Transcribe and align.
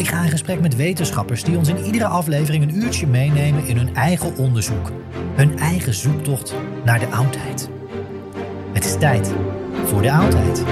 Ik 0.00 0.08
ga 0.08 0.22
in 0.22 0.30
gesprek 0.30 0.60
met 0.60 0.76
wetenschappers 0.76 1.44
die 1.44 1.56
ons 1.56 1.68
in 1.68 1.84
iedere 1.84 2.04
aflevering 2.06 2.62
een 2.62 2.76
uurtje 2.76 3.06
meenemen 3.06 3.66
in 3.66 3.76
hun 3.76 3.94
eigen 3.94 4.36
onderzoek. 4.36 4.92
Hun 5.34 5.58
eigen 5.58 5.94
zoektocht 5.94 6.54
naar 6.84 6.98
de 6.98 7.06
oudheid. 7.06 7.68
Het 8.72 8.84
is 8.84 8.98
tijd 8.98 9.32
voor 9.84 10.02
de 10.02 10.12
oudheid. 10.12 10.64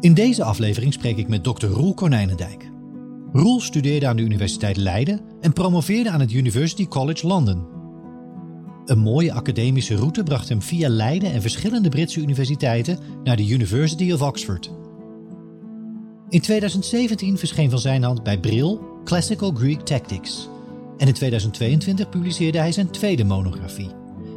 In 0.00 0.14
deze 0.14 0.44
aflevering 0.44 0.92
spreek 0.92 1.16
ik 1.16 1.28
met 1.28 1.44
Dr. 1.44 1.66
Roel 1.66 1.94
Konijnendijk. 1.94 2.70
Roel 3.32 3.60
studeerde 3.60 4.06
aan 4.06 4.16
de 4.16 4.22
Universiteit 4.22 4.76
Leiden 4.76 5.20
en 5.40 5.52
promoveerde 5.52 6.10
aan 6.10 6.20
het 6.20 6.32
University 6.32 6.86
College 6.86 7.26
London. 7.26 7.71
Een 8.86 8.98
mooie 8.98 9.32
academische 9.32 9.96
route 9.96 10.22
bracht 10.22 10.48
hem 10.48 10.62
via 10.62 10.88
Leiden 10.88 11.32
en 11.32 11.40
verschillende 11.40 11.88
Britse 11.88 12.20
universiteiten 12.20 12.98
naar 13.24 13.36
de 13.36 13.48
University 13.48 14.12
of 14.12 14.22
Oxford. 14.22 14.70
In 16.28 16.40
2017 16.40 17.38
verscheen 17.38 17.70
van 17.70 17.78
zijn 17.78 18.02
hand 18.02 18.22
bij 18.22 18.38
Brill 18.38 18.78
Classical 19.04 19.52
Greek 19.52 19.80
Tactics. 19.80 20.48
En 20.98 21.06
in 21.06 21.14
2022 21.14 22.08
publiceerde 22.08 22.58
hij 22.58 22.72
zijn 22.72 22.90
tweede 22.90 23.24
monografie. 23.24 23.90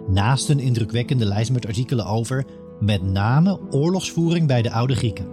Naast 0.07 0.49
een 0.49 0.59
indrukwekkende 0.59 1.25
lijst 1.25 1.51
met 1.51 1.65
artikelen 1.65 2.05
over 2.05 2.45
met 2.79 3.03
name 3.03 3.59
oorlogsvoering 3.71 4.47
bij 4.47 4.61
de 4.61 4.71
oude 4.71 4.95
Grieken. 4.95 5.27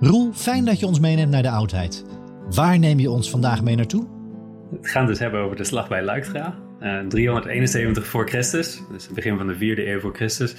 Roel, 0.00 0.32
fijn 0.32 0.64
dat 0.64 0.78
je 0.80 0.86
ons 0.86 1.00
meeneemt 1.00 1.30
naar 1.30 1.42
de 1.42 1.50
oudheid. 1.50 2.04
Waar 2.50 2.78
neem 2.78 2.98
je 2.98 3.10
ons 3.10 3.30
vandaag 3.30 3.62
mee 3.62 3.76
naartoe? 3.76 4.06
We 4.70 4.88
gaan 4.88 5.02
het 5.02 5.10
dus 5.10 5.18
hebben 5.18 5.40
over 5.40 5.56
de 5.56 5.64
slag 5.64 5.88
bij 5.88 6.04
Luiktra. 6.04 6.67
Uh, 6.80 7.06
371 7.06 8.06
voor 8.06 8.28
Christus, 8.28 8.82
dus 8.90 9.04
het 9.04 9.14
begin 9.14 9.36
van 9.36 9.46
de 9.46 9.54
4e 9.54 9.86
eeuw 9.86 10.00
voor 10.00 10.14
Christus. 10.14 10.56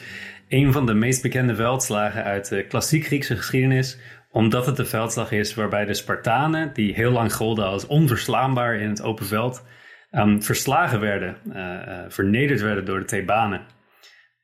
Een 0.47 0.71
van 0.71 0.85
de 0.85 0.93
meest 0.93 1.21
bekende 1.21 1.55
veldslagen 1.55 2.23
uit 2.23 2.49
de 2.49 2.63
klassiek 2.63 3.05
Griekse 3.05 3.35
geschiedenis, 3.35 3.99
omdat 4.31 4.65
het 4.65 4.75
de 4.75 4.85
veldslag 4.85 5.31
is 5.31 5.53
waarbij 5.53 5.85
de 5.85 5.93
Spartanen, 5.93 6.73
die 6.73 6.93
heel 6.93 7.11
lang 7.11 7.33
golden 7.33 7.65
als 7.65 7.87
onverslaanbaar 7.87 8.75
in 8.75 8.89
het 8.89 9.01
open 9.01 9.25
veld, 9.25 9.65
um, 10.11 10.43
verslagen 10.43 10.99
werden, 10.99 11.37
uh, 11.47 11.55
uh, 11.55 11.99
vernederd 12.07 12.61
werden 12.61 12.85
door 12.85 12.99
de 12.99 13.05
Thebanen. 13.05 13.61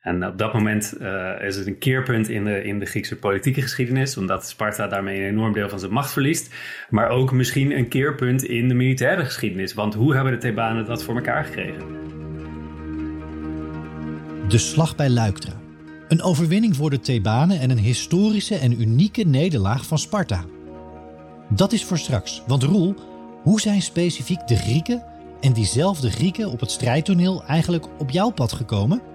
En 0.06 0.26
op 0.26 0.38
dat 0.38 0.52
moment 0.52 0.94
uh, 1.00 1.30
is 1.42 1.56
het 1.56 1.66
een 1.66 1.78
keerpunt 1.78 2.28
in 2.28 2.44
de, 2.44 2.62
in 2.62 2.78
de 2.78 2.84
Griekse 2.84 3.16
politieke 3.16 3.62
geschiedenis, 3.62 4.16
omdat 4.16 4.48
Sparta 4.48 4.86
daarmee 4.86 5.20
een 5.20 5.28
enorm 5.28 5.52
deel 5.52 5.68
van 5.68 5.78
zijn 5.78 5.92
macht 5.92 6.10
verliest. 6.10 6.54
Maar 6.90 7.08
ook 7.08 7.32
misschien 7.32 7.78
een 7.78 7.88
keerpunt 7.88 8.44
in 8.44 8.68
de 8.68 8.74
militaire 8.74 9.24
geschiedenis, 9.24 9.74
want 9.74 9.94
hoe 9.94 10.14
hebben 10.14 10.32
de 10.32 10.38
Thebanen 10.38 10.84
dat 10.84 11.04
voor 11.04 11.14
elkaar 11.14 11.44
gekregen? 11.44 11.82
De 14.48 14.58
slag 14.58 14.96
bij 14.96 15.10
Luiktra. 15.10 15.52
Een 16.08 16.22
overwinning 16.22 16.76
voor 16.76 16.90
de 16.90 17.00
Thebanen 17.00 17.60
en 17.60 17.70
een 17.70 17.78
historische 17.78 18.54
en 18.54 18.80
unieke 18.80 19.22
nederlaag 19.22 19.86
van 19.86 19.98
Sparta. 19.98 20.44
Dat 21.48 21.72
is 21.72 21.84
voor 21.84 21.98
straks, 21.98 22.42
want 22.46 22.62
Roel, 22.62 22.94
hoe 23.42 23.60
zijn 23.60 23.82
specifiek 23.82 24.46
de 24.46 24.56
Grieken 24.56 25.02
en 25.40 25.52
diezelfde 25.52 26.10
Grieken 26.10 26.50
op 26.50 26.60
het 26.60 26.70
strijdtoneel 26.70 27.44
eigenlijk 27.44 27.84
op 27.98 28.10
jouw 28.10 28.30
pad 28.30 28.52
gekomen? 28.52 29.14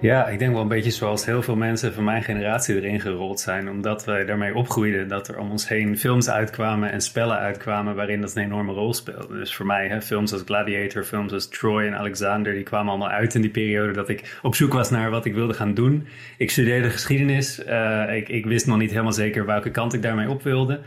Ja, 0.00 0.28
ik 0.28 0.38
denk 0.38 0.52
wel 0.52 0.62
een 0.62 0.68
beetje 0.68 0.90
zoals 0.90 1.24
heel 1.24 1.42
veel 1.42 1.56
mensen 1.56 1.92
van 1.92 2.04
mijn 2.04 2.22
generatie 2.22 2.76
erin 2.76 3.00
gerold 3.00 3.40
zijn. 3.40 3.70
Omdat 3.70 4.04
wij 4.04 4.24
daarmee 4.24 4.54
opgroeiden 4.54 5.08
dat 5.08 5.28
er 5.28 5.38
om 5.38 5.50
ons 5.50 5.68
heen 5.68 5.98
films 5.98 6.30
uitkwamen 6.30 6.92
en 6.92 7.00
spellen 7.00 7.38
uitkwamen 7.38 7.94
waarin 7.94 8.20
dat 8.20 8.36
een 8.36 8.42
enorme 8.42 8.72
rol 8.72 8.94
speelde. 8.94 9.38
Dus 9.38 9.54
voor 9.54 9.66
mij, 9.66 9.88
hè, 9.88 10.02
films 10.02 10.32
als 10.32 10.42
Gladiator, 10.44 11.04
films 11.04 11.32
als 11.32 11.48
Troy 11.48 11.86
en 11.86 11.94
Alexander, 11.94 12.52
die 12.52 12.62
kwamen 12.62 12.88
allemaal 12.88 13.08
uit 13.08 13.34
in 13.34 13.40
die 13.40 13.50
periode 13.50 13.92
dat 13.92 14.08
ik 14.08 14.38
op 14.42 14.54
zoek 14.54 14.72
was 14.72 14.90
naar 14.90 15.10
wat 15.10 15.24
ik 15.24 15.34
wilde 15.34 15.54
gaan 15.54 15.74
doen. 15.74 16.06
Ik 16.38 16.50
studeerde 16.50 16.90
geschiedenis. 16.90 17.64
Uh, 17.66 18.16
ik, 18.16 18.28
ik 18.28 18.46
wist 18.46 18.66
nog 18.66 18.78
niet 18.78 18.90
helemaal 18.90 19.12
zeker 19.12 19.46
welke 19.46 19.70
kant 19.70 19.92
ik 19.92 20.02
daarmee 20.02 20.28
op 20.28 20.42
wilde. 20.42 20.80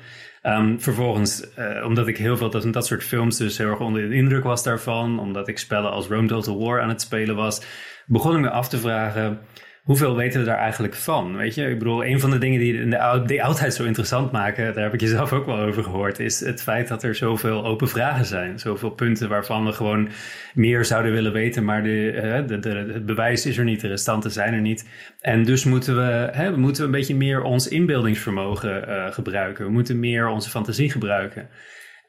Um, 0.46 0.82
vervolgens, 0.82 1.48
uh, 1.60 1.86
omdat 1.86 2.08
ik 2.08 2.18
heel 2.18 2.38
veel 2.38 2.50
dat, 2.50 2.74
dat 2.74 2.86
soort 2.86 3.04
films 3.04 3.38
dus 3.38 3.58
heel 3.58 3.70
erg 3.70 3.80
onder 3.80 4.10
de 4.10 4.16
indruk 4.16 4.44
was 4.44 4.64
daarvan, 4.64 5.20
omdat 5.20 5.48
ik 5.48 5.58
spellen 5.58 5.92
als 5.92 6.08
Rome 6.08 6.28
Total 6.28 6.60
War 6.60 6.82
aan 6.82 6.90
het 6.90 7.02
spelen 7.02 7.36
was, 7.36 7.62
begon 8.06 8.36
ik 8.36 8.42
me 8.42 8.50
af 8.50 8.70
te 8.70 8.78
vragen 8.78 9.40
hoeveel 9.84 10.16
weten 10.16 10.40
we 10.40 10.46
daar 10.46 10.58
eigenlijk 10.58 10.94
van? 10.96 11.36
Weet 11.36 11.56
je, 11.56 11.70
ik 11.70 11.78
bedoel, 11.78 12.06
een 12.06 12.20
van 12.20 12.30
de 12.30 12.38
dingen 12.38 12.60
die 12.60 12.88
de, 12.88 13.00
oud, 13.00 13.40
oudheid 13.40 13.74
zo 13.74 13.84
interessant 13.84 14.32
maken, 14.32 14.74
daar 14.74 14.84
heb 14.84 14.94
ik 14.94 15.02
jezelf 15.02 15.34
ook 15.34 15.46
wel 15.46 15.58
over 15.58 15.84
gehoord, 15.84 16.20
is 16.20 16.40
het 16.40 16.62
feit 16.62 16.88
dat 16.88 17.04
er 17.04 17.16
zoveel 17.16 17.66
open 17.66 17.88
vragen 17.88 18.26
zijn. 18.26 18.60
Zoveel 18.60 18.90
punten 18.90 19.30
waarvan 19.30 19.66
we 19.66 19.72
gewoon 19.72 20.10
meer 20.54 20.86
zouden 20.86 21.12
willen 21.12 21.32
weten, 21.32 21.66
maar 21.66 21.84
de, 21.84 22.44
de, 22.48 22.60
de, 22.60 22.70
het 22.94 23.06
bewijs 23.06 23.46
is 23.46 23.58
er 23.58 23.64
niet, 23.64 23.82
de 23.82 23.88
restanten 23.88 24.32
zijn 24.32 24.54
er 24.54 24.62
niet. 24.62 24.90
En 25.22 25.44
dus 25.44 25.64
moeten 25.64 25.96
we, 25.96 26.30
hè, 26.32 26.58
moeten 26.58 26.82
we 26.82 26.88
een 26.88 27.00
beetje 27.00 27.16
meer 27.16 27.42
ons 27.42 27.68
inbeeldingsvermogen 27.68 28.90
uh, 28.90 29.12
gebruiken. 29.12 29.66
We 29.66 29.72
moeten 29.72 30.00
meer 30.00 30.28
onze 30.28 30.50
fantasie 30.50 30.92
gebruiken. 30.92 31.50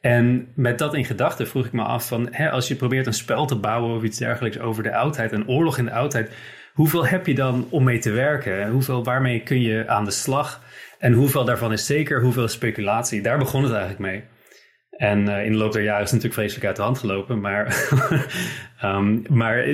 En 0.01 0.47
met 0.55 0.79
dat 0.79 0.93
in 0.93 1.05
gedachten 1.05 1.47
vroeg 1.47 1.65
ik 1.65 1.71
me 1.71 1.83
af 1.83 2.07
van, 2.07 2.27
hè, 2.31 2.49
als 2.49 2.67
je 2.67 2.75
probeert 2.75 3.07
een 3.07 3.13
spel 3.13 3.45
te 3.45 3.55
bouwen 3.55 3.95
of 3.95 4.03
iets 4.03 4.17
dergelijks 4.17 4.59
over 4.59 4.83
de 4.83 4.95
oudheid, 4.95 5.31
een 5.31 5.47
oorlog 5.47 5.77
in 5.77 5.85
de 5.85 5.91
oudheid, 5.91 6.31
hoeveel 6.75 7.05
heb 7.05 7.25
je 7.25 7.35
dan 7.35 7.67
om 7.69 7.83
mee 7.83 7.99
te 7.99 8.11
werken? 8.11 8.69
Hoeveel, 8.69 9.03
waarmee 9.03 9.43
kun 9.43 9.61
je 9.61 9.87
aan 9.87 10.05
de 10.05 10.11
slag? 10.11 10.63
En 10.99 11.13
hoeveel 11.13 11.45
daarvan 11.45 11.71
is 11.71 11.85
zeker, 11.85 12.21
hoeveel 12.21 12.47
speculatie? 12.47 13.21
Daar 13.21 13.37
begon 13.37 13.63
het 13.63 13.71
eigenlijk 13.71 14.01
mee. 14.01 14.23
En 14.97 15.27
in 15.27 15.51
de 15.51 15.57
loop 15.57 15.71
der 15.71 15.83
jaren 15.83 16.03
is 16.03 16.11
het 16.11 16.23
natuurlijk 16.23 16.33
vreselijk 16.33 16.65
uit 16.65 16.75
de 16.75 16.81
hand 16.81 16.97
gelopen. 16.97 17.39
Maar, 17.39 17.89
um, 18.83 19.21
maar 19.39 19.65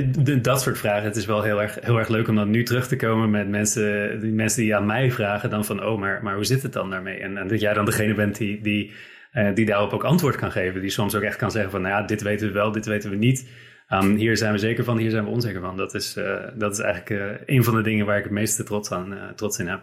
dat 0.41 0.61
soort 0.61 0.77
vragen, 0.77 1.03
het 1.03 1.15
is 1.15 1.25
wel 1.25 1.41
heel 1.41 1.61
erg, 1.61 1.77
heel 1.81 1.97
erg 1.97 2.07
leuk 2.07 2.27
om 2.27 2.35
dan 2.35 2.49
nu 2.49 2.63
terug 2.63 2.87
te 2.87 2.95
komen 2.95 3.29
met 3.29 3.49
mensen 3.49 4.19
die, 4.19 4.31
mensen 4.31 4.61
die 4.61 4.75
aan 4.75 4.85
mij 4.85 5.11
vragen 5.11 5.49
dan 5.49 5.65
van, 5.65 5.85
oh, 5.85 5.99
maar, 5.99 6.23
maar 6.23 6.35
hoe 6.35 6.45
zit 6.45 6.63
het 6.63 6.73
dan 6.73 6.89
daarmee? 6.89 7.19
En, 7.19 7.47
dat 7.47 7.59
jij 7.59 7.73
dan 7.73 7.85
degene 7.85 8.13
bent 8.13 8.37
die, 8.37 8.61
die, 8.61 8.91
uh, 9.33 9.53
die 9.53 9.65
daarop 9.65 9.93
ook 9.93 10.03
antwoord 10.03 10.35
kan 10.35 10.51
geven. 10.51 10.81
Die 10.81 10.89
soms 10.89 11.15
ook 11.15 11.21
echt 11.21 11.37
kan 11.37 11.51
zeggen 11.51 11.71
van, 11.71 11.81
nou 11.81 11.93
ja, 11.93 12.07
dit 12.07 12.21
weten 12.21 12.47
we 12.47 12.53
wel, 12.53 12.71
dit 12.71 12.85
weten 12.85 13.09
we 13.09 13.15
niet. 13.15 13.49
Um, 13.93 14.15
hier 14.15 14.37
zijn 14.37 14.51
we 14.51 14.57
zeker 14.57 14.83
van, 14.83 14.97
hier 14.97 15.09
zijn 15.09 15.23
we 15.23 15.29
onzeker 15.29 15.61
van. 15.61 15.77
Dat 15.77 15.93
is, 15.93 16.17
uh, 16.17 16.35
dat 16.55 16.71
is 16.71 16.79
eigenlijk 16.79 17.09
uh, 17.09 17.55
een 17.55 17.63
van 17.63 17.75
de 17.75 17.81
dingen 17.81 18.05
waar 18.05 18.17
ik 18.17 18.23
het 18.23 18.31
meeste 18.31 18.63
trots, 18.63 18.91
aan, 18.91 19.17
trots 19.35 19.59
in 19.59 19.67
heb. 19.67 19.81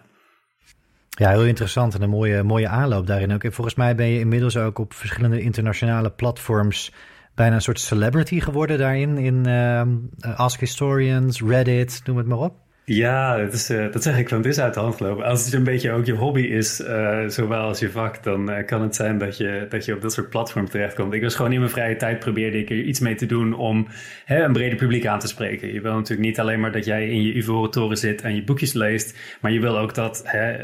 Ja, 1.09 1.31
heel 1.31 1.45
interessant 1.45 1.95
en 1.95 2.03
een 2.03 2.11
mooie, 2.11 2.43
mooie 2.43 2.69
aanloop 2.69 3.07
daarin 3.07 3.33
ook. 3.33 3.45
En 3.45 3.53
volgens 3.53 3.77
mij 3.77 3.95
ben 3.95 4.07
je 4.07 4.19
inmiddels 4.19 4.57
ook 4.57 4.79
op 4.79 4.93
verschillende 4.93 5.41
internationale 5.41 6.11
platforms 6.11 6.93
bijna 7.35 7.55
een 7.55 7.63
soort 7.63 7.81
celebrity 7.81 8.41
geworden 8.41 8.79
daarin. 8.79 9.19
In 9.19 9.49
uh, 9.49 10.39
Ask 10.39 10.61
Historians, 10.61 11.43
Reddit, 11.43 12.01
noem 12.05 12.17
het 12.17 12.27
maar 12.27 12.39
op. 12.39 12.68
Ja, 12.89 13.37
dat, 13.37 13.53
is, 13.53 13.71
uh, 13.71 13.93
dat 13.93 14.03
zeg 14.03 14.19
ik 14.19 14.29
van 14.29 14.39
het 14.39 14.47
is 14.47 14.59
uit 14.59 14.75
de 14.75 14.81
hand 14.81 14.97
gelopen. 14.97 15.25
Als 15.25 15.45
het 15.45 15.55
een 15.55 15.65
beetje 15.65 15.93
ook 15.93 16.07
je 16.07 16.13
hobby 16.13 16.41
is, 16.41 16.81
uh, 16.81 17.27
zowel 17.27 17.61
als 17.61 17.79
je 17.79 17.91
vak, 17.91 18.23
dan 18.23 18.51
uh, 18.51 18.67
kan 18.67 18.83
het 18.83 18.95
zijn 18.95 19.19
dat 19.19 19.37
je, 19.37 19.67
dat 19.69 19.85
je 19.85 19.95
op 19.95 20.03
dat 20.03 20.13
soort 20.13 20.31
platforms 20.31 20.71
terechtkomt. 20.71 21.13
Ik 21.13 21.23
was 21.23 21.35
gewoon 21.35 21.53
in 21.53 21.59
mijn 21.59 21.71
vrije 21.71 21.97
tijd 21.97 22.19
probeerde 22.19 22.59
ik 22.59 22.71
er 22.71 22.81
iets 22.81 23.01
mee 23.01 23.15
te 23.15 23.27
doen 23.27 23.55
om 23.55 23.89
hè, 24.25 24.43
een 24.43 24.53
breder 24.53 24.79
publiek 24.79 25.07
aan 25.07 25.19
te 25.19 25.27
spreken. 25.27 25.73
Je 25.73 25.81
wil 25.81 25.95
natuurlijk 25.95 26.29
niet 26.29 26.41
alleen 26.41 26.61
maar 26.61 26.73
dat 26.73 26.85
jij 26.85 27.09
in 27.09 27.23
je 27.23 27.35
ivoren 27.35 27.71
toren 27.71 27.97
zit 27.97 28.23
en 28.23 28.35
je 28.35 28.45
boekjes 28.45 28.73
leest, 28.73 29.19
maar 29.41 29.53
je 29.53 29.61
wil 29.61 29.79
ook 29.79 29.95
dat, 29.95 30.23
hè, 30.25 30.57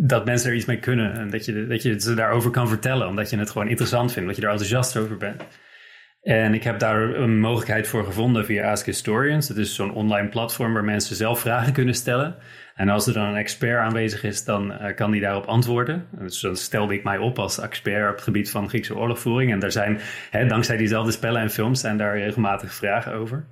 dat 0.00 0.24
mensen 0.24 0.50
er 0.50 0.56
iets 0.56 0.66
mee 0.66 0.78
kunnen 0.78 1.14
en 1.14 1.30
dat 1.30 1.44
je, 1.44 1.66
dat 1.66 1.82
je 1.82 2.00
ze 2.00 2.14
daarover 2.14 2.50
kan 2.50 2.68
vertellen, 2.68 3.08
omdat 3.08 3.30
je 3.30 3.38
het 3.38 3.50
gewoon 3.50 3.68
interessant 3.68 4.12
vindt, 4.12 4.28
dat 4.28 4.36
je 4.36 4.42
er 4.42 4.50
enthousiast 4.50 4.96
over 4.96 5.16
bent. 5.16 5.42
En 6.22 6.54
ik 6.54 6.62
heb 6.62 6.78
daar 6.78 7.02
een 7.02 7.40
mogelijkheid 7.40 7.88
voor 7.88 8.04
gevonden 8.04 8.44
via 8.44 8.70
Ask 8.70 8.86
Historians. 8.86 9.48
Het 9.48 9.56
is 9.56 9.74
zo'n 9.74 9.94
online 9.94 10.28
platform 10.28 10.72
waar 10.72 10.84
mensen 10.84 11.16
zelf 11.16 11.40
vragen 11.40 11.72
kunnen 11.72 11.94
stellen. 11.94 12.36
En 12.74 12.88
als 12.88 13.06
er 13.06 13.12
dan 13.12 13.24
een 13.24 13.36
expert 13.36 13.78
aanwezig 13.78 14.24
is, 14.24 14.44
dan 14.44 14.72
uh, 14.72 14.94
kan 14.94 15.10
die 15.10 15.20
daarop 15.20 15.44
antwoorden. 15.44 16.06
Dus 16.10 16.40
dan 16.40 16.56
stelde 16.56 16.94
ik 16.94 17.04
mij 17.04 17.18
op 17.18 17.38
als 17.38 17.58
expert 17.58 18.08
op 18.08 18.14
het 18.14 18.24
gebied 18.24 18.50
van 18.50 18.68
Griekse 18.68 18.96
oorlogvoering. 18.96 19.52
En 19.52 19.58
daar 19.58 19.72
zijn, 19.72 19.98
hè, 20.30 20.46
dankzij 20.46 20.76
diezelfde 20.76 21.12
spellen 21.12 21.40
en 21.40 21.50
films, 21.50 21.80
zijn 21.80 21.96
daar 21.96 22.18
regelmatig 22.18 22.74
vragen 22.74 23.12
over. 23.12 23.44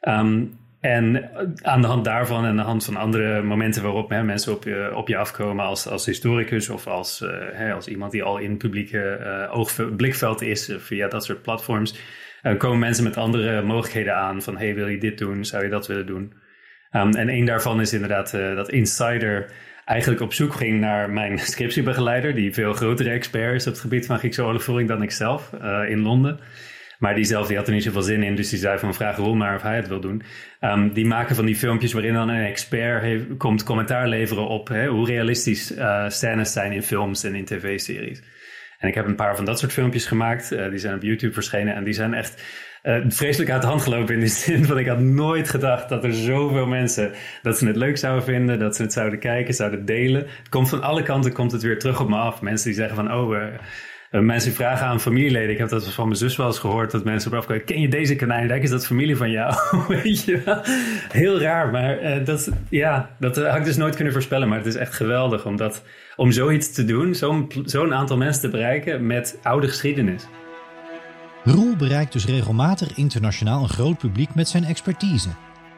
Um, 0.00 0.58
en 0.80 1.30
aan 1.62 1.80
de 1.80 1.86
hand 1.86 2.04
daarvan 2.04 2.44
en 2.44 2.50
aan 2.50 2.56
de 2.56 2.62
hand 2.62 2.84
van 2.84 2.96
andere 2.96 3.42
momenten 3.42 3.82
waarop 3.82 4.10
hè, 4.10 4.22
mensen 4.22 4.52
op 4.52 4.64
je, 4.64 4.90
op 4.94 5.08
je 5.08 5.16
afkomen 5.16 5.64
als, 5.64 5.86
als 5.86 6.06
historicus 6.06 6.68
of 6.68 6.86
als, 6.86 7.24
hè, 7.52 7.72
als 7.72 7.88
iemand 7.88 8.12
die 8.12 8.22
al 8.22 8.38
in 8.38 8.56
publieke 8.56 9.18
uh, 9.20 9.58
oog, 9.58 9.96
blikveld 9.96 10.42
is 10.42 10.68
uh, 10.68 10.78
via 10.78 11.08
dat 11.08 11.24
soort 11.24 11.42
platforms, 11.42 11.98
komen 12.58 12.78
mensen 12.78 13.04
met 13.04 13.16
andere 13.16 13.62
mogelijkheden 13.62 14.16
aan 14.16 14.42
van 14.42 14.56
hey, 14.56 14.74
wil 14.74 14.88
je 14.88 14.98
dit 14.98 15.18
doen? 15.18 15.44
Zou 15.44 15.64
je 15.64 15.70
dat 15.70 15.86
willen 15.86 16.06
doen? 16.06 16.32
Um, 16.92 17.14
en 17.14 17.28
een 17.28 17.44
daarvan 17.44 17.80
is 17.80 17.92
inderdaad 17.92 18.30
dat 18.30 18.70
Insider 18.70 19.52
eigenlijk 19.84 20.20
op 20.20 20.32
zoek 20.32 20.54
ging 20.54 20.80
naar 20.80 21.10
mijn 21.10 21.38
scriptiebegeleider, 21.54 22.34
die 22.34 22.54
veel 22.54 22.72
grotere 22.72 23.10
expert 23.10 23.54
is 23.54 23.66
op 23.66 23.72
het 23.72 23.82
gebied 23.82 24.06
van 24.06 24.18
Griekse 24.18 24.44
oorlogvoering 24.44 24.88
dan 24.88 25.02
ik 25.02 25.10
zelf 25.10 25.52
in 25.88 26.00
Londen. 26.00 26.40
Maar 27.00 27.14
die 27.14 27.24
zelf 27.24 27.46
die 27.46 27.56
had 27.56 27.66
er 27.66 27.72
niet 27.72 27.82
zoveel 27.82 28.02
zin 28.02 28.22
in. 28.22 28.34
Dus 28.34 28.50
die 28.50 28.58
zei 28.58 28.78
van 28.78 28.94
vraag 28.94 29.16
Ron 29.16 29.38
maar 29.38 29.54
of 29.54 29.62
hij 29.62 29.76
het 29.76 29.88
wil 29.88 30.00
doen. 30.00 30.22
Um, 30.60 30.92
die 30.92 31.06
maken 31.06 31.36
van 31.36 31.46
die 31.46 31.56
filmpjes 31.56 31.92
waarin 31.92 32.14
dan 32.14 32.28
een 32.28 32.44
expert 32.44 33.36
komt 33.36 33.62
commentaar 33.62 34.08
leveren 34.08 34.46
op 34.46 34.68
hè, 34.68 34.86
hoe 34.86 35.06
realistisch 35.06 35.76
uh, 35.76 36.08
scènes 36.08 36.52
zijn 36.52 36.72
in 36.72 36.82
films 36.82 37.24
en 37.24 37.34
in 37.34 37.44
tv-series. 37.44 38.22
En 38.78 38.88
ik 38.88 38.94
heb 38.94 39.06
een 39.06 39.14
paar 39.14 39.36
van 39.36 39.44
dat 39.44 39.58
soort 39.58 39.72
filmpjes 39.72 40.06
gemaakt. 40.06 40.52
Uh, 40.52 40.70
die 40.70 40.78
zijn 40.78 40.94
op 40.94 41.02
YouTube 41.02 41.32
verschenen 41.32 41.74
en 41.74 41.84
die 41.84 41.92
zijn 41.92 42.14
echt 42.14 42.42
uh, 42.82 43.04
vreselijk 43.08 43.50
uit 43.50 43.62
de 43.62 43.68
hand 43.68 43.82
gelopen 43.82 44.14
in 44.14 44.20
de 44.20 44.26
zin 44.44 44.64
van 44.64 44.78
ik 44.78 44.86
had 44.86 45.00
nooit 45.00 45.48
gedacht 45.48 45.88
dat 45.88 46.04
er 46.04 46.14
zoveel 46.14 46.66
mensen 46.66 47.12
dat 47.42 47.58
ze 47.58 47.66
het 47.66 47.76
leuk 47.76 47.98
zouden 47.98 48.24
vinden, 48.24 48.58
dat 48.58 48.76
ze 48.76 48.82
het 48.82 48.92
zouden 48.92 49.18
kijken, 49.18 49.54
zouden 49.54 49.84
delen. 49.84 50.26
Het 50.38 50.48
komt 50.48 50.68
van 50.68 50.82
alle 50.82 51.02
kanten 51.02 51.32
komt 51.32 51.52
het 51.52 51.62
weer 51.62 51.78
terug 51.78 52.00
op 52.00 52.08
me 52.08 52.16
af. 52.16 52.40
Mensen 52.40 52.66
die 52.66 52.76
zeggen 52.76 52.96
van 52.96 53.12
oh 53.12 53.28
mensen 54.10 54.52
vragen 54.52 54.86
aan 54.86 55.00
familieleden. 55.00 55.50
Ik 55.50 55.58
heb 55.58 55.68
dat 55.68 55.92
van 55.92 56.04
mijn 56.04 56.18
zus 56.18 56.36
wel 56.36 56.46
eens 56.46 56.58
gehoord. 56.58 56.90
Dat 56.90 57.04
mensen 57.04 57.32
op 57.32 57.38
afkomen. 57.38 57.64
Ken 57.64 57.80
je 57.80 57.88
deze 57.88 58.16
kanijndijk? 58.16 58.62
Is 58.62 58.70
dat 58.70 58.86
familie 58.86 59.16
van 59.16 59.30
jou? 59.30 59.54
Weet 60.02 60.24
je 60.24 60.42
wel? 60.44 60.60
Heel 61.08 61.40
raar. 61.40 61.70
Maar 61.70 62.02
uh, 62.02 62.24
dat, 62.24 62.50
ja, 62.68 63.10
dat 63.18 63.36
had 63.36 63.56
ik 63.56 63.64
dus 63.64 63.76
nooit 63.76 63.94
kunnen 63.94 64.12
voorspellen. 64.12 64.48
Maar 64.48 64.58
het 64.58 64.66
is 64.66 64.74
echt 64.74 64.94
geweldig. 64.94 65.46
Omdat, 65.46 65.82
om 66.16 66.32
zoiets 66.32 66.72
te 66.72 66.84
doen. 66.84 67.14
Zo'n 67.14 67.52
zo'n 67.64 67.94
aantal 67.94 68.16
mensen 68.16 68.42
te 68.42 68.48
bereiken 68.48 69.06
met 69.06 69.38
oude 69.42 69.68
geschiedenis. 69.68 70.26
Roel 71.44 71.76
bereikt 71.76 72.12
dus 72.12 72.26
regelmatig 72.26 72.96
internationaal 72.96 73.62
een 73.62 73.68
groot 73.68 73.98
publiek 73.98 74.34
met 74.34 74.48
zijn 74.48 74.64
expertise. 74.64 75.28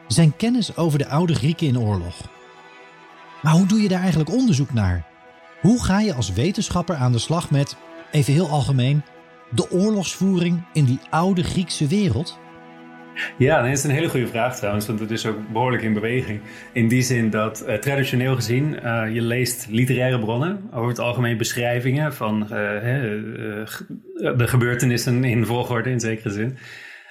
Zijn 0.07 0.35
kennis 0.35 0.77
over 0.77 0.99
de 0.99 1.07
oude 1.07 1.35
Grieken 1.35 1.67
in 1.67 1.79
oorlog. 1.79 2.15
Maar 3.41 3.53
hoe 3.53 3.65
doe 3.65 3.81
je 3.81 3.87
daar 3.87 3.99
eigenlijk 3.99 4.31
onderzoek 4.31 4.73
naar? 4.73 5.05
Hoe 5.61 5.83
ga 5.83 5.99
je 5.99 6.13
als 6.13 6.33
wetenschapper 6.33 6.95
aan 6.95 7.11
de 7.11 7.17
slag 7.17 7.51
met 7.51 7.75
even 8.13 8.33
heel 8.33 8.49
algemeen, 8.49 9.03
de 9.49 9.71
oorlogsvoering 9.71 10.63
in 10.73 10.85
die 10.85 10.99
oude 11.09 11.43
Griekse 11.43 11.87
wereld? 11.87 12.39
Ja, 13.37 13.61
dat 13.61 13.71
is 13.71 13.83
een 13.83 13.91
hele 13.91 14.09
goede 14.09 14.27
vraag 14.27 14.55
trouwens, 14.55 14.87
want 14.87 14.99
het 14.99 15.11
is 15.11 15.25
ook 15.25 15.47
behoorlijk 15.51 15.83
in 15.83 15.93
beweging. 15.93 16.41
In 16.73 16.87
die 16.87 17.01
zin 17.01 17.29
dat 17.29 17.65
uh, 17.67 17.73
traditioneel 17.73 18.35
gezien, 18.35 18.79
uh, 18.83 19.03
je 19.13 19.21
leest 19.21 19.67
literaire 19.69 20.19
bronnen, 20.19 20.69
over 20.71 20.89
het 20.89 20.99
algemeen 20.99 21.37
beschrijvingen 21.37 22.13
van 22.13 22.43
uh, 22.43 22.49
de 24.15 24.47
gebeurtenissen 24.47 25.23
in 25.23 25.45
volgorde 25.45 25.89
in 25.89 25.99
zekere 25.99 26.29
zin. 26.29 26.57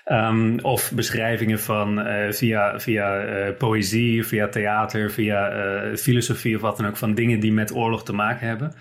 Um, 0.06 0.58
of 0.60 0.92
beschrijvingen 0.94 1.60
van 1.60 2.06
via, 2.30 2.80
via 2.80 3.24
poëzie, 3.58 4.24
via 4.26 4.48
theater, 4.48 5.10
via 5.10 5.52
filosofie 5.96 6.56
of 6.56 6.60
wat 6.60 6.76
dan 6.76 6.86
ook, 6.86 6.96
van 6.96 7.14
dingen 7.14 7.40
die 7.40 7.52
met 7.52 7.74
oorlog 7.74 8.04
te 8.04 8.12
maken 8.12 8.46
hebben. 8.46 8.74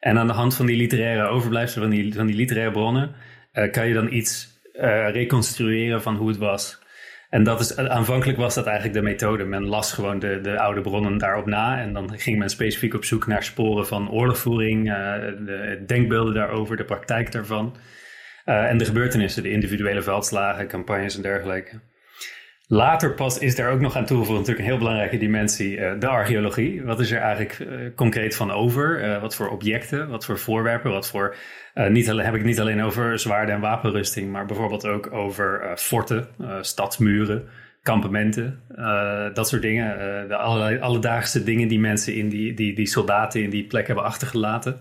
En 0.00 0.18
aan 0.18 0.26
de 0.26 0.32
hand 0.32 0.54
van 0.54 0.66
die 0.66 0.76
literaire 0.76 1.26
overblijfselen, 1.26 1.88
van 1.88 1.96
die, 1.96 2.14
van 2.14 2.26
die 2.26 2.36
literaire 2.36 2.72
bronnen, 2.72 3.14
uh, 3.52 3.70
kan 3.70 3.88
je 3.88 3.94
dan 3.94 4.12
iets 4.12 4.60
uh, 4.74 5.10
reconstrueren 5.10 6.02
van 6.02 6.16
hoe 6.16 6.28
het 6.28 6.38
was. 6.38 6.78
En 7.28 7.44
dat 7.44 7.60
is, 7.60 7.76
aanvankelijk 7.76 8.38
was 8.38 8.54
dat 8.54 8.66
eigenlijk 8.66 8.96
de 8.96 9.02
methode. 9.02 9.44
Men 9.44 9.66
las 9.66 9.92
gewoon 9.92 10.18
de, 10.18 10.40
de 10.40 10.58
oude 10.58 10.80
bronnen 10.80 11.18
daarop 11.18 11.46
na. 11.46 11.80
En 11.80 11.92
dan 11.92 12.18
ging 12.18 12.38
men 12.38 12.50
specifiek 12.50 12.94
op 12.94 13.04
zoek 13.04 13.26
naar 13.26 13.42
sporen 13.42 13.86
van 13.86 14.10
oorlogvoering, 14.10 14.88
uh, 14.88 14.94
de 15.46 15.82
denkbeelden 15.86 16.34
daarover, 16.34 16.76
de 16.76 16.84
praktijk 16.84 17.32
daarvan. 17.32 17.76
en 18.44 18.78
de 18.78 18.84
gebeurtenissen, 18.84 19.42
de 19.42 19.50
individuele 19.50 20.02
veldslagen, 20.02 20.68
campagnes 20.68 21.16
en 21.16 21.22
dergelijke. 21.22 21.80
Later 22.72 23.14
pas 23.14 23.38
is 23.38 23.54
daar 23.54 23.70
ook 23.70 23.80
nog 23.80 23.96
aan 23.96 24.04
toegevoegd 24.04 24.38
natuurlijk 24.38 24.58
een 24.58 24.70
heel 24.70 24.78
belangrijke 24.78 25.18
dimensie, 25.18 25.76
uh, 25.76 25.92
de 25.98 26.06
archeologie. 26.06 26.82
Wat 26.82 27.00
is 27.00 27.10
er 27.10 27.20
eigenlijk 27.20 27.58
uh, 27.58 27.94
concreet 27.94 28.36
van 28.36 28.50
over? 28.50 29.04
Uh, 29.04 29.20
wat 29.20 29.34
voor 29.34 29.48
objecten, 29.48 30.08
wat 30.08 30.24
voor 30.24 30.38
voorwerpen, 30.38 30.90
wat 30.90 31.08
voor... 31.08 31.34
niet 31.88 32.06
heb 32.06 32.34
ik 32.34 32.44
niet 32.44 32.60
alleen 32.60 32.82
over 32.82 33.18
zwaarden 33.18 33.54
en 33.54 33.60
wapenrusting, 33.60 34.30
maar 34.32 34.46
bijvoorbeeld 34.46 34.86
ook 34.86 35.12
over 35.12 35.72
forten, 35.76 36.28
stadsmuren, 36.60 37.44
kampementen, 37.82 38.60
dat 39.34 39.48
soort 39.48 39.62
dingen. 39.62 39.98
de 40.28 40.36
alledaagse 40.80 41.44
dingen 41.44 41.68
die 41.68 41.80
mensen 41.80 42.14
in 42.14 42.28
die, 42.28 42.54
die, 42.54 42.74
die 42.74 42.86
soldaten 42.86 43.42
in 43.42 43.50
die 43.50 43.66
plek 43.66 43.86
hebben 43.86 44.04
achtergelaten. 44.04 44.80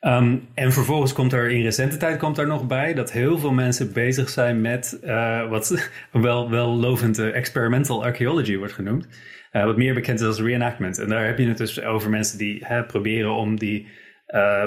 Um, 0.00 0.48
en 0.54 0.72
vervolgens 0.72 1.12
komt 1.12 1.32
er 1.32 1.50
in 1.50 1.62
recente 1.62 1.96
tijd 1.96 2.18
komt 2.18 2.38
er 2.38 2.46
nog 2.46 2.66
bij 2.66 2.94
dat 2.94 3.12
heel 3.12 3.38
veel 3.38 3.52
mensen 3.52 3.92
bezig 3.92 4.28
zijn 4.28 4.60
met 4.60 4.98
uh, 5.04 5.48
wat 5.48 5.90
wel, 6.12 6.50
wel 6.50 6.68
lovend 6.76 7.18
uh, 7.18 7.36
experimental 7.36 8.04
archaeology 8.04 8.56
wordt 8.56 8.72
genoemd. 8.72 9.08
Uh, 9.52 9.64
wat 9.64 9.76
meer 9.76 9.94
bekend 9.94 10.20
is 10.20 10.26
als 10.26 10.40
reenactment. 10.40 10.98
En 10.98 11.08
daar 11.08 11.26
heb 11.26 11.38
je 11.38 11.48
het 11.48 11.58
dus 11.58 11.82
over 11.82 12.10
mensen 12.10 12.38
die 12.38 12.64
hè, 12.64 12.84
proberen 12.84 13.34
om 13.34 13.58
die 13.58 13.86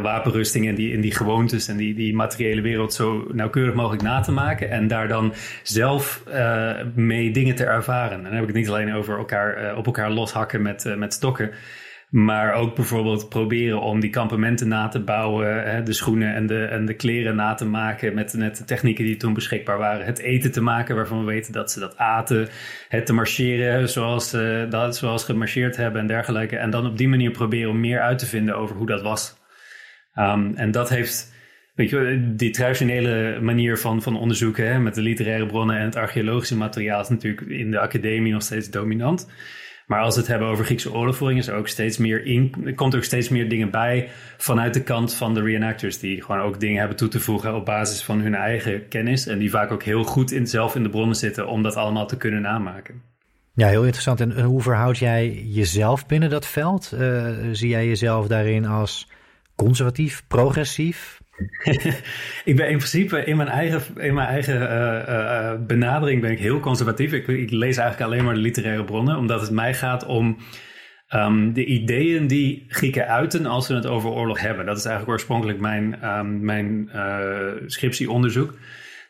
wapenrusting 0.01 0.67
en 0.67 0.75
die, 0.75 0.91
in 0.91 1.01
die 1.01 1.15
gewoontes 1.15 1.67
en 1.67 1.77
die, 1.77 1.93
die 1.93 2.15
materiële 2.15 2.61
wereld 2.61 2.93
zo 2.93 3.27
nauwkeurig 3.31 3.73
mogelijk 3.73 4.03
na 4.03 4.19
te 4.19 4.31
maken. 4.31 4.69
En 4.69 4.87
daar 4.87 5.07
dan 5.07 5.33
zelf 5.63 6.23
mee 6.95 7.31
dingen 7.31 7.55
te 7.55 7.65
ervaren. 7.65 8.17
En 8.17 8.23
dan 8.23 8.31
heb 8.31 8.41
ik 8.41 8.47
het 8.47 8.55
niet 8.55 8.69
alleen 8.69 8.93
over 8.93 9.17
elkaar, 9.17 9.77
op 9.77 9.85
elkaar 9.85 10.11
loshakken 10.11 10.61
met, 10.61 10.93
met 10.97 11.13
stokken. 11.13 11.51
Maar 12.13 12.53
ook 12.53 12.75
bijvoorbeeld 12.75 13.29
proberen 13.29 13.81
om 13.81 13.99
die 13.99 14.09
kampementen 14.09 14.67
na 14.67 14.87
te 14.87 14.99
bouwen, 14.99 15.63
hè, 15.63 15.83
de 15.83 15.93
schoenen 15.93 16.33
en 16.33 16.47
de, 16.47 16.63
en 16.63 16.85
de 16.85 16.93
kleren 16.93 17.35
na 17.35 17.53
te 17.53 17.65
maken 17.65 18.13
met, 18.13 18.33
met 18.33 18.57
de 18.57 18.63
technieken 18.63 19.05
die 19.05 19.17
toen 19.17 19.33
beschikbaar 19.33 19.77
waren. 19.77 20.05
Het 20.05 20.19
eten 20.19 20.51
te 20.51 20.61
maken 20.61 20.95
waarvan 20.95 21.19
we 21.19 21.25
weten 21.25 21.53
dat 21.53 21.71
ze 21.71 21.79
dat 21.79 21.97
aten. 21.97 22.47
Het 22.89 23.05
te 23.05 23.13
marcheren 23.13 23.89
zoals, 23.89 24.33
uh, 24.33 24.69
dat, 24.69 24.97
zoals 24.97 25.23
gemarcheerd 25.23 25.75
hebben 25.75 26.01
en 26.01 26.07
dergelijke. 26.07 26.57
En 26.57 26.69
dan 26.69 26.85
op 26.85 26.97
die 26.97 27.07
manier 27.07 27.31
proberen 27.31 27.69
om 27.69 27.79
meer 27.79 28.01
uit 28.01 28.19
te 28.19 28.25
vinden 28.25 28.55
over 28.55 28.75
hoe 28.75 28.87
dat 28.87 29.01
was. 29.01 29.37
Um, 30.15 30.55
en 30.55 30.71
dat 30.71 30.89
heeft, 30.89 31.33
weet 31.75 31.89
je, 31.89 32.31
die 32.35 32.51
traditionele 32.51 33.39
manier 33.41 33.77
van, 33.77 34.01
van 34.01 34.17
onderzoeken 34.17 34.71
hè, 34.71 34.79
met 34.79 34.95
de 34.95 35.01
literaire 35.01 35.45
bronnen 35.45 35.77
en 35.77 35.85
het 35.85 35.95
archeologische 35.95 36.57
materiaal 36.57 37.01
is 37.01 37.09
natuurlijk 37.09 37.47
in 37.47 37.71
de 37.71 37.79
academie 37.79 38.33
nog 38.33 38.41
steeds 38.41 38.69
dominant. 38.69 39.27
Maar 39.87 40.01
als 40.01 40.15
we 40.15 40.21
het 40.21 40.29
hebben 40.29 40.47
over 40.47 40.65
Griekse 40.65 40.93
oorlogvoering, 40.93 41.39
is 41.39 41.47
er 41.47 41.55
ook 41.55 41.67
steeds 41.67 41.97
meer 41.97 42.25
in, 42.25 42.73
komt 42.75 42.93
er 42.93 42.99
ook 42.99 43.05
steeds 43.05 43.29
meer 43.29 43.49
dingen 43.49 43.69
bij 43.69 44.09
vanuit 44.37 44.73
de 44.73 44.83
kant 44.83 45.13
van 45.13 45.33
de 45.33 45.41
reenactors, 45.41 45.99
die 45.99 46.21
gewoon 46.21 46.41
ook 46.41 46.59
dingen 46.59 46.79
hebben 46.79 46.97
toe 46.97 47.07
te 47.07 47.19
voegen 47.19 47.55
op 47.55 47.65
basis 47.65 48.03
van 48.03 48.19
hun 48.19 48.35
eigen 48.35 48.87
kennis. 48.87 49.27
En 49.27 49.39
die 49.39 49.49
vaak 49.49 49.71
ook 49.71 49.83
heel 49.83 50.03
goed 50.03 50.31
in, 50.31 50.47
zelf 50.47 50.75
in 50.75 50.83
de 50.83 50.89
bronnen 50.89 51.15
zitten 51.15 51.47
om 51.47 51.63
dat 51.63 51.75
allemaal 51.75 52.07
te 52.07 52.17
kunnen 52.17 52.41
namaken. 52.41 53.01
Ja, 53.55 53.67
heel 53.67 53.83
interessant. 53.83 54.21
En 54.21 54.41
hoe 54.41 54.61
verhoud 54.61 54.97
jij 54.97 55.43
jezelf 55.45 56.05
binnen 56.05 56.29
dat 56.29 56.45
veld? 56.45 56.91
Uh, 56.93 57.29
zie 57.51 57.69
jij 57.69 57.87
jezelf 57.87 58.27
daarin 58.27 58.65
als 58.65 59.09
conservatief, 59.55 60.23
progressief? 60.27 61.21
ik 62.49 62.55
ben 62.55 62.69
in 62.69 62.77
principe 62.77 63.23
in 63.23 63.37
mijn 63.37 63.49
eigen, 63.49 63.81
in 63.97 64.13
mijn 64.13 64.27
eigen 64.27 64.61
uh, 64.61 65.03
uh, 65.09 65.65
benadering 65.67 66.21
ben 66.21 66.31
ik 66.31 66.39
heel 66.39 66.59
conservatief. 66.59 67.11
Ik, 67.11 67.27
ik, 67.27 67.51
lees 67.51 67.77
eigenlijk 67.77 68.11
alleen 68.11 68.25
maar 68.25 68.33
de 68.33 68.39
literaire 68.39 68.83
bronnen, 68.83 69.17
omdat 69.17 69.41
het 69.41 69.51
mij 69.51 69.73
gaat 69.73 70.05
om 70.05 70.37
um, 71.09 71.53
de 71.53 71.65
ideeën 71.65 72.27
die 72.27 72.65
Grieken 72.67 73.07
uiten 73.07 73.45
als 73.45 73.65
ze 73.65 73.73
het 73.73 73.85
over 73.85 74.09
oorlog 74.09 74.39
hebben. 74.39 74.65
Dat 74.65 74.77
is 74.77 74.85
eigenlijk 74.85 75.13
oorspronkelijk 75.13 75.59
mijn, 75.59 76.07
um, 76.07 76.45
mijn 76.45 76.89
scriptieonderzoek. 77.65 78.53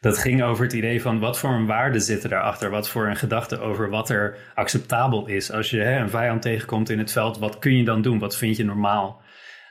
Dat 0.03 0.17
ging 0.17 0.43
over 0.43 0.63
het 0.63 0.73
idee 0.73 1.01
van 1.01 1.19
wat 1.19 1.39
voor 1.39 1.49
een 1.49 1.65
waarde 1.65 1.99
zitten 1.99 2.29
daarachter. 2.29 2.69
Wat 2.69 2.89
voor 2.89 3.07
een 3.07 3.15
gedachte 3.15 3.59
over 3.59 3.89
wat 3.89 4.09
er 4.09 4.37
acceptabel 4.55 5.27
is. 5.27 5.51
Als 5.51 5.69
je 5.69 5.79
hè, 5.79 5.99
een 5.99 6.09
vijand 6.09 6.41
tegenkomt 6.41 6.89
in 6.89 6.99
het 6.99 7.11
veld, 7.11 7.37
wat 7.37 7.59
kun 7.59 7.77
je 7.77 7.83
dan 7.83 8.01
doen? 8.01 8.19
Wat 8.19 8.37
vind 8.37 8.57
je 8.57 8.65
normaal? 8.65 9.22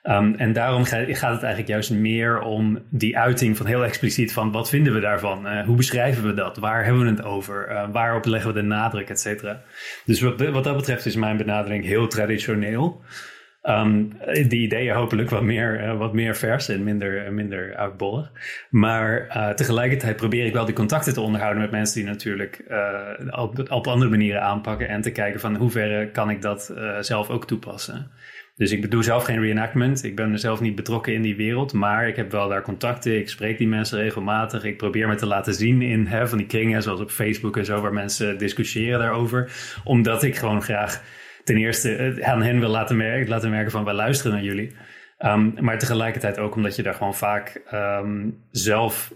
Um, 0.05 0.35
en 0.35 0.53
daarom 0.53 0.85
gaat 0.85 1.07
het 1.09 1.43
eigenlijk 1.43 1.69
juist 1.69 1.91
meer 1.91 2.41
om 2.41 2.79
die 2.91 3.19
uiting 3.19 3.57
van 3.57 3.67
heel 3.67 3.85
expliciet 3.85 4.33
van 4.33 4.53
wat 4.53 4.69
vinden 4.69 4.95
we 4.95 5.01
daarvan? 5.01 5.47
Uh, 5.47 5.65
hoe 5.65 5.77
beschrijven 5.77 6.27
we 6.27 6.35
dat? 6.35 6.57
Waar 6.57 6.85
hebben 6.85 7.03
we 7.03 7.11
het 7.11 7.23
over? 7.23 7.71
Uh, 7.71 7.85
waarop 7.93 8.25
leggen 8.25 8.55
we 8.55 8.61
de 8.61 8.67
nadruk, 8.67 9.09
et 9.09 9.21
cetera? 9.21 9.61
Dus 10.05 10.21
wat, 10.21 10.49
wat, 10.51 10.65
dat 10.65 10.77
betreft 10.77 11.07
is 11.07 11.17
mijn 11.17 11.37
benadering 11.37 11.85
heel 11.85 12.07
traditioneel. 12.07 13.03
Um, 13.63 14.13
die 14.49 14.63
ideeën 14.63 14.95
hopelijk 14.95 15.31
wat 15.31 15.43
meer, 15.43 15.85
uh, 15.85 15.99
wat 15.99 16.13
meer 16.13 16.37
vers 16.37 16.69
en 16.69 16.85
minder, 16.85 17.33
minder 17.33 17.77
oudbollig. 17.77 18.31
Maar 18.71 19.27
tegelijkertijd 19.55 20.17
probeer 20.17 20.47
ik 20.47 20.53
wel 20.53 20.65
die 20.65 20.75
contacten 20.75 21.13
te 21.13 21.21
onderhouden 21.21 21.63
met 21.63 21.71
mensen 21.71 22.01
die 22.01 22.11
natuurlijk 22.11 22.65
op, 23.31 23.71
op 23.71 23.87
andere 23.87 24.11
manieren 24.11 24.43
aanpakken. 24.43 24.89
En 24.89 25.01
te 25.01 25.13
kijken 25.13 25.41
van 25.41 25.57
hoeverre 25.57 26.11
kan 26.11 26.31
ik 26.31 26.43
dat 26.43 26.75
zelf 27.01 27.31
ook 27.31 27.47
toepassen. 27.47 28.11
Dus 28.55 28.73
ik 28.73 28.91
doe 28.91 29.03
zelf 29.03 29.25
geen 29.25 29.41
reenactment. 29.41 30.05
Ik 30.05 30.17
ben 30.17 30.39
zelf 30.39 30.61
niet 30.61 30.75
betrokken 30.75 31.15
in 31.15 31.23
die 31.23 31.37
wereld. 31.37 31.73
Maar 31.73 32.09
ik 32.09 32.17
heb 32.17 32.31
wel 32.31 32.49
daar 32.49 32.63
contacten. 32.63 33.19
Ik 33.19 33.29
spreek 33.29 33.59
die 33.59 33.69
mensen 33.69 33.99
regelmatig. 33.99 34.65
Ik 34.65 34.77
probeer 34.77 35.09
me 35.09 35.15
te 35.15 35.27
laten 35.27 35.55
zien 35.55 35.83
in 35.83 36.07
hè, 36.07 36.29
van 36.29 36.39
die 36.39 36.47
kringen, 36.47 36.83
zoals 36.83 37.01
op 37.01 37.11
Facebook 37.11 37.57
en 37.57 37.65
zo, 37.65 37.81
waar 37.81 37.93
mensen 37.93 38.39
discussiëren 38.39 38.99
daarover. 38.99 39.53
Omdat 39.85 40.23
ik 40.23 40.37
gewoon 40.37 40.63
graag 40.63 41.03
ten 41.45 41.57
eerste 41.57 41.97
eh, 41.97 42.31
aan 42.31 42.43
hen 42.43 42.61
wil 42.61 42.71
laten 42.71 42.97
merken, 42.97 43.29
laten 43.29 43.51
merken 43.51 43.71
van 43.71 43.85
wij 43.85 43.95
luisteren 43.95 44.33
naar 44.33 44.45
jullie. 44.45 44.73
Um, 45.19 45.55
maar 45.61 45.79
tegelijkertijd 45.79 46.39
ook 46.39 46.55
omdat 46.55 46.77
je 46.77 46.83
daar 46.83 46.95
gewoon 46.95 47.15
vaak 47.15 47.63
um, 47.73 48.39
zelf 48.51 49.13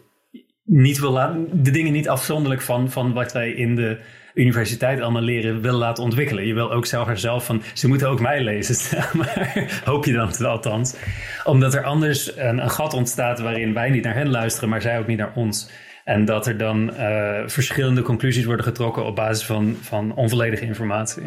niet 0.64 0.98
wil 0.98 1.12
laten, 1.12 1.62
de 1.62 1.70
dingen 1.70 1.92
niet 1.92 2.08
afzonderlijk 2.08 2.60
van, 2.60 2.90
van 2.90 3.12
wat 3.12 3.32
wij 3.32 3.50
in 3.50 3.74
de 3.74 4.00
universiteit 4.36 5.00
allemaal 5.00 5.22
leren 5.22 5.60
wil 5.60 5.76
laten 5.76 6.04
ontwikkelen. 6.04 6.46
Je 6.46 6.54
wil 6.54 6.72
ook 6.72 6.86
zelf 6.86 7.18
zelf 7.18 7.44
van, 7.44 7.62
ze 7.74 7.88
moeten 7.88 8.08
ook 8.08 8.20
mij 8.20 8.42
lezen. 8.42 8.98
maar 9.18 9.80
hoop 9.84 10.04
je 10.04 10.12
dan 10.12 10.46
althans. 10.46 10.96
Omdat 11.44 11.74
er 11.74 11.84
anders 11.84 12.36
een, 12.36 12.58
een, 12.58 12.70
gat 12.70 12.94
ontstaat 12.94 13.40
waarin 13.40 13.74
wij 13.74 13.90
niet 13.90 14.04
naar 14.04 14.14
hen 14.14 14.30
luisteren, 14.30 14.68
maar 14.68 14.82
zij 14.82 14.98
ook 14.98 15.06
niet 15.06 15.18
naar 15.18 15.32
ons. 15.34 15.70
En 16.04 16.24
dat 16.24 16.46
er 16.46 16.58
dan 16.58 16.90
uh, 16.90 17.42
verschillende 17.46 18.02
conclusies 18.02 18.44
worden 18.44 18.64
getrokken 18.64 19.04
op 19.04 19.14
basis 19.14 19.46
van, 19.46 19.76
van 19.80 20.14
onvolledige 20.14 20.64
informatie. 20.64 21.24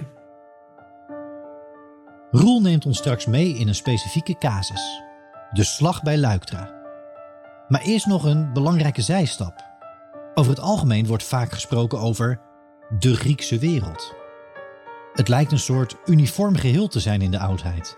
Roel 2.31 2.61
neemt 2.61 2.85
ons 2.85 2.97
straks 2.97 3.25
mee 3.25 3.57
in 3.57 3.67
een 3.67 3.75
specifieke 3.75 4.37
casus. 4.37 5.01
De 5.51 5.63
slag 5.63 6.03
bij 6.03 6.17
Luiktra. 6.17 6.77
Maar 7.67 7.81
eerst 7.81 8.05
nog 8.05 8.23
een 8.23 8.53
belangrijke 8.53 9.01
zijstap. 9.01 9.67
Over 10.33 10.51
het 10.51 10.61
algemeen 10.61 11.07
wordt 11.07 11.23
vaak 11.23 11.51
gesproken 11.51 11.99
over 11.99 12.39
de 12.97 13.15
Griekse 13.15 13.57
wereld. 13.57 14.15
Het 15.13 15.27
lijkt 15.27 15.51
een 15.51 15.59
soort 15.59 15.95
uniform 16.05 16.55
geheel 16.55 16.87
te 16.87 16.99
zijn 16.99 17.21
in 17.21 17.31
de 17.31 17.39
oudheid. 17.39 17.97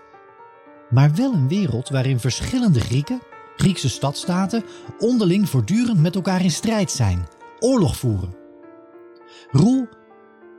Maar 0.90 1.14
wel 1.14 1.32
een 1.32 1.48
wereld 1.48 1.88
waarin 1.88 2.20
verschillende 2.20 2.80
Grieken, 2.80 3.20
Griekse 3.56 3.88
stadstaten, 3.88 4.64
onderling 4.98 5.48
voortdurend 5.48 6.00
met 6.00 6.14
elkaar 6.14 6.42
in 6.42 6.50
strijd 6.50 6.90
zijn, 6.90 7.26
oorlog 7.58 7.96
voeren. 7.96 8.34
Roel, 9.50 9.88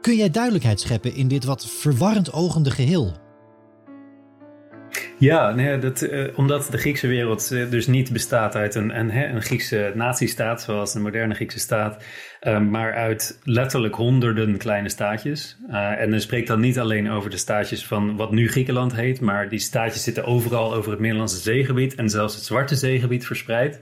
kun 0.02 0.16
jij 0.16 0.30
duidelijkheid 0.30 0.80
scheppen 0.80 1.16
in 1.16 1.28
dit 1.28 1.44
wat 1.44 1.66
verwarrend 1.66 2.32
ogende 2.32 2.72
geheel? 2.72 3.23
Ja, 5.24 5.52
nee, 5.52 5.78
dat, 5.78 6.02
uh, 6.02 6.28
omdat 6.36 6.68
de 6.72 6.78
Griekse 6.78 7.08
wereld 7.08 7.50
uh, 7.54 7.70
dus 7.70 7.88
niet 7.88 8.12
bestaat 8.12 8.56
uit 8.56 8.76
een, 8.76 8.98
een, 9.00 9.42
Griekse 9.42 9.92
nazistaat, 9.96 10.62
zoals 10.62 10.94
de 10.94 11.00
moderne 11.00 11.34
Griekse 11.34 11.60
staat, 11.60 12.04
uh, 12.42 12.60
maar 12.60 12.94
uit 12.94 13.40
letterlijk 13.44 13.96
honderden 13.96 14.58
kleine 14.58 14.90
staatjes. 14.90 15.58
en 15.98 16.10
dan 16.12 16.20
spreekt 16.20 16.48
dan 16.48 16.60
niet 16.60 16.80
alleen 16.80 17.10
over 17.10 17.30
de 17.30 17.38
staatjes 17.38 17.86
van 17.86 18.16
wat 18.16 18.32
nu 18.32 18.50
Griekenland 18.50 18.96
heet, 18.96 19.22
maar 19.22 19.50
die 19.50 19.60
staatjes 19.60 20.04
zitten 20.04 20.26
overal 20.26 20.74
over 20.74 20.92
het 20.92 21.00
Middellandse 21.00 21.42
zeegebied 21.42 21.96
en 21.96 22.10
zelfs 22.10 22.36
het 22.36 22.44
Zwarte 22.44 22.76
zeegebied 22.76 23.26
verspreid. 23.26 23.82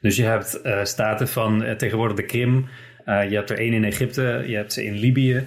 Dus 0.00 0.16
je 0.16 0.24
hebt 0.24 0.60
staten 0.82 1.28
van 1.28 1.76
tegenwoordig 1.76 2.16
de 2.16 2.24
Krim, 2.24 2.68
je 3.04 3.34
hebt 3.34 3.50
er 3.50 3.58
één 3.58 3.72
in 3.72 3.84
Egypte, 3.84 4.44
je 4.46 4.56
hebt 4.56 4.72
ze 4.72 4.84
in 4.84 4.98
Libië. 4.98 5.44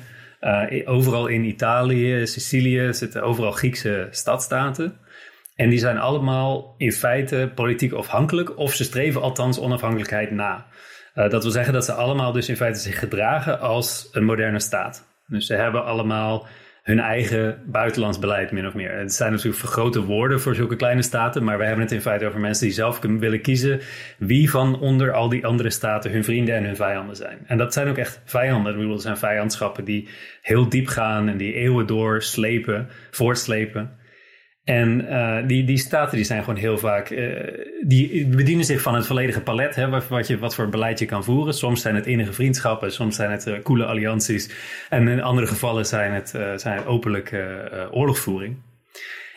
overal 0.86 1.28
in 1.28 1.44
Italië, 1.44 2.28
Sicilië 2.28 2.94
zitten 2.94 3.24
overal 3.24 3.52
Griekse 3.52 4.08
stadstaten. 4.12 5.02
En 5.56 5.70
die 5.70 5.80
zijn 5.80 5.98
allemaal 5.98 6.76
in 6.78 6.92
feite 6.92 7.52
politiek 7.56 7.92
afhankelijk, 7.92 8.58
of 8.58 8.74
ze 8.74 8.84
streven 8.84 9.22
althans 9.22 9.60
onafhankelijkheid 9.60 10.32
na. 10.32 10.66
Uh, 11.16 11.30
dat 11.30 11.44
wil 11.44 11.52
zeggen 11.52 11.74
dat 11.74 11.86
ze 11.86 11.94
allemaal 11.94 12.32
dus 12.32 12.50
in 12.50 12.56
feite 12.56 12.80
zich 12.80 13.00
gedragen 13.00 13.60
als 13.60 14.10
een 14.12 14.26
moderne 14.26 14.60
staat. 14.60 15.08
Dus 15.28 15.46
ze 15.46 15.54
hebben 15.54 15.86
allemaal 15.86 16.48
hun 16.84 17.00
eigen 17.00 17.64
buitenlands 17.66 18.20
beleid, 18.20 18.52
min 18.52 18.68
of 18.68 18.74
meer. 18.74 18.98
Het 18.98 19.14
zijn 19.14 19.32
natuurlijk 19.32 19.60
vergrote 19.60 20.04
woorden 20.04 20.42
voor 20.42 20.56
zulke 20.56 20.76
kleine 20.76 21.02
staten, 21.02 21.44
maar 21.44 21.58
wij 21.58 21.68
hebben 21.68 21.86
het 21.86 21.94
in 21.94 22.02
feite 22.02 22.26
over 22.26 22.40
mensen 22.40 22.66
die 22.66 22.76
zelf 22.76 23.00
willen 23.00 23.42
kiezen 23.42 23.82
wie 24.18 24.50
van 24.50 24.80
onder 24.80 25.14
al 25.14 25.30
die 25.30 25.46
andere 25.46 25.70
staten 25.70 26.12
hun 26.12 26.24
vrienden 26.24 26.56
en 26.56 26.64
hun 26.64 26.76
vijanden 26.76 27.16
zijn. 27.16 27.38
En 27.46 27.58
dat 27.58 27.74
zijn 27.74 27.88
ook 27.88 27.98
echt 27.98 28.22
vijanden. 28.26 28.80
Ik 28.80 28.90
dat 28.90 29.02
zijn 29.02 29.18
vijandschappen 29.18 29.86
die 29.86 30.10
heel 30.42 30.70
diep 30.70 30.88
gaan 30.88 31.30
en 31.30 31.38
die 31.38 31.54
eeuwen 31.54 31.88
door 31.88 32.22
slepen, 32.22 32.90
voortslepen. 33.12 34.02
En 34.64 35.06
uh, 35.06 35.48
die, 35.48 35.64
die 35.64 35.78
staten 35.78 36.16
die 36.16 36.26
zijn 36.26 36.44
gewoon 36.44 36.60
heel 36.60 36.78
vaak, 36.78 37.10
uh, 37.10 37.40
die 37.82 38.28
bedienen 38.28 38.66
zich 38.66 38.82
van 38.82 38.96
het 38.96 39.06
volledige 39.06 39.42
palet, 39.42 39.76
hè, 39.76 39.90
wat, 40.10 40.28
je, 40.28 40.38
wat 40.38 40.56
voor 40.56 40.70
beleid 40.70 41.00
je 41.00 41.06
kan 41.06 41.24
voeren. 41.24 41.54
Soms 41.54 41.82
zijn 41.82 41.96
het 41.96 42.06
innige 42.06 42.34
vriendschappen, 42.34 42.92
soms 42.92 43.16
zijn 43.16 43.32
het 43.32 43.48
uh, 43.48 43.60
coole 43.64 43.86
allianties. 43.86 44.50
En 44.90 45.08
in 45.08 45.22
andere 45.22 45.48
gevallen 45.48 45.86
zijn 45.86 46.14
het, 46.14 46.30
zijn 46.56 46.78
het 46.78 46.86
openlijke 46.86 47.72
oorlogvoering. 47.92 48.56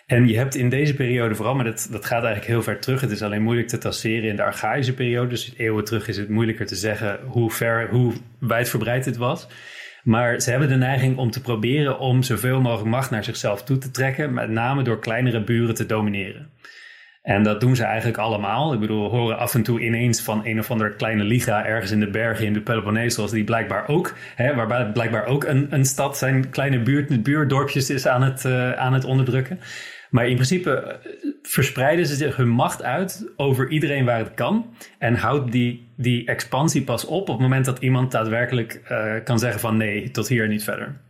En 0.06 0.28
je 0.28 0.37
hebt 0.37 0.54
in 0.54 0.68
deze 0.68 0.95
periode 0.95 1.35
vooral, 1.35 1.54
maar 1.54 1.64
dat, 1.64 1.88
dat 1.90 2.04
gaat 2.04 2.25
eigenlijk 2.25 2.47
heel 2.47 2.62
ver 2.62 2.80
terug. 2.80 3.00
Het 3.00 3.11
is 3.11 3.23
alleen 3.23 3.42
moeilijk 3.42 3.68
te 3.68 3.78
tasseren 3.78 4.28
in 4.28 4.37
de 4.37 4.42
archaïsche 4.42 4.95
periode. 4.95 5.28
Dus 5.28 5.54
eeuwen 5.56 5.85
terug 5.85 6.09
is 6.09 6.16
het 6.16 6.28
moeilijker 6.28 6.66
te 6.66 6.76
zeggen 6.76 7.21
hoe 7.25 7.50
ver, 7.50 7.88
hoe 7.88 8.12
wijdverbreid 8.38 9.04
het 9.04 9.16
was. 9.16 9.49
Maar 10.06 10.40
ze 10.40 10.50
hebben 10.50 10.68
de 10.68 10.76
neiging 10.76 11.16
om 11.16 11.30
te 11.30 11.40
proberen 11.40 11.98
om 11.98 12.22
zoveel 12.22 12.60
mogelijk 12.60 12.90
macht 12.90 13.10
naar 13.10 13.25
zichzelf 13.25 13.62
toe 13.62 13.78
te 13.78 13.90
trekken, 13.90 14.34
met 14.34 14.50
name 14.50 14.82
door 14.82 14.98
kleinere 14.98 15.44
buren 15.44 15.75
te 15.75 15.86
domineren. 15.86 16.50
En 17.22 17.42
dat 17.42 17.60
doen 17.60 17.76
ze 17.76 17.84
eigenlijk 17.84 18.18
allemaal. 18.18 18.72
Ik 18.72 18.80
bedoel, 18.80 19.10
we 19.10 19.16
horen 19.16 19.38
af 19.38 19.54
en 19.54 19.62
toe 19.62 19.80
ineens 19.80 20.20
van 20.20 20.40
een 20.44 20.58
of 20.58 20.70
andere 20.70 20.94
kleine 20.94 21.25
liga 21.25 21.64
ergens 21.64 21.90
in 21.90 22.00
de 22.00 22.10
bergen 22.10 22.46
in 22.46 22.52
de 22.52 22.60
Peloponnesos, 22.60 23.30
die 23.30 23.44
blijkbaar 23.44 23.88
ook, 23.88 24.14
hè, 24.34 24.54
waarbij 24.54 24.90
blijkbaar 24.92 25.26
ook 25.26 25.44
een, 25.44 25.66
een 25.70 25.84
stad 25.84 26.18
zijn 26.18 26.50
kleine 26.50 26.80
buurt, 26.82 27.22
buurdorpjes 27.22 27.90
is 27.90 28.06
aan 28.06 28.22
het, 28.22 28.44
uh, 28.44 28.72
aan 28.72 28.92
het 28.92 29.04
onderdrukken. 29.04 29.60
Maar 30.16 30.28
in 30.28 30.35
principe 30.35 30.70
eh, 30.70 30.96
verspreiden 31.42 32.06
ze 32.06 32.14
zich 32.14 32.37
hun 32.37 32.49
macht 32.49 32.82
uit 32.82 33.32
over 33.37 33.70
iedereen 33.70 34.04
waar 34.04 34.18
het 34.18 34.35
kan. 34.35 34.75
En 34.99 35.14
houdt 35.14 35.52
die, 35.52 35.92
die 35.96 36.26
expansie 36.26 36.82
pas 36.82 37.04
op 37.04 37.20
op 37.20 37.26
het 37.26 37.38
moment 37.38 37.64
dat 37.64 37.78
iemand 37.78 38.12
daadwerkelijk 38.12 38.80
uh, 38.90 39.14
kan 39.25 39.38
zeggen 39.38 39.61
van 39.61 39.76
nee, 39.76 40.11
tot 40.11 40.28
hier 40.28 40.49
niet 40.49 40.64
verder. 40.64 41.00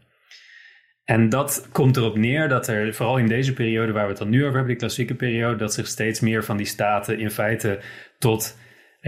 En 1.04 1.28
dat 1.28 1.68
komt 1.72 1.96
erop 1.96 2.16
neer 2.16 2.48
dat 2.48 2.68
er, 2.68 2.94
vooral 2.94 3.18
in 3.18 3.26
deze 3.26 3.52
periode 3.52 3.92
waar 3.92 4.02
we 4.02 4.08
het 4.08 4.18
dan 4.18 4.28
nu 4.28 4.40
over 4.40 4.52
hebben, 4.52 4.68
die 4.68 4.76
klassieke 4.76 5.14
periode, 5.14 5.56
dat 5.56 5.74
zich 5.74 5.86
steeds 5.86 6.20
meer 6.20 6.44
van 6.44 6.56
die 6.56 6.66
staten 6.66 7.18
in 7.18 7.30
feite 7.30 7.78
tot 8.18 8.58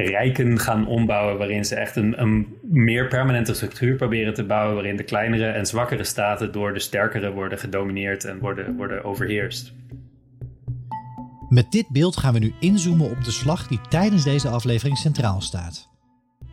rijken 0.02 0.59
gaan 0.59 0.87
ombouwen, 0.87 1.38
waarin 1.38 1.64
ze 1.64 1.75
echt 1.75 1.97
een, 1.97 2.21
een 2.21 2.47
meer 2.62 3.09
permanente 3.09 3.55
structuur 3.55 3.97
proberen 3.97 4.35
te 4.35 4.45
bouwen, 4.45 4.75
waarin 4.75 4.97
de 4.97 5.02
kleinere 5.02 5.47
en 5.47 5.67
zwakkere 5.67 6.05
staten 6.05 6.52
door 6.52 6.75
de 6.75 6.81
sterkere 6.81 7.33
worden 7.33 7.59
gedomineerd 7.59 8.25
en 8.25 8.38
worden, 8.38 8.76
worden 8.76 9.05
overheerst. 9.05 9.73
Met 11.49 11.73
dit 11.73 11.88
beeld 11.88 12.17
gaan 12.17 12.33
we 12.33 12.38
nu 12.38 12.52
inzoomen 12.61 13.11
op 13.11 13.25
de 13.25 13.31
slag 13.31 13.67
die 13.67 13.81
tijdens 13.88 14.25
deze 14.25 14.49
aflevering 14.49 14.99
centraal 14.99 15.40
staat. 15.40 15.88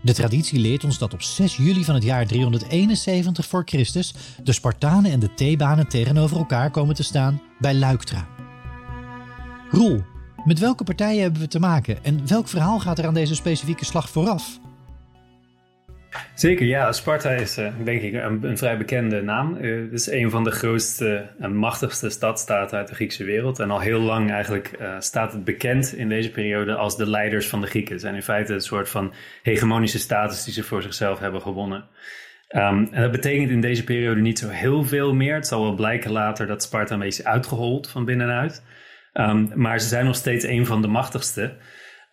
De 0.02 0.14
traditie 0.14 0.60
leert 0.60 0.84
ons 0.84 0.98
dat 0.98 1.14
op 1.14 1.22
6 1.22 1.58
juli 1.58 1.84
van 1.84 1.96
het 1.96 2.04
jaar 2.04 2.26
371 2.26 3.46
voor 3.46 3.62
Christus 3.66 4.14
de 4.44 4.52
Spartanen 4.52 5.12
en 5.12 5.20
de 5.20 5.34
Thebanen 5.34 5.88
tegenover 5.88 6.38
elkaar 6.38 6.72
komen 6.72 6.96
te 6.96 7.04
staan 7.04 7.42
bij 7.60 7.74
Luiktra. 7.74 8.28
Roel, 9.70 10.02
met 10.46 10.60
welke 10.60 10.84
partijen 10.84 11.22
hebben 11.22 11.42
we 11.42 11.48
te 11.48 11.60
maken 11.60 11.98
en 12.04 12.28
welk 12.28 12.48
verhaal 12.48 12.80
gaat 12.80 13.00
er 13.00 13.06
aan 13.06 13.14
deze 13.14 13.36
specifieke 13.36 13.86
slag 13.86 14.10
vooraf? 14.10 14.60
Zeker, 16.36 16.66
ja. 16.66 16.92
Sparta 16.92 17.30
is 17.30 17.58
uh, 17.58 17.68
denk 17.84 18.02
ik 18.02 18.14
een, 18.14 18.44
een, 18.44 18.58
vrij 18.58 18.78
bekende 18.78 19.22
naam. 19.22 19.58
Uh, 19.62 19.82
het 19.82 19.94
is 19.94 20.12
een 20.12 20.30
van 20.30 20.44
de 20.44 20.52
grootste 20.52 21.30
en 21.40 21.56
machtigste 21.56 22.10
stadstaten 22.10 22.78
uit 22.78 22.88
de 22.88 22.96
Griekse 22.96 23.24
wereld. 23.24 23.60
En 23.60 23.72
al 23.72 23.80
heel 23.80 24.00
lang 24.00 24.32
eigenlijk 24.32 24.72
uh, 24.82 24.96
staat 25.00 25.34
het 25.34 25.44
bekend 25.44 25.94
in 25.94 26.10
deze 26.10 26.32
periode 26.32 26.76
als 26.76 26.98
de 26.98 27.10
leiders 27.10 27.48
van 27.48 27.62
de 27.62 27.68
Grieken. 27.68 28.00
Zijn 28.00 28.16
in 28.16 28.24
feite 28.24 28.54
een 28.54 28.62
soort 28.62 28.90
van 28.90 29.14
hegemonische 29.44 30.00
status 30.00 30.44
die 30.44 30.54
ze 30.54 30.64
voor 30.64 30.82
zichzelf 30.82 31.20
hebben 31.20 31.42
gewonnen. 31.42 31.84
Um, 32.56 32.88
en 32.92 33.02
dat 33.02 33.12
betekent 33.12 33.50
in 33.50 33.62
deze 33.62 33.84
periode 33.84 34.22
niet 34.22 34.40
zo 34.40 34.50
heel 34.50 34.84
veel 34.84 35.14
meer. 35.14 35.36
Het 35.36 35.48
zal 35.48 35.62
wel 35.62 35.76
blijken 35.76 36.12
later 36.12 36.48
dat 36.48 36.64
Sparta 36.64 36.94
een 36.94 37.00
beetje 37.00 37.26
uitgehold 37.26 37.90
van 37.90 38.06
binnenuit. 38.06 38.64
Um, 39.20 39.52
maar 39.54 39.80
ze 39.80 39.88
zijn 39.88 40.06
nog 40.06 40.16
steeds 40.16 40.46
een 40.46 40.66
van 40.66 40.82
de 40.82 40.88
machtigste. 40.88 41.54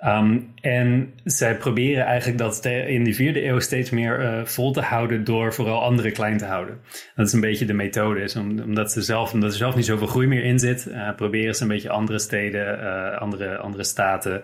Um, 0.04 0.52
en 0.60 1.12
zij 1.24 1.56
proberen 1.56 2.04
eigenlijk 2.04 2.38
dat 2.38 2.64
in 2.64 3.04
de 3.04 3.14
vierde 3.14 3.44
eeuw 3.44 3.58
steeds 3.58 3.90
meer 3.90 4.20
uh, 4.20 4.44
vol 4.44 4.72
te 4.72 4.80
houden 4.80 5.24
door 5.24 5.54
vooral 5.54 5.82
anderen 5.82 6.12
klein 6.12 6.36
te 6.36 6.44
houden. 6.44 6.78
Dat 7.14 7.26
is 7.26 7.32
een 7.32 7.40
beetje 7.40 7.64
de 7.64 7.72
methode, 7.72 8.20
is 8.20 8.36
omdat, 8.36 8.92
ze 8.92 9.02
zelf, 9.02 9.32
omdat 9.32 9.50
er 9.50 9.56
zelf 9.56 9.76
niet 9.76 9.84
zoveel 9.84 10.06
groei 10.06 10.26
meer 10.26 10.44
in 10.44 10.58
zit, 10.58 10.86
uh, 10.88 11.14
proberen 11.14 11.54
ze 11.54 11.62
een 11.62 11.68
beetje 11.68 11.90
andere 11.90 12.18
steden, 12.18 12.78
uh, 12.80 13.18
andere, 13.18 13.56
andere 13.56 13.84
staten, 13.84 14.42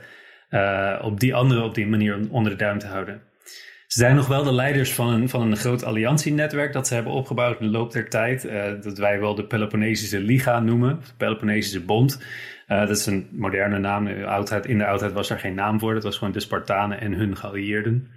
op 1.02 1.20
die 1.20 1.34
andere 1.34 1.62
op 1.62 1.74
die 1.74 1.86
manier 1.86 2.18
onder 2.30 2.52
de 2.52 2.58
duim 2.58 2.78
te 2.78 2.86
houden. 2.86 3.20
Ze 3.88 3.99
zijn 3.99 4.16
nog 4.16 4.26
wel 4.26 4.45
de 4.45 4.52
leiders 4.52 4.92
van 4.92 5.09
een, 5.09 5.28
van 5.28 5.40
een 5.40 5.57
groot 5.57 5.85
alliantienetwerk 5.85 6.73
dat 6.73 6.87
ze 6.87 6.95
hebben 6.95 7.12
opgebouwd 7.12 7.61
in 7.61 7.66
de 7.66 7.73
loop 7.73 7.92
der 7.92 8.09
tijd. 8.09 8.49
dat 8.83 8.99
wij 8.99 9.21
wel 9.21 9.35
de 9.35 9.45
Peloponnesische 9.45 10.21
Liga 10.21 10.61
noemen, 10.61 10.99
de 11.00 11.14
Peloponnesische 11.16 11.85
Bond. 11.85 12.23
Uh, 12.68 12.78
dat 12.78 12.97
is 12.97 13.07
een 13.07 13.28
moderne 13.33 13.78
naam. 13.78 14.07
In 14.07 14.18
de, 14.18 14.26
oudheid, 14.26 14.66
in 14.66 14.78
de 14.78 14.87
oudheid 14.87 15.12
was 15.12 15.30
er 15.30 15.38
geen 15.38 15.54
naam 15.54 15.78
voor. 15.78 15.95
Dat 15.95 16.02
was 16.02 16.18
gewoon 16.18 16.33
de 16.33 16.40
Spartanen 16.40 17.00
en 17.00 17.12
hun 17.12 17.37
geallieerden. 17.37 18.09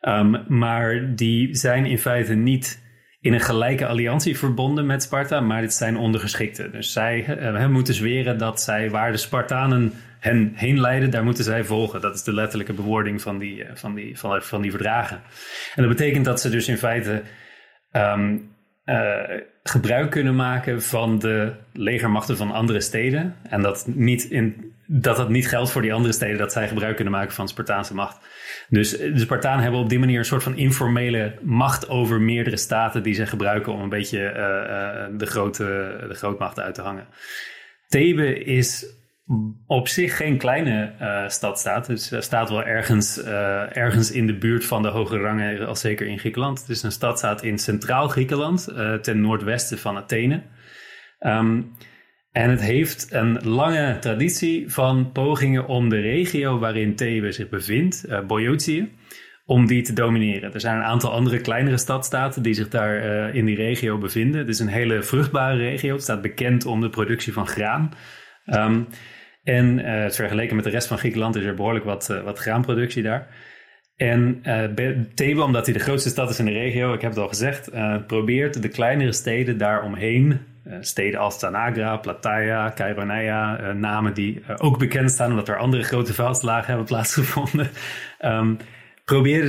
Um, 0.00 0.44
maar 0.48 1.14
die 1.14 1.54
zijn 1.54 1.86
in 1.86 1.98
feite 1.98 2.34
niet 2.34 2.86
in 3.20 3.32
een 3.32 3.40
gelijke 3.40 3.86
alliantie 3.86 4.38
verbonden 4.38 4.86
met 4.86 5.02
Sparta, 5.02 5.40
maar 5.40 5.60
dit 5.60 5.74
zijn 5.74 5.96
ondergeschikten. 5.96 6.72
Dus 6.72 6.92
zij 6.92 7.38
uh, 7.40 7.68
moeten 7.68 7.94
zweren 7.94 8.38
dat 8.38 8.60
zij 8.60 8.90
waar 8.90 9.12
de 9.12 9.18
Spartanen 9.18 9.92
hen 10.20 10.52
heen 10.54 10.80
leiden, 10.80 11.10
daar 11.10 11.24
moeten 11.24 11.44
zij 11.44 11.64
volgen. 11.64 12.00
Dat 12.00 12.14
is 12.14 12.22
de 12.22 12.34
letterlijke 12.34 12.72
bewoording 12.72 13.22
van 13.22 13.38
die, 13.38 13.64
uh, 13.64 13.70
van 13.74 13.94
die, 13.94 14.18
van, 14.18 14.42
van 14.42 14.62
die 14.62 14.70
verdragen. 14.70 15.20
En 15.74 15.82
dat 15.82 15.96
betekent 15.96 16.24
dat 16.24 16.40
ze 16.40 16.50
dus 16.50 16.68
in 16.68 16.78
feite 16.78 17.22
um, 17.92 18.56
uh, 18.84 19.20
gebruik 19.62 20.10
kunnen 20.10 20.36
maken 20.36 20.82
van 20.82 21.18
de 21.18 21.52
legermachten 21.72 22.36
van 22.36 22.50
andere 22.50 22.80
steden. 22.80 23.36
En 23.42 23.62
dat, 23.62 23.86
niet 23.86 24.24
in, 24.24 24.72
dat 24.86 25.16
dat 25.16 25.28
niet 25.28 25.48
geldt 25.48 25.70
voor 25.70 25.82
die 25.82 25.92
andere 25.92 26.12
steden, 26.12 26.38
dat 26.38 26.52
zij 26.52 26.68
gebruik 26.68 26.94
kunnen 26.94 27.14
maken 27.14 27.34
van 27.34 27.48
Spartaanse 27.48 27.94
macht. 27.94 28.26
Dus 28.68 28.90
de 28.90 29.18
Spartanen 29.18 29.62
hebben 29.62 29.80
op 29.80 29.88
die 29.88 29.98
manier 29.98 30.18
een 30.18 30.24
soort 30.24 30.42
van 30.42 30.56
informele 30.56 31.34
macht 31.42 31.88
over 31.88 32.20
meerdere 32.20 32.56
staten 32.56 33.02
die 33.02 33.14
ze 33.14 33.26
gebruiken 33.26 33.72
om 33.72 33.80
een 33.80 33.88
beetje 33.88 34.18
uh, 34.18 34.32
uh, 35.12 35.18
de, 35.18 35.26
grote, 35.26 35.64
de 36.08 36.62
uit 36.62 36.74
te 36.74 36.82
hangen. 36.82 37.06
Thebe 37.88 38.44
is 38.44 38.97
op 39.66 39.88
zich 39.88 40.16
geen 40.16 40.38
kleine 40.38 40.92
uh, 41.00 41.28
stadstaat. 41.28 41.86
Dus 41.86 42.12
uh, 42.12 42.20
staat 42.20 42.48
wel 42.48 42.64
ergens, 42.64 43.18
uh, 43.24 43.76
ergens 43.76 44.10
in 44.10 44.26
de 44.26 44.38
buurt 44.38 44.64
van 44.64 44.82
de 44.82 44.88
hoge 44.88 45.18
rangen, 45.18 45.66
als 45.66 45.80
zeker 45.80 46.06
in 46.06 46.18
Griekenland. 46.18 46.60
Het 46.60 46.68
is 46.68 46.82
een 46.82 46.92
stadstaat 46.92 47.42
in 47.42 47.58
centraal 47.58 48.08
Griekenland, 48.08 48.68
ten 49.02 49.20
noordwesten 49.20 49.78
van 49.78 49.96
Athene. 49.96 50.42
Um, 51.20 51.72
en 52.32 52.50
het 52.50 52.60
heeft 52.60 53.12
een 53.12 53.38
lange 53.42 53.98
traditie 53.98 54.72
van 54.72 55.12
pogingen 55.12 55.66
om 55.66 55.88
de 55.88 56.00
regio 56.00 56.58
waarin 56.58 56.96
Thebe 56.96 57.32
zich 57.32 57.48
bevindt, 57.48 58.04
uh, 58.08 58.20
Boeotië, 58.20 58.92
om 59.44 59.66
die 59.66 59.82
te 59.82 59.92
domineren. 59.92 60.54
Er 60.54 60.60
zijn 60.60 60.76
een 60.76 60.82
aantal 60.82 61.12
andere 61.12 61.40
kleinere 61.40 61.78
stadstaten 61.78 62.42
die 62.42 62.54
zich 62.54 62.68
daar 62.68 63.34
in 63.34 63.44
die 63.44 63.56
regio 63.56 63.98
bevinden. 63.98 64.40
Het 64.40 64.48
is 64.48 64.58
een 64.58 64.68
hele 64.68 65.02
vruchtbare 65.02 65.56
regio. 65.56 65.92
Het 65.92 66.02
staat 66.02 66.22
bekend 66.22 66.66
om 66.66 66.80
de 66.80 66.90
productie 66.90 67.32
van 67.32 67.46
graan. 67.46 67.90
Um, 68.46 68.86
en 69.48 69.78
uh, 69.78 70.10
vergeleken 70.10 70.56
met 70.56 70.64
de 70.64 70.70
rest 70.70 70.88
van 70.88 70.98
Griekenland 70.98 71.36
is 71.36 71.44
er 71.44 71.54
behoorlijk 71.54 71.84
wat, 71.84 72.08
uh, 72.10 72.22
wat 72.22 72.38
graanproductie 72.38 73.02
daar. 73.02 73.26
En 73.96 74.42
uh, 75.22 75.44
omdat 75.44 75.64
hij 75.64 75.74
de 75.74 75.80
grootste 75.80 76.08
stad 76.08 76.30
is 76.30 76.38
in 76.38 76.44
de 76.44 76.52
regio, 76.52 76.92
ik 76.92 77.00
heb 77.00 77.10
het 77.10 77.20
al 77.20 77.28
gezegd, 77.28 77.70
probeert 78.06 78.62
de 78.62 78.68
kleinere 78.68 79.12
steden 79.12 79.58
daaromheen, 79.58 80.40
steden 80.80 81.20
als 81.20 81.38
Tanagra, 81.38 81.96
Plataea, 81.96 82.70
Kaironeia, 82.70 83.72
namen 83.72 84.14
die 84.14 84.42
ook 84.56 84.78
bekend 84.78 85.10
staan 85.10 85.30
omdat 85.30 85.48
er 85.48 85.58
andere 85.58 85.82
grote 85.82 86.14
veldslagen 86.14 86.66
hebben 86.66 86.86
plaatsgevonden, 86.86 87.70
um, 88.24 88.56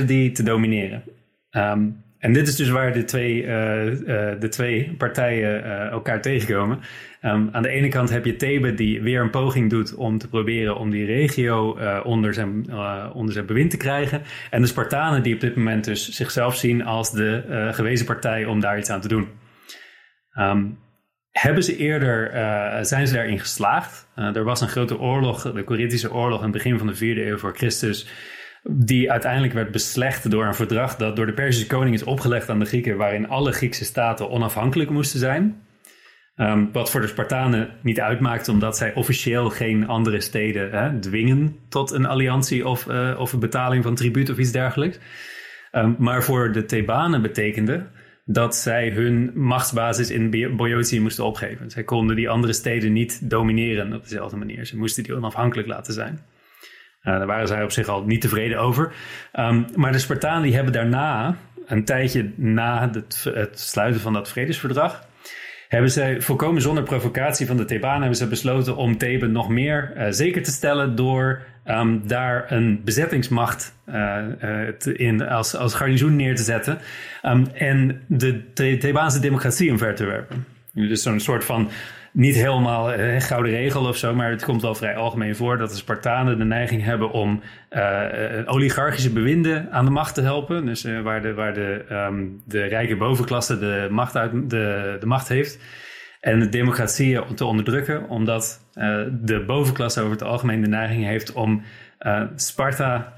die 0.06 0.32
te 0.32 0.42
domineren. 0.42 1.02
Um, 1.50 2.02
en 2.20 2.32
dit 2.32 2.48
is 2.48 2.56
dus 2.56 2.68
waar 2.68 2.92
de 2.92 3.04
twee, 3.04 3.42
uh, 3.42 3.86
uh, 3.86 3.94
de 4.40 4.48
twee 4.48 4.94
partijen 4.98 5.64
uh, 5.64 5.86
elkaar 5.86 6.20
tegenkomen. 6.20 6.80
Um, 7.22 7.48
aan 7.52 7.62
de 7.62 7.68
ene 7.68 7.88
kant 7.88 8.10
heb 8.10 8.24
je 8.24 8.36
Thebe 8.36 8.74
die 8.74 9.02
weer 9.02 9.20
een 9.20 9.30
poging 9.30 9.70
doet 9.70 9.94
om 9.94 10.18
te 10.18 10.28
proberen 10.28 10.76
om 10.76 10.90
die 10.90 11.04
regio 11.04 11.78
onder, 12.02 12.34
zijn, 12.34 12.72
onder 13.12 13.32
zijn 13.32 13.46
bewind 13.46 13.70
te 13.70 13.76
krijgen. 13.76 14.22
En 14.50 14.60
de 14.60 14.66
Spartanen 14.66 15.22
die 15.22 15.34
op 15.34 15.40
dit 15.40 15.56
moment 15.56 15.84
dus 15.84 16.08
zichzelf 16.08 16.56
zien 16.56 16.84
als 16.84 17.12
de 17.12 17.68
gewezen 17.72 18.06
partij 18.06 18.44
om 18.44 18.60
daar 18.60 18.78
iets 18.78 18.90
aan 18.90 19.00
te 19.00 19.08
doen. 19.08 19.28
Um, 20.38 20.78
hebben 21.30 21.62
ze 21.62 21.76
eerder, 21.76 22.30
zijn 22.86 23.06
ze 23.06 23.14
daarin 23.14 23.38
geslaagd? 23.38 24.08
er 24.14 24.44
was 24.44 24.60
een 24.60 24.68
grote 24.68 24.98
oorlog, 24.98 25.52
de 25.52 25.64
Corinthische 25.64 26.12
oorlog, 26.12 26.38
in 26.38 26.44
het 26.44 26.52
begin 26.52 26.78
van 26.78 26.86
de 26.86 26.94
vierde 26.94 27.26
eeuw 27.26 27.38
voor 27.38 27.56
Christus 27.56 28.06
die 28.62 29.10
uiteindelijk 29.10 29.52
werd 29.52 29.70
beslecht 29.70 30.30
door 30.30 30.46
een 30.46 30.54
verdrag 30.54 30.96
dat 30.96 31.16
door 31.16 31.26
de 31.26 31.32
Perzische 31.32 31.66
koning 31.66 31.94
is 31.94 32.02
opgelegd 32.02 32.48
aan 32.48 32.58
de 32.58 32.64
Grieken, 32.64 32.96
waarin 32.96 33.28
alle 33.28 33.52
Griekse 33.52 33.84
staten 33.84 34.30
onafhankelijk 34.30 34.90
moesten 34.90 35.18
zijn. 35.18 35.62
Um, 36.36 36.72
wat 36.72 36.90
voor 36.90 37.00
de 37.00 37.06
Spartanen 37.06 37.70
niet 37.82 38.00
uitmaakt, 38.00 38.48
omdat 38.48 38.76
zij 38.76 38.94
officieel 38.94 39.50
geen 39.50 39.86
andere 39.86 40.20
steden 40.20 40.70
hè, 40.70 40.98
dwingen 40.98 41.56
tot 41.68 41.90
een 41.90 42.06
alliantie 42.06 42.68
of, 42.68 42.86
uh, 42.86 43.16
of 43.18 43.32
een 43.32 43.40
betaling 43.40 43.82
van 43.82 43.94
tribuut 43.94 44.30
of 44.30 44.38
iets 44.38 44.52
dergelijks. 44.52 44.98
Um, 45.72 45.96
maar 45.98 46.22
voor 46.22 46.52
de 46.52 46.64
Thebanen 46.64 47.22
betekende 47.22 47.86
dat 48.24 48.56
zij 48.56 48.90
hun 48.90 49.30
machtsbasis 49.34 50.10
in 50.10 50.30
Boeotië 50.56 51.00
moesten 51.00 51.24
opgeven. 51.24 51.70
Zij 51.70 51.84
konden 51.84 52.16
die 52.16 52.28
andere 52.28 52.52
steden 52.52 52.92
niet 52.92 53.30
domineren 53.30 53.94
op 53.94 54.02
dezelfde 54.02 54.36
manier. 54.36 54.66
Ze 54.66 54.76
moesten 54.76 55.02
die 55.02 55.14
onafhankelijk 55.14 55.68
laten 55.68 55.92
zijn. 55.92 56.20
Uh, 57.04 57.16
daar 57.18 57.26
waren 57.26 57.48
zij 57.48 57.62
op 57.62 57.70
zich 57.70 57.88
al 57.88 58.04
niet 58.04 58.20
tevreden 58.20 58.58
over. 58.58 58.92
Um, 59.32 59.66
maar 59.74 59.92
de 59.92 59.98
Spartanen 59.98 60.42
die 60.42 60.54
hebben 60.54 60.72
daarna, 60.72 61.36
een 61.66 61.84
tijdje 61.84 62.30
na 62.36 62.90
het, 62.92 63.26
het 63.34 63.60
sluiten 63.60 64.00
van 64.00 64.12
dat 64.12 64.28
vredesverdrag, 64.28 65.08
hebben 65.68 65.90
ze 65.90 66.16
volkomen 66.18 66.62
zonder 66.62 66.84
provocatie 66.84 67.46
van 67.46 67.56
de 67.56 67.64
Thebanen 67.64 68.00
hebben 68.00 68.18
ze 68.18 68.28
besloten 68.28 68.76
om 68.76 68.98
Thebe 68.98 69.26
nog 69.26 69.48
meer 69.48 69.92
uh, 69.96 70.06
zeker 70.10 70.42
te 70.42 70.50
stellen 70.50 70.94
door 70.94 71.42
um, 71.66 72.06
daar 72.06 72.52
een 72.52 72.80
bezettingsmacht 72.84 73.74
uh, 73.88 74.24
in, 74.92 75.28
als, 75.28 75.56
als 75.56 75.74
garnizoen 75.74 76.16
neer 76.16 76.36
te 76.36 76.42
zetten 76.42 76.78
um, 77.22 77.46
en 77.54 78.02
de 78.06 78.52
Thebaanse 78.52 79.20
democratie 79.20 79.70
omver 79.70 79.94
te 79.94 80.04
werpen. 80.04 80.44
Dus 80.72 81.02
zo'n 81.02 81.20
soort 81.20 81.44
van 81.44 81.70
niet 82.12 82.34
helemaal 82.34 82.92
eh, 82.92 83.20
gouden 83.20 83.52
regel 83.52 83.84
of 83.84 83.96
zo, 83.96 84.14
maar 84.14 84.30
het 84.30 84.44
komt 84.44 84.62
wel 84.62 84.74
vrij 84.74 84.96
algemeen 84.96 85.36
voor 85.36 85.58
dat 85.58 85.70
de 85.70 85.76
Spartanen 85.76 86.38
de 86.38 86.44
neiging 86.44 86.84
hebben 86.84 87.10
om 87.10 87.42
uh, 87.70 88.02
oligarchische 88.44 89.12
bewinden 89.12 89.72
aan 89.72 89.84
de 89.84 89.90
macht 89.90 90.14
te 90.14 90.20
helpen. 90.20 90.66
Dus 90.66 90.82
waar, 91.02 91.22
de, 91.22 91.34
waar 91.34 91.54
de, 91.54 91.84
um, 91.90 92.42
de 92.46 92.62
rijke 92.62 92.96
bovenklasse 92.96 93.58
de 93.58 93.86
macht, 93.90 94.16
uit, 94.16 94.50
de, 94.50 94.96
de 95.00 95.06
macht 95.06 95.28
heeft. 95.28 95.58
En 96.20 96.40
de 96.40 96.48
democratie 96.48 97.34
te 97.34 97.44
onderdrukken, 97.44 98.08
omdat 98.08 98.66
de 99.22 99.44
bovenklasse 99.46 100.00
over 100.00 100.12
het 100.12 100.22
algemeen 100.22 100.60
de 100.60 100.68
neiging 100.68 101.04
heeft 101.04 101.32
om 101.32 101.62
Sparta 102.34 103.12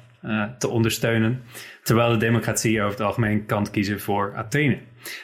te 0.59 0.69
ondersteunen. 0.69 1.43
Terwijl 1.83 2.11
de 2.11 2.17
democratie 2.17 2.81
over 2.81 2.91
het 2.91 3.07
algemeen 3.07 3.47
kan 3.47 3.71
kiezen 3.71 4.01
voor 4.01 4.33
Athene. 4.37 4.79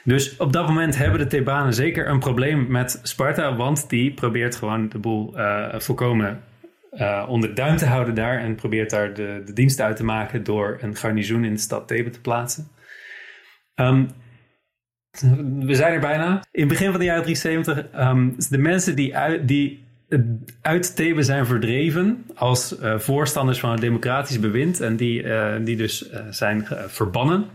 Dus 0.05 0.37
op 0.37 0.53
dat 0.53 0.67
moment 0.67 0.97
hebben 0.97 1.19
de 1.19 1.27
Thebanen 1.27 1.75
zeker 1.75 2.09
een 2.09 2.19
probleem 2.19 2.67
met 2.71 3.01
Sparta, 3.03 3.57
want 3.57 3.89
die 3.89 4.15
probeert 4.15 4.57
gewoon 4.57 4.89
de 4.89 4.99
boel 4.99 5.39
uh, 5.39 5.79
volkomen 5.79 6.43
uh, 6.93 7.27
onder 7.29 7.55
duim 7.55 7.77
te 7.77 7.87
houden 7.87 8.15
daar 8.15 8.39
en 8.39 8.55
probeert 8.55 8.91
daar 8.91 9.15
de, 9.15 9.43
de 9.45 9.53
dienst 9.53 9.81
uit 9.81 9.97
te 9.97 10.05
maken 10.05 10.45
door 10.45 10.79
een 10.81 10.97
garnizoen 10.97 11.45
in 11.45 11.53
de 11.53 11.61
stad 11.61 11.89
Thebe 11.89 12.11
te 12.11 12.21
plaatsen. 12.21 12.69
Um, 13.75 14.09
we 15.61 15.75
zijn 15.75 15.93
er 15.93 16.01
bijna. 16.01 16.45
In 16.51 16.61
het 16.61 16.69
begin 16.69 16.91
van 16.91 16.99
de 16.99 17.05
jaren 17.07 17.23
370, 17.23 18.01
um, 18.01 18.35
de 18.49 18.59
mensen 18.59 18.97
die, 18.97 19.17
uit, 19.17 19.49
die 19.49 19.88
uit 20.61 20.97
Thebe 20.97 21.23
zijn 21.23 21.47
verdreven 21.47 22.25
als 22.35 22.77
voorstanders 22.97 23.61
van 23.61 23.71
het 23.71 23.81
democratisch 23.81 24.41
bewind 24.41 24.81
en 24.81 24.97
die, 24.97 25.25
die 25.63 25.77
dus 25.77 26.11
zijn 26.31 26.67
verbannen 26.87 27.47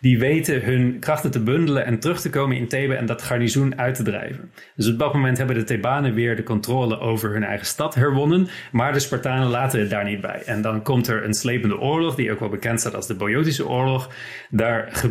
die 0.00 0.18
weten 0.18 0.62
hun 0.62 0.98
krachten 0.98 1.30
te 1.30 1.42
bundelen 1.42 1.84
en 1.84 1.98
terug 1.98 2.20
te 2.20 2.30
komen 2.30 2.56
in 2.56 2.68
Thebe 2.68 2.94
en 2.94 3.06
dat 3.06 3.22
garnizoen 3.22 3.78
uit 3.78 3.94
te 3.94 4.02
drijven. 4.02 4.52
Dus 4.76 4.88
op 4.88 4.98
dat 4.98 5.14
moment 5.14 5.38
hebben 5.38 5.56
de 5.56 5.64
Thebanen 5.64 6.14
weer 6.14 6.36
de 6.36 6.42
controle 6.42 6.98
over 6.98 7.32
hun 7.32 7.44
eigen 7.44 7.66
stad 7.66 7.94
herwonnen, 7.94 8.48
maar 8.72 8.92
de 8.92 8.98
Spartanen 8.98 9.48
laten 9.48 9.80
het 9.80 9.90
daar 9.90 10.04
niet 10.04 10.20
bij. 10.20 10.42
En 10.46 10.62
dan 10.62 10.82
komt 10.82 11.08
er 11.08 11.24
een 11.24 11.34
slepende 11.34 11.78
oorlog, 11.78 12.14
die 12.14 12.32
ook 12.32 12.40
wel 12.40 12.48
bekend 12.48 12.80
staat 12.80 12.94
als 12.94 13.06
de 13.06 13.14
Boiotische 13.14 13.68
oorlog. 13.68 14.10
Daar 14.50 15.04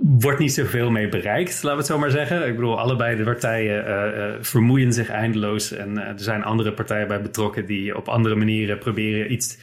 wordt 0.00 0.38
niet 0.38 0.52
zoveel 0.52 0.90
mee 0.90 1.08
bereikt, 1.08 1.52
laten 1.52 1.70
we 1.70 1.76
het 1.76 1.86
zo 1.86 1.98
maar 1.98 2.10
zeggen. 2.10 2.46
Ik 2.46 2.54
bedoel, 2.54 2.78
allebei 2.78 3.16
de 3.16 3.24
partijen 3.24 3.84
uh, 3.84 4.16
uh, 4.16 4.34
vermoeien 4.40 4.92
zich 4.92 5.08
eindeloos. 5.08 5.72
En 5.72 5.90
uh, 5.90 6.06
er 6.06 6.20
zijn 6.20 6.44
andere 6.44 6.72
partijen 6.72 7.08
bij 7.08 7.22
betrokken 7.22 7.66
die 7.66 7.96
op 7.96 8.08
andere 8.08 8.34
manieren 8.34 8.78
proberen 8.78 9.32
iets 9.32 9.58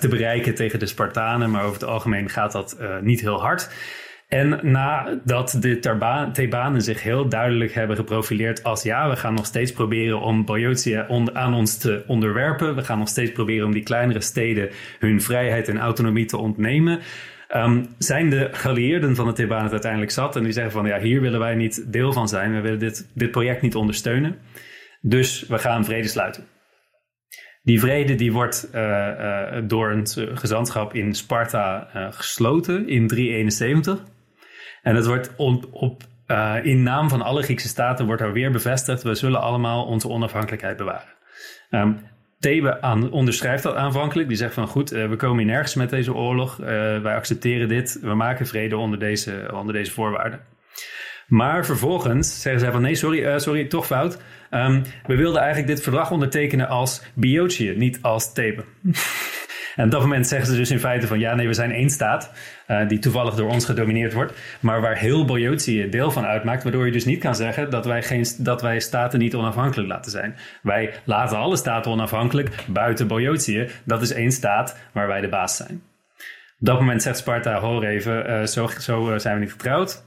te 0.00 0.08
bereiken 0.08 0.54
tegen 0.54 0.78
de 0.78 0.86
Spartanen. 0.86 1.50
Maar 1.50 1.62
over 1.62 1.80
het 1.80 1.88
algemeen 1.88 2.28
gaat 2.28 2.52
dat 2.52 2.78
niet 3.00 3.20
heel 3.20 3.40
hard. 3.40 3.70
En 4.28 4.58
nadat 4.62 5.56
de 5.60 5.78
Thebanen 6.32 6.82
zich 6.82 7.02
heel 7.02 7.28
duidelijk 7.28 7.72
hebben 7.72 7.96
geprofileerd 7.96 8.62
als 8.62 8.82
ja, 8.82 9.08
we 9.08 9.16
gaan 9.16 9.34
nog 9.34 9.46
steeds 9.46 9.72
proberen 9.72 10.20
om 10.20 10.44
Boeotia 10.44 11.06
aan 11.32 11.54
ons 11.54 11.76
te 11.76 12.04
onderwerpen. 12.06 12.74
We 12.74 12.82
gaan 12.82 12.98
nog 12.98 13.08
steeds 13.08 13.32
proberen 13.32 13.66
om 13.66 13.72
die 13.72 13.82
kleinere 13.82 14.20
steden 14.20 14.70
hun 14.98 15.22
vrijheid 15.22 15.68
en 15.68 15.78
autonomie 15.78 16.24
te 16.24 16.36
ontnemen 16.36 17.00
Um, 17.56 17.94
zijn 17.98 18.30
de 18.30 18.48
geallieerden 18.52 19.16
van 19.16 19.26
de 19.26 19.32
Thebanen 19.32 19.62
het 19.62 19.72
uiteindelijk 19.72 20.12
zat 20.12 20.36
en 20.36 20.42
die 20.42 20.52
zeggen 20.52 20.72
van 20.72 20.86
ja, 20.86 20.98
hier 20.98 21.20
willen 21.20 21.40
wij 21.40 21.54
niet 21.54 21.92
deel 21.92 22.12
van 22.12 22.28
zijn. 22.28 22.54
We 22.54 22.60
willen 22.60 22.78
dit, 22.78 23.10
dit 23.14 23.30
project 23.30 23.62
niet 23.62 23.74
ondersteunen. 23.74 24.38
Dus 25.00 25.46
we 25.46 25.58
gaan 25.58 25.84
vrede 25.84 26.08
sluiten. 26.08 26.46
Die 27.62 27.80
vrede 27.80 28.14
die 28.14 28.32
wordt 28.32 28.68
uh, 28.74 28.80
uh, 28.80 29.62
door 29.64 29.90
een 29.90 30.06
gezantschap 30.38 30.94
in 30.94 31.14
Sparta 31.14 31.88
gesloten 32.10 32.88
in 32.88 33.06
371. 33.06 34.04
En 34.82 34.94
het 34.94 35.06
wordt 35.06 35.34
op, 35.72 36.02
in 36.62 36.82
naam 36.82 37.08
van 37.08 37.22
alle 37.22 37.42
Griekse 37.42 37.68
staten 37.68 38.06
wordt 38.06 38.22
er 38.22 38.32
weer 38.32 38.50
bevestigd: 38.50 39.02
we 39.02 39.14
zullen 39.14 39.40
allemaal 39.40 39.84
onze 39.84 40.08
onafhankelijkheid 40.08 40.76
bewaren. 40.76 41.14
Um, 41.70 42.00
Thebe 42.40 42.80
aan, 42.82 43.10
onderschrijft 43.10 43.62
dat 43.62 43.74
aanvankelijk. 43.74 44.28
Die 44.28 44.36
zegt 44.36 44.54
van 44.54 44.66
goed, 44.66 44.92
uh, 44.92 45.08
we 45.08 45.16
komen 45.16 45.38
hier 45.38 45.52
nergens 45.52 45.74
met 45.74 45.90
deze 45.90 46.14
oorlog. 46.14 46.60
Uh, 46.60 46.66
wij 47.02 47.14
accepteren 47.14 47.68
dit. 47.68 47.98
We 48.02 48.14
maken 48.14 48.46
vrede 48.46 48.76
onder 48.76 48.98
deze, 48.98 49.50
onder 49.54 49.74
deze 49.74 49.92
voorwaarden. 49.92 50.40
Maar 51.26 51.64
vervolgens 51.66 52.40
zeggen 52.42 52.60
zij 52.60 52.70
van 52.70 52.82
nee, 52.82 52.94
sorry, 52.94 53.24
uh, 53.24 53.38
sorry, 53.38 53.64
toch 53.64 53.86
fout. 53.86 54.22
Um, 54.50 54.82
we 55.06 55.16
wilden 55.16 55.40
eigenlijk 55.40 55.72
dit 55.72 55.82
verdrag 55.82 56.10
ondertekenen 56.10 56.68
als 56.68 57.02
Biotië, 57.14 57.74
niet 57.76 57.98
als 58.02 58.32
Thebe. 58.32 58.64
En 59.76 59.84
op 59.84 59.90
dat 59.90 60.00
moment 60.00 60.26
zeggen 60.26 60.48
ze 60.48 60.56
dus 60.56 60.70
in 60.70 60.78
feite 60.78 61.06
van 61.06 61.18
ja, 61.18 61.34
nee, 61.34 61.46
we 61.46 61.54
zijn 61.54 61.72
één 61.72 61.90
staat 61.90 62.32
uh, 62.70 62.88
die 62.88 62.98
toevallig 62.98 63.34
door 63.34 63.50
ons 63.50 63.64
gedomineerd 63.64 64.12
wordt, 64.12 64.32
maar 64.60 64.80
waar 64.80 64.96
heel 64.96 65.24
Boyotsi 65.24 65.88
deel 65.88 66.10
van 66.10 66.24
uitmaakt, 66.24 66.62
waardoor 66.62 66.86
je 66.86 66.92
dus 66.92 67.04
niet 67.04 67.20
kan 67.20 67.34
zeggen 67.34 67.70
dat 67.70 67.84
wij, 67.84 68.02
geen, 68.02 68.24
dat 68.38 68.62
wij 68.62 68.80
staten 68.80 69.18
niet 69.18 69.34
onafhankelijk 69.34 69.88
laten 69.88 70.10
zijn. 70.10 70.36
Wij 70.62 70.92
laten 71.04 71.38
alle 71.38 71.56
staten 71.56 71.90
onafhankelijk 71.90 72.50
buiten 72.66 73.06
Boyotsi. 73.06 73.68
Dat 73.84 74.02
is 74.02 74.12
één 74.12 74.32
staat 74.32 74.78
waar 74.92 75.06
wij 75.06 75.20
de 75.20 75.28
baas 75.28 75.56
zijn. 75.56 75.82
Op 76.60 76.66
dat 76.66 76.80
moment 76.80 77.02
zegt 77.02 77.18
Sparta, 77.18 77.58
hoor 77.58 77.84
even, 77.84 78.30
uh, 78.30 78.42
zo, 78.42 78.66
zo 78.78 79.12
uh, 79.12 79.18
zijn 79.18 79.34
we 79.34 79.40
niet 79.40 79.52
getrouwd. 79.52 80.04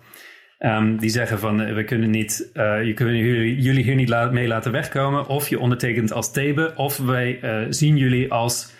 Um, 0.59 0.97
die 0.97 1.09
zeggen 1.09 1.39
van 1.39 1.73
we 1.73 1.83
kunnen 1.83 2.09
niet, 2.09 2.49
je 2.83 2.91
kunnen 2.95 3.17
jullie, 3.17 3.61
jullie 3.61 3.83
hier 3.83 3.95
niet 3.95 4.31
mee 4.31 4.47
laten 4.47 4.71
wegkomen. 4.71 5.27
Of 5.27 5.49
je 5.49 5.59
ondertekent 5.59 6.11
als 6.11 6.31
Thebe, 6.31 6.73
of 6.75 6.97
wij 6.97 7.39
zien 7.69 7.97
jullie 7.97 8.31
als 8.31 8.73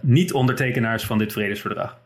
niet-ondertekenaars 0.00 1.04
van 1.04 1.18
dit 1.18 1.32
vredesverdrag. 1.32 1.99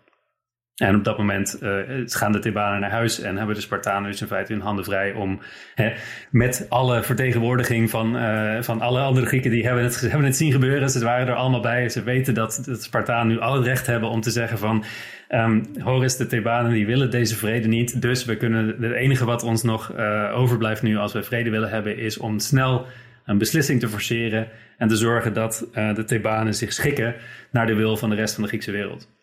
En 0.74 0.94
op 0.94 1.04
dat 1.04 1.18
moment 1.18 1.58
uh, 1.62 1.72
gaan 2.04 2.32
de 2.32 2.38
Thebanen 2.38 2.80
naar 2.80 2.90
huis 2.90 3.20
en 3.20 3.36
hebben 3.36 3.54
de 3.54 3.60
Spartanen 3.60 4.10
dus 4.10 4.20
in 4.20 4.26
feite 4.26 4.52
hun 4.52 4.62
handen 4.62 4.84
vrij 4.84 5.12
om 5.12 5.40
hè, 5.74 5.92
met 6.30 6.66
alle 6.68 7.02
vertegenwoordiging 7.02 7.90
van, 7.90 8.16
uh, 8.16 8.62
van 8.62 8.80
alle 8.80 9.00
andere 9.00 9.26
Grieken 9.26 9.50
die 9.50 9.66
hebben 9.66 9.84
het, 9.84 10.00
hebben 10.00 10.24
het 10.24 10.36
zien 10.36 10.52
gebeuren. 10.52 10.90
Ze 10.90 11.04
waren 11.04 11.26
er 11.26 11.34
allemaal 11.34 11.60
bij. 11.60 11.88
Ze 11.88 12.02
weten 12.02 12.34
dat 12.34 12.62
de 12.64 12.74
Spartanen 12.74 13.26
nu 13.26 13.40
al 13.40 13.54
het 13.54 13.64
recht 13.64 13.86
hebben 13.86 14.08
om 14.08 14.20
te 14.20 14.30
zeggen 14.30 14.58
van 14.58 14.84
um, 15.28 15.62
Horus, 15.80 16.16
de 16.16 16.26
Thebanen 16.26 16.72
die 16.72 16.86
willen 16.86 17.10
deze 17.10 17.36
vrede 17.36 17.68
niet. 17.68 18.02
Dus 18.02 18.24
we 18.24 18.36
kunnen, 18.36 18.66
het 18.80 18.92
enige 18.92 19.24
wat 19.24 19.42
ons 19.42 19.62
nog 19.62 19.92
uh, 19.96 20.32
overblijft 20.34 20.82
nu 20.82 20.96
als 20.96 21.12
we 21.12 21.22
vrede 21.22 21.50
willen 21.50 21.70
hebben 21.70 21.96
is 21.96 22.18
om 22.18 22.38
snel 22.38 22.86
een 23.24 23.38
beslissing 23.38 23.80
te 23.80 23.88
forceren 23.88 24.48
en 24.78 24.88
te 24.88 24.96
zorgen 24.96 25.32
dat 25.32 25.68
de 25.72 26.04
Thebanen 26.06 26.54
zich 26.54 26.72
schikken 26.72 27.14
naar 27.50 27.66
de 27.66 27.74
wil 27.74 27.96
van 27.96 28.10
de 28.10 28.16
rest 28.16 28.34
van 28.34 28.42
de 28.42 28.48
Griekse 28.48 28.70
wereld. 28.70 29.13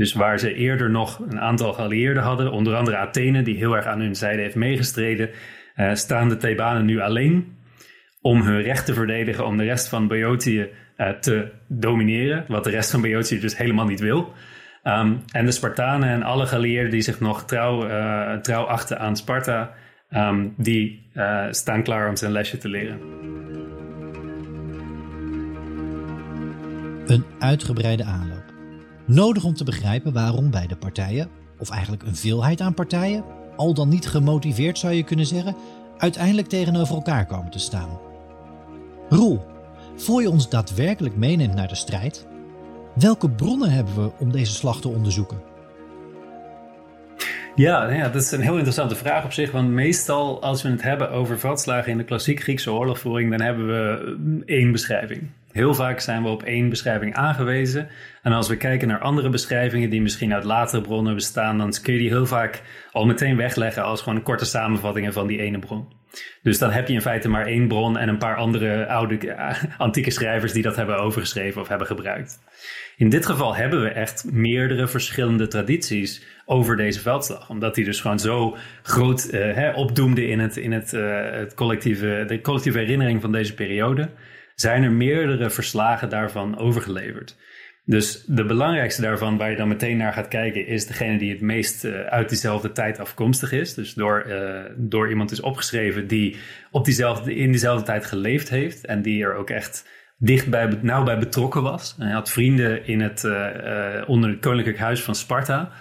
Dus 0.00 0.12
waar 0.12 0.38
ze 0.38 0.54
eerder 0.54 0.90
nog 0.90 1.18
een 1.18 1.40
aantal 1.40 1.72
geallieerden 1.72 2.22
hadden, 2.22 2.52
onder 2.52 2.74
andere 2.74 2.96
Athene, 2.96 3.42
die 3.42 3.56
heel 3.56 3.76
erg 3.76 3.86
aan 3.86 4.00
hun 4.00 4.14
zijde 4.14 4.42
heeft 4.42 4.54
meegestreden, 4.54 5.30
uh, 5.76 5.94
staan 5.94 6.28
de 6.28 6.36
Thebanen 6.36 6.84
nu 6.84 7.00
alleen 7.00 7.56
om 8.20 8.42
hun 8.42 8.62
recht 8.62 8.86
te 8.86 8.94
verdedigen 8.94 9.46
om 9.46 9.56
de 9.56 9.64
rest 9.64 9.88
van 9.88 10.08
Boeotië 10.08 10.68
uh, 10.96 11.08
te 11.08 11.52
domineren, 11.68 12.44
wat 12.48 12.64
de 12.64 12.70
rest 12.70 12.90
van 12.90 13.00
Boeotië 13.00 13.40
dus 13.40 13.56
helemaal 13.56 13.86
niet 13.86 14.00
wil. 14.00 14.32
Um, 14.84 15.22
en 15.32 15.44
de 15.44 15.50
Spartanen 15.50 16.08
en 16.08 16.22
alle 16.22 16.46
geallieerden 16.46 16.90
die 16.90 17.00
zich 17.00 17.20
nog 17.20 17.44
trouw, 17.44 17.88
uh, 17.88 18.34
trouw 18.34 18.64
achten 18.64 18.98
aan 18.98 19.16
Sparta, 19.16 19.74
um, 20.10 20.54
die 20.56 21.10
staan 21.50 21.82
klaar 21.82 22.08
om 22.08 22.16
zijn 22.16 22.32
lesje 22.32 22.58
te 22.58 22.68
leren. 22.68 23.00
Een 27.06 27.24
uitgebreide 27.38 28.04
aanloop. 28.04 28.49
Nodig 29.10 29.44
om 29.44 29.54
te 29.54 29.64
begrijpen 29.64 30.12
waarom 30.12 30.50
beide 30.50 30.76
partijen, 30.76 31.28
of 31.58 31.70
eigenlijk 31.70 32.02
een 32.02 32.16
veelheid 32.16 32.60
aan 32.60 32.74
partijen, 32.74 33.24
al 33.56 33.74
dan 33.74 33.88
niet 33.88 34.06
gemotiveerd 34.06 34.78
zou 34.78 34.92
je 34.92 35.02
kunnen 35.02 35.26
zeggen, 35.26 35.56
uiteindelijk 35.98 36.48
tegenover 36.48 36.94
elkaar 36.94 37.26
komen 37.26 37.50
te 37.50 37.58
staan. 37.58 37.98
Roel, 39.08 39.46
voor 39.96 40.22
je 40.22 40.30
ons 40.30 40.48
daadwerkelijk 40.48 41.16
meeneemt 41.16 41.54
naar 41.54 41.68
de 41.68 41.74
strijd, 41.74 42.26
welke 42.94 43.30
bronnen 43.30 43.70
hebben 43.70 43.94
we 43.94 44.10
om 44.18 44.32
deze 44.32 44.52
slag 44.52 44.80
te 44.80 44.88
onderzoeken? 44.88 45.42
Ja, 47.54 47.90
ja, 47.90 48.08
dat 48.08 48.22
is 48.22 48.30
een 48.30 48.40
heel 48.40 48.56
interessante 48.56 48.94
vraag 48.94 49.24
op 49.24 49.32
zich. 49.32 49.50
Want 49.50 49.68
meestal 49.68 50.42
als 50.42 50.62
we 50.62 50.68
het 50.68 50.82
hebben 50.82 51.10
over 51.10 51.38
veldslagen 51.38 51.92
in 51.92 51.98
de 51.98 52.04
klassiek 52.04 52.40
Griekse 52.40 52.72
oorlogvoering, 52.72 53.30
dan 53.30 53.40
hebben 53.40 53.66
we 53.66 54.42
één 54.46 54.72
beschrijving. 54.72 55.28
Heel 55.52 55.74
vaak 55.74 56.00
zijn 56.00 56.22
we 56.22 56.28
op 56.28 56.42
één 56.42 56.68
beschrijving 56.68 57.14
aangewezen. 57.14 57.88
En 58.22 58.32
als 58.32 58.48
we 58.48 58.56
kijken 58.56 58.88
naar 58.88 59.00
andere 59.00 59.28
beschrijvingen 59.28 59.90
die 59.90 60.02
misschien 60.02 60.34
uit 60.34 60.44
latere 60.44 60.82
bronnen 60.82 61.14
bestaan, 61.14 61.58
dan 61.58 61.74
kun 61.82 61.92
je 61.92 61.98
die 61.98 62.08
heel 62.08 62.26
vaak 62.26 62.62
al 62.92 63.06
meteen 63.06 63.36
wegleggen 63.36 63.84
als 63.84 64.02
gewoon 64.02 64.22
korte 64.22 64.44
samenvattingen 64.44 65.12
van 65.12 65.26
die 65.26 65.40
ene 65.40 65.58
bron. 65.58 65.98
Dus 66.42 66.58
dan 66.58 66.70
heb 66.70 66.88
je 66.88 66.94
in 66.94 67.00
feite 67.00 67.28
maar 67.28 67.46
één 67.46 67.68
bron 67.68 67.98
en 67.98 68.08
een 68.08 68.18
paar 68.18 68.36
andere 68.36 68.86
oude 68.86 69.32
eh, 69.32 69.62
antieke 69.78 70.10
schrijvers 70.10 70.52
die 70.52 70.62
dat 70.62 70.76
hebben 70.76 70.98
overgeschreven 70.98 71.60
of 71.60 71.68
hebben 71.68 71.86
gebruikt. 71.86 72.38
In 72.96 73.08
dit 73.08 73.26
geval 73.26 73.56
hebben 73.56 73.82
we 73.82 73.88
echt 73.88 74.24
meerdere 74.32 74.88
verschillende 74.88 75.46
tradities 75.46 76.26
over 76.44 76.76
deze 76.76 77.00
veldslag. 77.00 77.50
Omdat 77.50 77.74
die 77.74 77.84
dus 77.84 78.00
gewoon 78.00 78.18
zo 78.18 78.56
groot 78.82 79.28
uh, 79.30 79.54
hè, 79.54 79.70
opdoemde 79.70 80.26
in, 80.26 80.38
het, 80.38 80.56
in 80.56 80.72
het, 80.72 80.92
uh, 80.92 81.30
het 81.30 81.54
collectieve, 81.54 82.24
de 82.26 82.40
collectieve 82.40 82.78
herinnering 82.78 83.20
van 83.20 83.32
deze 83.32 83.54
periode 83.54 84.10
zijn 84.60 84.82
er 84.82 84.92
meerdere 84.92 85.50
verslagen 85.50 86.08
daarvan 86.08 86.58
overgeleverd. 86.58 87.36
Dus 87.84 88.24
de 88.26 88.44
belangrijkste 88.44 89.02
daarvan, 89.02 89.36
waar 89.36 89.50
je 89.50 89.56
dan 89.56 89.68
meteen 89.68 89.96
naar 89.96 90.12
gaat 90.12 90.28
kijken, 90.28 90.66
is 90.66 90.86
degene 90.86 91.18
die 91.18 91.30
het 91.30 91.40
meest 91.40 91.84
uh, 91.84 92.00
uit 92.00 92.28
diezelfde 92.28 92.72
tijd 92.72 92.98
afkomstig 92.98 93.52
is. 93.52 93.74
Dus 93.74 93.94
door, 93.94 94.24
uh, 94.28 94.60
door 94.76 95.08
iemand 95.08 95.30
is 95.30 95.40
opgeschreven 95.40 96.06
die 96.06 96.36
op 96.70 96.84
diezelfde, 96.84 97.34
in 97.34 97.50
diezelfde 97.50 97.84
tijd 97.84 98.06
geleefd 98.06 98.48
heeft 98.48 98.84
en 98.84 99.02
die 99.02 99.22
er 99.24 99.34
ook 99.34 99.50
echt 99.50 99.88
dicht 100.18 100.48
bij, 100.48 100.78
nauw 100.80 101.04
bij 101.04 101.18
betrokken 101.18 101.62
was. 101.62 101.94
hij 101.98 102.12
had 102.12 102.30
vrienden 102.30 102.86
in 102.86 103.00
het, 103.00 103.24
uh, 103.24 104.04
onder 104.06 104.30
het 104.30 104.40
Koninklijk 104.40 104.78
Huis 104.78 105.02
van 105.02 105.14
Sparta. 105.14 105.72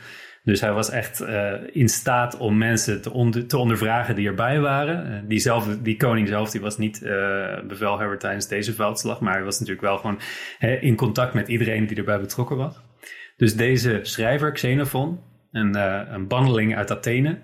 Dus 0.43 0.61
hij 0.61 0.71
was 0.71 0.89
echt 0.89 1.21
uh, 1.21 1.53
in 1.71 1.89
staat 1.89 2.37
om 2.37 2.57
mensen 2.57 3.01
te, 3.01 3.11
onder, 3.11 3.47
te 3.47 3.57
ondervragen 3.57 4.15
die 4.15 4.27
erbij 4.27 4.59
waren. 4.59 5.11
Uh, 5.11 5.19
die, 5.27 5.39
zelf, 5.39 5.77
die 5.81 5.97
koning 5.97 6.27
zelf 6.27 6.51
die 6.51 6.61
was 6.61 6.77
niet 6.77 7.01
uh, 7.03 7.09
bevelhebber 7.67 8.19
tijdens 8.19 8.47
deze 8.47 8.73
veldslag, 8.73 9.19
maar 9.19 9.33
hij 9.33 9.43
was 9.43 9.59
natuurlijk 9.59 9.87
wel 9.87 9.97
gewoon 9.97 10.19
in 10.81 10.95
contact 10.95 11.33
met 11.33 11.47
iedereen 11.47 11.87
die 11.87 11.97
erbij 11.97 12.19
betrokken 12.19 12.57
was. 12.57 12.81
Dus 13.37 13.55
deze 13.55 13.99
schrijver, 14.01 14.51
Xenophon, 14.51 15.19
een, 15.51 15.75
een 16.13 16.27
banneling 16.27 16.75
uit 16.75 16.91
Athene, 16.91 17.39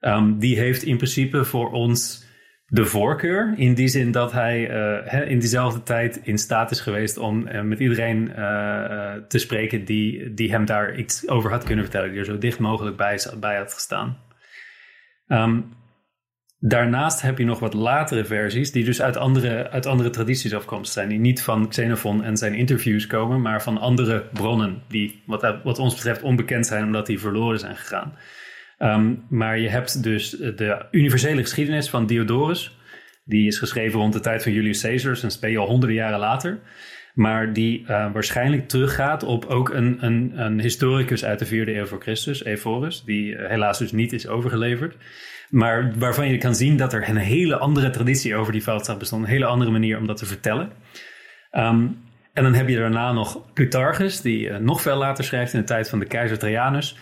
um, 0.00 0.38
die 0.38 0.58
heeft 0.58 0.82
in 0.82 0.96
principe 0.96 1.44
voor 1.44 1.70
ons 1.70 2.21
de 2.72 2.84
voorkeur. 2.84 3.54
In 3.56 3.74
die 3.74 3.88
zin 3.88 4.10
dat 4.10 4.32
hij 4.32 4.70
uh, 5.14 5.30
in 5.30 5.38
diezelfde 5.38 5.82
tijd 5.82 6.20
in 6.22 6.38
staat 6.38 6.70
is 6.70 6.80
geweest 6.80 7.16
om 7.16 7.48
uh, 7.48 7.60
met 7.60 7.78
iedereen 7.78 8.28
uh, 8.28 9.12
te 9.28 9.38
spreken 9.38 9.84
die, 9.84 10.34
die 10.34 10.50
hem 10.50 10.64
daar 10.64 10.96
iets 10.96 11.28
over 11.28 11.50
had 11.50 11.64
kunnen 11.64 11.84
vertellen. 11.84 12.10
Die 12.10 12.18
er 12.18 12.24
zo 12.24 12.38
dicht 12.38 12.58
mogelijk 12.58 12.96
bij, 12.96 13.20
bij 13.40 13.56
had 13.56 13.74
gestaan. 13.74 14.18
Um, 15.28 15.72
Daarnaast 16.58 17.22
heb 17.22 17.38
je 17.38 17.44
nog 17.44 17.58
wat 17.58 17.74
latere 17.74 18.24
versies, 18.24 18.72
die 18.72 18.84
dus 18.84 19.02
uit 19.02 19.16
andere, 19.16 19.70
uit 19.70 19.86
andere 19.86 20.10
tradities 20.10 20.54
afkomstig 20.54 20.92
zijn. 20.92 21.08
Die 21.08 21.18
niet 21.18 21.42
van 21.42 21.68
Xenophon 21.68 22.24
en 22.24 22.36
zijn 22.36 22.54
interviews 22.54 23.06
komen, 23.06 23.40
maar 23.40 23.62
van 23.62 23.78
andere 23.78 24.24
bronnen. 24.32 24.82
Die 24.88 25.22
wat, 25.26 25.56
wat 25.64 25.78
ons 25.78 25.94
betreft 25.94 26.22
onbekend 26.22 26.66
zijn, 26.66 26.84
omdat 26.84 27.06
die 27.06 27.20
verloren 27.20 27.58
zijn 27.58 27.76
gegaan. 27.76 28.14
Ehm, 28.82 29.14
maar 29.28 29.58
je 29.58 29.68
hebt 29.68 30.02
dus 30.02 30.30
de 30.30 30.86
universele 30.90 31.40
geschiedenis 31.40 31.90
van 31.90 32.06
Diodorus. 32.06 32.76
Die 33.24 33.46
is 33.46 33.58
geschreven 33.58 34.00
rond 34.00 34.12
de 34.12 34.20
tijd 34.20 34.42
van 34.42 34.52
Julius 34.52 34.80
Caesar, 34.80 35.20
dus 35.20 35.38
je 35.40 35.58
al 35.58 35.66
honderden 35.66 35.96
jaren 35.96 36.18
later. 36.18 36.60
Maar 37.14 37.52
die 37.52 37.80
uh, 37.80 38.12
waarschijnlijk 38.12 38.68
teruggaat 38.68 39.22
op 39.22 39.44
ook 39.44 39.68
een, 39.68 40.04
een, 40.04 40.32
een, 40.34 40.60
historicus 40.60 41.24
uit 41.24 41.38
de 41.38 41.46
vierde 41.46 41.74
eeuw 41.76 41.86
voor 41.86 42.00
Christus, 42.00 42.44
Ephorus, 42.44 43.04
die 43.04 43.32
uh, 43.32 43.48
helaas 43.48 43.78
dus 43.78 43.92
niet 43.92 44.12
is 44.12 44.28
overgeleverd. 44.28 44.96
Maar 45.50 45.92
waarvan 45.98 46.28
je 46.28 46.38
kan 46.38 46.54
zien 46.54 46.76
dat 46.76 46.92
er 46.92 47.08
een 47.08 47.16
hele 47.16 47.58
andere 47.58 47.90
traditie 47.90 48.36
over 48.36 48.52
die 48.52 48.62
veldslag 48.62 48.98
bestond. 48.98 49.24
Een 49.24 49.30
hele 49.30 49.46
andere 49.46 49.70
manier 49.70 49.98
om 49.98 50.06
dat 50.06 50.16
te 50.16 50.26
vertellen. 50.26 50.72
Um, 51.52 52.00
en 52.32 52.42
dan 52.42 52.54
heb 52.54 52.68
je 52.68 52.76
daarna 52.76 53.12
nog 53.12 53.52
Plutarchus, 53.52 54.20
die 54.20 54.48
uh, 54.48 54.56
nog 54.56 54.82
veel 54.82 54.96
later 54.96 55.24
schrijft 55.24 55.52
in 55.52 55.60
de 55.60 55.66
tijd 55.66 55.88
van 55.88 55.98
de 55.98 56.06
keizer 56.06 56.38
Trajanus. 56.38 56.96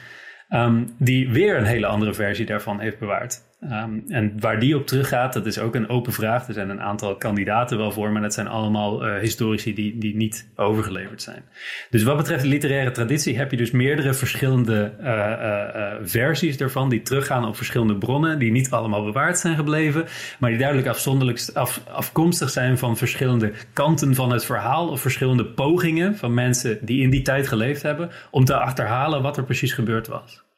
Um, 0.50 0.94
die 0.98 1.28
weer 1.28 1.56
een 1.56 1.64
hele 1.64 1.86
andere 1.86 2.14
versie 2.14 2.46
daarvan 2.46 2.80
heeft 2.80 2.98
bewaard. 2.98 3.42
Ehm, 3.60 3.98
en 4.08 4.40
waar 4.40 4.60
die 4.60 4.76
op 4.76 4.86
teruggaat, 4.86 5.32
dat 5.32 5.46
is 5.46 5.58
ook 5.58 5.74
een 5.74 5.88
open 5.88 6.12
vraag. 6.12 6.48
Er 6.48 6.54
zijn 6.54 6.70
een 6.70 6.80
aantal 6.80 7.16
kandidaten 7.16 7.78
wel 7.78 7.92
voor, 7.92 8.10
maar 8.10 8.22
dat 8.22 8.34
zijn 8.34 8.48
allemaal 8.48 9.06
uh, 9.06 9.18
historici 9.18 9.74
die, 9.74 9.98
die 9.98 10.16
niet 10.16 10.48
overgeleverd 10.56 11.22
zijn. 11.22 11.42
Dus 11.90 12.02
wat 12.02 12.16
betreft 12.16 12.42
de 12.42 12.48
literaire 12.48 12.90
traditie 12.90 13.36
heb 13.36 13.50
je 13.50 13.56
dus 13.56 13.70
meerdere 13.70 14.14
verschillende 14.14 14.92
uh, 15.00 15.06
uh, 15.06 15.92
versies 16.02 16.56
daarvan, 16.56 16.88
die 16.88 17.02
teruggaan 17.02 17.46
op 17.46 17.56
verschillende 17.56 17.96
bronnen, 17.96 18.38
die 18.38 18.50
niet 18.50 18.70
allemaal 18.70 19.04
bewaard 19.04 19.38
zijn 19.38 19.56
gebleven, 19.56 20.04
maar 20.38 20.50
die 20.50 20.58
duidelijk 20.58 20.88
afzonderlijk 20.88 21.48
af, 21.54 21.80
afkomstig 21.92 22.50
zijn 22.50 22.78
van 22.78 22.96
verschillende 22.96 23.52
kanten 23.72 24.14
van 24.14 24.32
het 24.32 24.44
verhaal 24.44 24.88
of 24.88 25.00
verschillende 25.00 25.46
pogingen 25.46 26.16
van 26.16 26.34
mensen 26.34 26.78
die 26.82 27.02
in 27.02 27.10
die 27.10 27.22
tijd 27.22 27.48
geleefd 27.48 27.82
hebben, 27.82 28.10
om 28.30 28.44
te 28.44 28.54
achterhalen 28.54 29.22
wat 29.22 29.36
er 29.36 29.44
precies 29.44 29.72
gebeurd 29.72 30.06
was. 30.06 30.48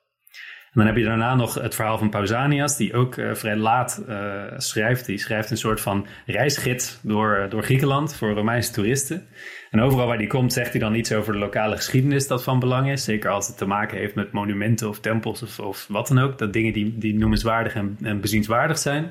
En 0.72 0.78
dan 0.78 0.86
heb 0.86 0.96
je 0.96 1.04
daarna 1.04 1.34
nog 1.34 1.54
het 1.54 1.74
verhaal 1.74 1.98
van 1.98 2.10
Pausanias, 2.10 2.76
die 2.76 2.94
ook 2.94 3.16
uh, 3.16 3.34
vrij 3.34 3.56
laat 3.56 4.02
uh, 4.08 4.42
schrijft. 4.56 5.06
Die 5.06 5.18
schrijft 5.18 5.50
een 5.50 5.56
soort 5.56 5.80
van 5.80 6.06
reisgids 6.26 6.98
door, 7.02 7.38
uh, 7.38 7.50
door 7.50 7.62
Griekenland 7.62 8.16
voor 8.16 8.32
Romeinse 8.32 8.72
toeristen. 8.72 9.26
En 9.70 9.80
overal 9.80 10.06
waar 10.06 10.18
die 10.18 10.26
komt, 10.26 10.52
zegt 10.52 10.70
hij 10.70 10.80
dan 10.80 10.94
iets 10.94 11.12
over 11.12 11.32
de 11.32 11.38
lokale 11.38 11.76
geschiedenis 11.76 12.26
dat 12.26 12.42
van 12.42 12.58
belang 12.58 12.90
is. 12.90 13.04
Zeker 13.04 13.30
als 13.30 13.46
het 13.46 13.58
te 13.58 13.66
maken 13.66 13.98
heeft 13.98 14.14
met 14.14 14.32
monumenten 14.32 14.88
of 14.88 15.00
tempels 15.00 15.42
of, 15.42 15.58
of 15.58 15.86
wat 15.88 16.08
dan 16.08 16.18
ook. 16.18 16.38
Dat 16.38 16.52
dingen 16.52 16.72
die, 16.72 16.98
die 16.98 17.14
noemenswaardig 17.14 17.74
en, 17.74 17.98
en 18.02 18.20
bezienswaardig 18.20 18.78
zijn. 18.78 19.10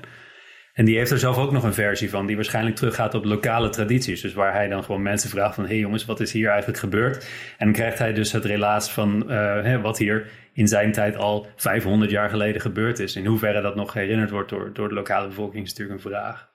En 0.73 0.85
die 0.85 0.97
heeft 0.97 1.11
er 1.11 1.19
zelf 1.19 1.37
ook 1.37 1.51
nog 1.51 1.63
een 1.63 1.73
versie 1.73 2.09
van, 2.09 2.25
die 2.25 2.35
waarschijnlijk 2.35 2.75
teruggaat 2.75 3.13
op 3.13 3.25
lokale 3.25 3.69
tradities. 3.69 4.21
Dus 4.21 4.33
waar 4.33 4.53
hij 4.53 4.67
dan 4.67 4.83
gewoon 4.83 5.01
mensen 5.01 5.29
vraagt 5.29 5.55
van, 5.55 5.63
hé 5.63 5.69
hey 5.69 5.79
jongens, 5.79 6.05
wat 6.05 6.19
is 6.19 6.31
hier 6.31 6.49
eigenlijk 6.49 6.79
gebeurd? 6.79 7.29
En 7.57 7.65
dan 7.65 7.73
krijgt 7.73 7.99
hij 7.99 8.13
dus 8.13 8.31
het 8.31 8.45
relaas 8.45 8.91
van 8.91 9.27
wat 9.81 9.97
hier 9.97 10.29
in 10.53 10.67
zijn 10.67 10.91
tijd 10.91 11.15
al 11.15 11.47
500 11.55 12.11
jaar 12.11 12.29
geleden 12.29 12.61
gebeurd 12.61 12.99
is. 12.99 13.15
In 13.15 13.25
hoeverre 13.25 13.61
dat 13.61 13.75
nog 13.75 13.93
herinnerd 13.93 14.29
wordt 14.29 14.49
door, 14.49 14.73
door 14.73 14.89
de 14.89 14.95
lokale 14.95 15.27
bevolking 15.27 15.63
is 15.63 15.69
natuurlijk 15.69 16.03
een 16.03 16.11
vraag. 16.11 16.49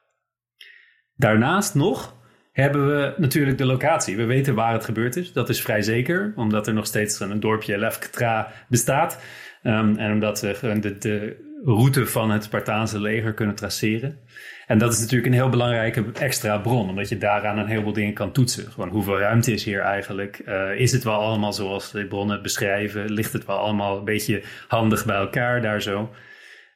Daarnaast 1.15 1.75
nog 1.75 2.17
hebben 2.53 2.87
we 2.87 3.15
natuurlijk 3.17 3.59
de 3.59 3.67
locatie. 3.67 4.17
We 4.17 4.25
weten 4.25 4.55
waar 4.55 4.73
het 4.73 4.85
gebeurd 4.85 5.17
is. 5.17 5.33
Dat 5.33 5.49
is 5.49 5.63
vrij 5.63 5.83
zeker, 5.83 6.33
omdat 6.37 6.67
er 6.67 6.75
nog 6.75 6.87
steeds 6.87 7.21
een 7.21 7.41
dorpje 7.41 7.79
Lefktra 7.79 8.53
bestaat. 8.69 9.23
Um, 9.63 9.97
en 9.97 10.13
omdat 10.13 10.41
we 10.41 10.79
de, 10.81 10.99
de 10.99 11.45
route 11.65 12.07
van 12.07 12.31
het 12.31 12.45
Spartaanse 12.45 13.01
leger 13.01 13.35
kunnen 13.35 13.55
traceren. 13.55 14.19
En 14.67 14.79
dat 14.79 14.93
is 14.93 15.01
natuurlijk 15.01 15.27
een 15.27 15.33
heel 15.33 15.49
belangrijke 15.49 16.05
extra 16.13 16.59
bron, 16.59 16.89
omdat 16.89 17.09
je 17.09 17.19
daaraan 17.19 17.59
een 17.59 17.67
heleboel 17.67 17.93
dingen 17.93 18.15
kan 18.15 18.33
toetsen. 18.33 18.73
Gewoon 18.73 18.89
hoeveel 18.89 19.19
ruimte 19.19 19.53
is 19.53 19.65
hier 19.65 19.81
eigenlijk? 19.81 20.43
Uh, 20.49 20.81
is 20.81 20.93
het 20.93 21.05
wel 21.05 21.21
allemaal 21.21 21.53
zoals 21.53 21.91
de 21.91 22.07
bronnen 22.07 22.43
beschrijven? 22.43 23.13
Ligt 23.13 23.33
het 23.33 23.47
wel 23.47 23.59
allemaal 23.59 23.99
een 23.99 24.05
beetje 24.05 24.43
handig 24.69 25.05
bij 25.05 25.17
elkaar 25.17 25.63
daar 25.63 25.83
zo? 25.83 26.11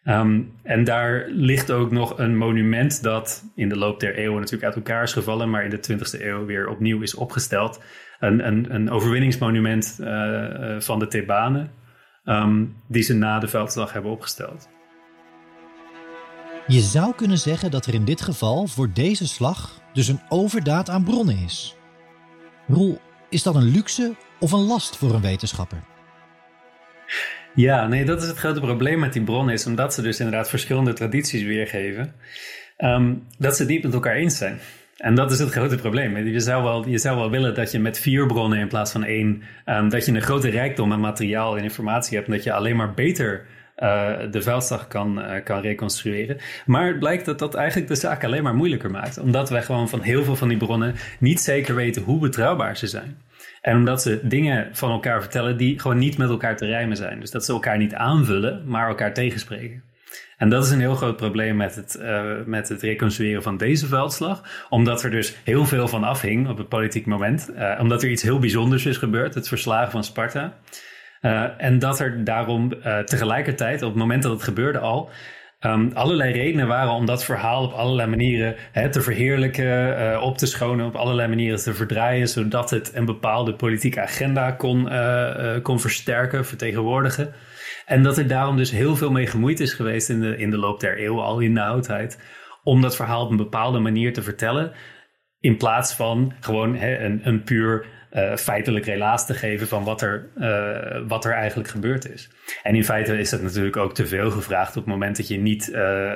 Um, 0.04 0.52
en 0.62 0.84
daar 0.84 1.26
ligt 1.28 1.70
ook 1.70 1.90
nog 1.90 2.18
een 2.18 2.36
monument 2.36 3.02
dat 3.02 3.44
in 3.54 3.68
de 3.68 3.76
loop 3.76 4.00
der 4.00 4.14
eeuwen 4.14 4.38
natuurlijk 4.40 4.64
uit 4.64 4.74
elkaar 4.74 5.02
is 5.02 5.12
gevallen, 5.12 5.50
maar 5.50 5.64
in 5.64 5.70
de 5.70 5.92
20e 5.92 6.20
eeuw 6.20 6.44
weer 6.44 6.68
opnieuw 6.68 7.00
is 7.00 7.14
opgesteld. 7.14 7.82
Een, 8.18 8.46
een, 8.46 8.74
een 8.74 8.90
overwinningsmonument 8.90 9.98
uh, 10.00 10.06
uh, 10.08 10.80
van 10.80 10.98
de 10.98 11.06
Thebanen, 11.06 11.70
um, 12.24 12.76
die 12.88 13.02
ze 13.02 13.14
na 13.14 13.38
de 13.38 13.48
veldslag 13.48 13.92
hebben 13.92 14.10
opgesteld. 14.10 14.68
Je 16.70 16.80
zou 16.80 17.14
kunnen 17.14 17.38
zeggen 17.38 17.70
dat 17.70 17.86
er 17.86 17.94
in 17.94 18.04
dit 18.04 18.20
geval 18.20 18.66
voor 18.66 18.90
deze 18.92 19.26
slag 19.28 19.80
dus 19.92 20.08
een 20.08 20.20
overdaad 20.28 20.88
aan 20.88 21.04
bronnen 21.04 21.38
is. 21.44 21.76
Roel, 22.66 22.98
is 23.28 23.42
dat 23.42 23.54
een 23.54 23.70
luxe 23.70 24.14
of 24.40 24.52
een 24.52 24.66
last 24.66 24.96
voor 24.96 25.14
een 25.14 25.20
wetenschapper? 25.20 25.82
Ja, 27.54 27.86
nee, 27.86 28.04
dat 28.04 28.22
is 28.22 28.28
het 28.28 28.36
grote 28.36 28.60
probleem 28.60 28.98
met 28.98 29.12
die 29.12 29.22
bronnen, 29.22 29.54
is 29.54 29.66
omdat 29.66 29.94
ze 29.94 30.02
dus 30.02 30.20
inderdaad 30.20 30.48
verschillende 30.48 30.92
tradities 30.92 31.42
weergeven, 31.42 32.14
um, 32.78 33.26
dat 33.38 33.56
ze 33.56 33.66
diep 33.66 33.82
met 33.82 33.92
elkaar 33.92 34.14
eens 34.14 34.36
zijn. 34.36 34.58
En 34.96 35.14
dat 35.14 35.30
is 35.30 35.38
het 35.38 35.50
grote 35.50 35.76
probleem. 35.76 36.16
Je 36.16 36.40
zou 36.40 36.62
wel, 36.62 36.88
je 36.88 36.98
zou 36.98 37.16
wel 37.16 37.30
willen 37.30 37.54
dat 37.54 37.70
je 37.70 37.78
met 37.78 37.98
vier 37.98 38.26
bronnen 38.26 38.58
in 38.58 38.68
plaats 38.68 38.92
van 38.92 39.04
één, 39.04 39.42
um, 39.66 39.88
dat 39.88 40.06
je 40.06 40.12
een 40.12 40.22
grote 40.22 40.48
rijkdom 40.48 40.92
aan 40.92 41.00
materiaal 41.00 41.56
en 41.56 41.62
informatie 41.62 42.16
hebt 42.16 42.28
en 42.28 42.34
dat 42.34 42.44
je 42.44 42.52
alleen 42.52 42.76
maar 42.76 42.94
beter 42.94 43.46
de 44.30 44.42
veldslag 44.42 44.88
kan, 44.88 45.18
uh, 45.18 45.44
kan 45.44 45.60
reconstrueren. 45.60 46.36
Maar 46.66 46.86
het 46.86 46.98
blijkt 46.98 47.24
dat 47.24 47.38
dat 47.38 47.54
eigenlijk 47.54 47.88
de 47.88 47.94
zaak 47.94 48.24
alleen 48.24 48.42
maar 48.42 48.54
moeilijker 48.54 48.90
maakt. 48.90 49.18
Omdat 49.18 49.50
wij 49.50 49.62
gewoon 49.62 49.88
van 49.88 50.00
heel 50.00 50.24
veel 50.24 50.36
van 50.36 50.48
die 50.48 50.56
bronnen 50.56 50.94
niet 51.18 51.40
zeker 51.40 51.74
weten 51.74 52.02
hoe 52.02 52.20
betrouwbaar 52.20 52.76
ze 52.76 52.86
zijn. 52.86 53.18
En 53.60 53.76
omdat 53.76 54.02
ze 54.02 54.20
dingen 54.22 54.68
van 54.72 54.90
elkaar 54.90 55.20
vertellen 55.20 55.56
die 55.56 55.80
gewoon 55.80 55.98
niet 55.98 56.18
met 56.18 56.28
elkaar 56.28 56.56
te 56.56 56.66
rijmen 56.66 56.96
zijn. 56.96 57.20
Dus 57.20 57.30
dat 57.30 57.44
ze 57.44 57.52
elkaar 57.52 57.78
niet 57.78 57.94
aanvullen, 57.94 58.62
maar 58.66 58.88
elkaar 58.88 59.14
tegenspreken. 59.14 59.82
En 60.36 60.48
dat 60.48 60.64
is 60.64 60.70
een 60.70 60.80
heel 60.80 60.94
groot 60.94 61.16
probleem 61.16 61.56
met 61.56 61.74
het, 61.74 61.98
uh, 62.00 62.32
met 62.44 62.68
het 62.68 62.82
reconstrueren 62.82 63.42
van 63.42 63.56
deze 63.56 63.86
veldslag. 63.86 64.66
Omdat 64.68 65.02
er 65.02 65.10
dus 65.10 65.36
heel 65.44 65.66
veel 65.66 65.88
van 65.88 66.04
afhing 66.04 66.48
op 66.48 66.58
het 66.58 66.68
politiek 66.68 67.06
moment. 67.06 67.50
Omdat 67.78 68.02
er 68.02 68.10
iets 68.10 68.22
heel 68.22 68.38
bijzonders 68.38 68.86
is 68.86 68.96
gebeurd, 68.96 69.34
het 69.34 69.48
verslagen 69.48 69.90
van 69.90 70.04
Sparta. 70.04 70.56
Uh, 71.20 71.44
en 71.56 71.78
dat 71.78 72.00
er 72.00 72.24
daarom 72.24 72.72
uh, 72.72 72.98
tegelijkertijd, 72.98 73.82
op 73.82 73.88
het 73.88 73.98
moment 73.98 74.22
dat 74.22 74.32
het 74.32 74.42
gebeurde 74.42 74.78
al, 74.78 75.10
um, 75.60 75.90
allerlei 75.92 76.32
redenen 76.32 76.66
waren 76.66 76.92
om 76.92 77.06
dat 77.06 77.24
verhaal 77.24 77.64
op 77.64 77.72
allerlei 77.72 78.08
manieren 78.08 78.54
hè, 78.72 78.90
te 78.90 79.00
verheerlijken, 79.00 79.98
uh, 79.98 80.22
op 80.22 80.38
te 80.38 80.46
schonen, 80.46 80.86
op 80.86 80.94
allerlei 80.94 81.28
manieren 81.28 81.58
te 81.58 81.74
verdraaien, 81.74 82.28
zodat 82.28 82.70
het 82.70 82.94
een 82.94 83.04
bepaalde 83.04 83.54
politieke 83.54 84.00
agenda 84.00 84.50
kon, 84.50 84.88
kon 85.62 85.80
versterken, 85.80 86.46
vertegenwoordigen. 86.46 87.32
En 87.86 88.02
dat 88.02 88.18
er 88.18 88.28
daarom 88.28 88.56
dus 88.56 88.70
heel 88.70 88.96
veel 88.96 89.10
mee 89.10 89.26
gemoeid 89.26 89.60
is 89.60 89.72
geweest 89.72 90.08
in 90.08 90.20
de, 90.20 90.36
in 90.36 90.50
de 90.50 90.58
loop 90.58 90.80
der 90.80 90.98
eeuwen, 90.98 91.24
al 91.24 91.40
in 91.40 91.54
de 91.54 91.62
oudheid, 91.62 92.18
om 92.62 92.80
dat 92.80 92.96
verhaal 92.96 93.24
op 93.24 93.30
een 93.30 93.36
bepaalde 93.36 93.78
manier 93.78 94.12
te 94.12 94.22
vertellen. 94.22 94.72
In 95.40 95.56
plaats 95.56 95.94
van 95.94 96.32
gewoon 96.40 96.76
hè, 96.76 96.98
een, 96.98 97.20
een 97.24 97.42
puur 97.42 97.86
uh, 98.12 98.36
feitelijk 98.36 98.84
relaas 98.84 99.26
te 99.26 99.34
geven 99.34 99.68
van 99.68 99.84
wat 99.84 100.02
er, 100.02 100.28
uh, 100.38 101.08
wat 101.08 101.24
er 101.24 101.32
eigenlijk 101.32 101.68
gebeurd 101.68 102.12
is. 102.12 102.28
En 102.62 102.74
in 102.74 102.84
feite 102.84 103.18
is 103.18 103.30
het 103.30 103.42
natuurlijk 103.42 103.76
ook 103.76 103.94
te 103.94 104.06
veel 104.06 104.30
gevraagd 104.30 104.68
op 104.68 104.84
het 104.84 104.92
moment 104.92 105.16
dat 105.16 105.28
je 105.28 105.38
niet 105.38 105.68
uh, 105.68 106.12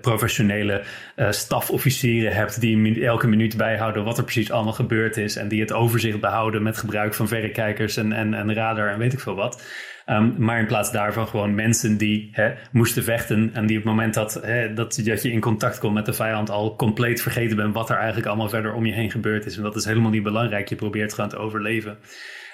professionele 0.00 0.82
stafofficieren 1.30 2.34
hebt 2.34 2.60
die 2.60 3.06
elke 3.06 3.26
minuut 3.26 3.56
bijhouden 3.56 4.04
wat 4.04 4.18
er 4.18 4.24
precies 4.24 4.50
allemaal 4.50 4.72
gebeurd 4.72 5.16
is 5.16 5.36
en 5.36 5.48
die 5.48 5.60
het 5.60 5.72
overzicht 5.72 6.20
behouden 6.20 6.62
met 6.62 6.78
gebruik 6.78 7.14
van 7.14 7.28
verrekijkers 7.28 7.96
en, 7.96 8.12
en, 8.12 8.34
en 8.34 8.54
radar 8.54 8.88
en 8.88 8.98
weet 8.98 9.12
ik 9.12 9.20
veel 9.20 9.34
wat. 9.34 9.62
Um, 10.10 10.34
maar 10.38 10.58
in 10.58 10.66
plaats 10.66 10.92
daarvan 10.92 11.26
gewoon 11.28 11.54
mensen 11.54 11.96
die 11.96 12.28
hè, 12.32 12.52
moesten 12.72 13.04
vechten 13.04 13.50
en 13.52 13.66
die 13.66 13.78
op 13.78 13.84
het 13.84 13.92
moment 13.92 14.14
dat, 14.14 14.34
hè, 14.34 14.74
dat, 14.74 15.00
dat 15.04 15.22
je 15.22 15.32
in 15.32 15.40
contact 15.40 15.78
komt 15.78 15.94
met 15.94 16.06
de 16.06 16.12
vijand 16.12 16.50
al 16.50 16.76
compleet 16.76 17.22
vergeten 17.22 17.56
bent 17.56 17.74
wat 17.74 17.90
er 17.90 17.96
eigenlijk 17.96 18.26
allemaal 18.26 18.48
verder 18.48 18.74
om 18.74 18.86
je 18.86 18.92
heen 18.92 19.10
gebeurd 19.10 19.46
is. 19.46 19.56
En 19.56 19.62
dat 19.62 19.76
is 19.76 19.84
helemaal 19.84 20.10
niet 20.10 20.22
belangrijk. 20.22 20.68
Je 20.68 20.74
probeert 20.74 21.14
gewoon 21.14 21.30
te 21.30 21.36
overleven. 21.36 21.98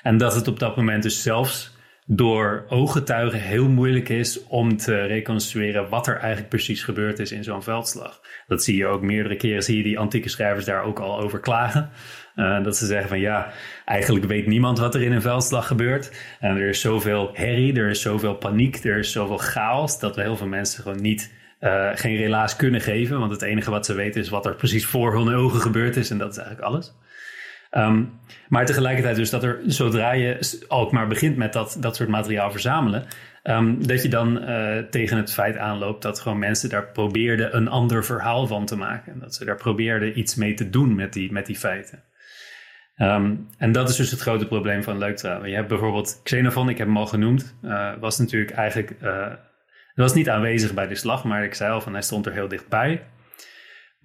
En 0.03 0.17
dat 0.17 0.35
het 0.35 0.49
op 0.49 0.59
dat 0.59 0.77
moment 0.77 1.03
dus 1.03 1.23
zelfs 1.23 1.77
door 2.07 2.64
ooggetuigen 2.69 3.40
heel 3.40 3.69
moeilijk 3.69 4.09
is 4.09 4.45
om 4.47 4.77
te 4.77 5.03
reconstrueren 5.03 5.88
wat 5.88 6.07
er 6.07 6.17
eigenlijk 6.17 6.49
precies 6.49 6.83
gebeurd 6.83 7.19
is 7.19 7.33
in 7.33 7.45
zo'n 7.45 7.62
veldslag. 7.62 8.21
Dat 8.47 8.64
zie 8.64 8.77
je 8.77 8.87
ook 8.87 9.03
meerdere 9.03 9.37
keren, 9.37 9.62
zie 9.62 9.77
je 9.77 9.83
die 9.83 9.99
antieke 9.99 10.29
schrijvers 10.29 10.64
daar 10.64 10.83
ook 10.83 10.99
al 10.99 11.21
over 11.21 11.40
klagen. 11.40 11.90
Uh, 12.37 12.64
dat 12.64 12.77
ze 12.77 12.87
zeggen 12.87 13.09
van 13.09 13.20
ja, 13.20 13.53
eigenlijk 13.85 14.27
weet 14.27 14.47
niemand 14.47 14.79
wat 14.79 14.94
er 14.94 15.03
in 15.03 15.12
een 15.12 15.23
veldslag 15.23 15.66
gebeurt. 15.66 16.12
En 16.40 16.57
er 16.57 16.68
is 16.68 16.81
zoveel 16.81 17.31
herrie, 17.33 17.79
er 17.79 17.90
is 17.90 18.01
zoveel 18.01 18.35
paniek, 18.35 18.85
er 18.85 18.99
is 18.99 19.12
zoveel 19.12 19.38
chaos, 19.38 19.99
dat 19.99 20.16
we 20.16 20.23
heel 20.23 20.37
veel 20.37 20.47
mensen 20.47 20.83
gewoon 20.83 21.03
niet, 21.03 21.33
uh, 21.61 21.90
geen 21.94 22.16
relaas 22.16 22.57
kunnen 22.57 22.81
geven. 22.81 23.18
Want 23.18 23.33
het 23.33 23.42
enige 23.42 23.70
wat 23.70 23.87
ze 23.87 23.94
weten 23.94 24.20
is 24.20 24.29
wat 24.29 24.47
er 24.47 24.55
precies 24.55 24.87
voor 24.87 25.16
hun 25.16 25.35
ogen 25.35 25.61
gebeurd 25.61 25.97
is 25.97 26.11
en 26.11 26.18
dat 26.18 26.31
is 26.31 26.38
eigenlijk 26.38 26.68
alles. 26.68 26.94
Ehm, 27.75 28.05
maar 28.49 28.66
tegelijkertijd 28.66 29.16
dus 29.16 29.31
dat 29.31 29.44
er, 29.44 29.61
zodra 29.66 30.12
je 30.12 30.64
ook 30.68 30.92
maar 30.92 31.07
begint 31.07 31.37
met 31.37 31.53
dat, 31.53 31.77
dat 31.81 31.97
soort 31.97 32.09
materiaal 32.09 32.51
verzamelen, 32.51 33.05
ehm, 33.42 33.75
dat 33.79 34.03
je 34.03 34.09
dan 34.09 34.51
uh, 34.51 34.79
tegen 34.79 35.16
het 35.16 35.33
feit 35.33 35.57
aanloopt 35.57 36.03
dat 36.03 36.20
gewoon 36.20 36.38
mensen 36.38 36.68
daar 36.68 36.87
probeerden 36.87 37.57
een 37.57 37.68
ander 37.68 38.05
verhaal 38.05 38.47
van 38.47 38.66
te 38.66 38.77
maken. 38.77 39.18
Dat 39.18 39.35
ze 39.35 39.44
daar 39.44 39.57
probeerden 39.57 40.18
iets 40.18 40.35
mee 40.35 40.55
te 40.55 40.70
doen 40.70 40.94
met 40.94 41.12
die, 41.12 41.33
met 41.33 41.47
die 41.47 41.57
feiten. 41.57 42.03
Um, 42.96 43.48
en 43.59 43.72
dat 43.72 43.88
is 43.88 43.96
dus 43.96 44.11
het 44.11 44.20
grote 44.20 44.46
probleem 44.46 44.83
van 44.83 44.98
Leuktra. 44.98 45.44
Je 45.44 45.54
hebt 45.54 45.68
bijvoorbeeld 45.68 46.20
Xenophon, 46.22 46.68
ik 46.68 46.78
heb 46.78 46.87
hem 46.87 46.96
al 46.96 47.07
genoemd, 47.07 47.57
uh, 47.62 47.92
was 48.00 48.18
natuurlijk 48.18 48.50
eigenlijk, 48.50 48.96
uh, 49.02 49.33
was 49.94 50.14
niet 50.14 50.28
aanwezig 50.30 50.74
bij 50.74 50.87
de 50.87 50.94
slag, 50.94 51.24
maar 51.24 51.44
ik 51.44 51.54
zei 51.54 51.72
al 51.72 51.80
van 51.80 51.92
hij 51.92 52.02
stond 52.02 52.26
er 52.26 52.33
heel 52.33 52.48
dichtbij. 52.48 53.02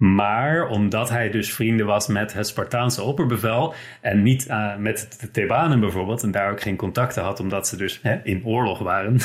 Maar 0.00 0.68
omdat 0.68 1.08
hij 1.08 1.30
dus 1.30 1.52
vrienden 1.54 1.86
was 1.86 2.06
met 2.06 2.32
het 2.32 2.46
Spartaanse 2.46 3.02
opperbevel 3.02 3.74
en 4.00 4.22
niet 4.22 4.46
uh, 4.48 4.76
met 4.76 5.16
de 5.20 5.30
Thebanen 5.30 5.80
bijvoorbeeld, 5.80 6.22
en 6.22 6.30
daar 6.30 6.50
ook 6.50 6.60
geen 6.60 6.76
contacten 6.76 7.22
had 7.22 7.40
omdat 7.40 7.68
ze 7.68 7.76
dus 7.76 7.98
hè, 8.02 8.20
in 8.22 8.44
oorlog 8.44 8.78
waren, 8.78 9.14
uh, 9.14 9.18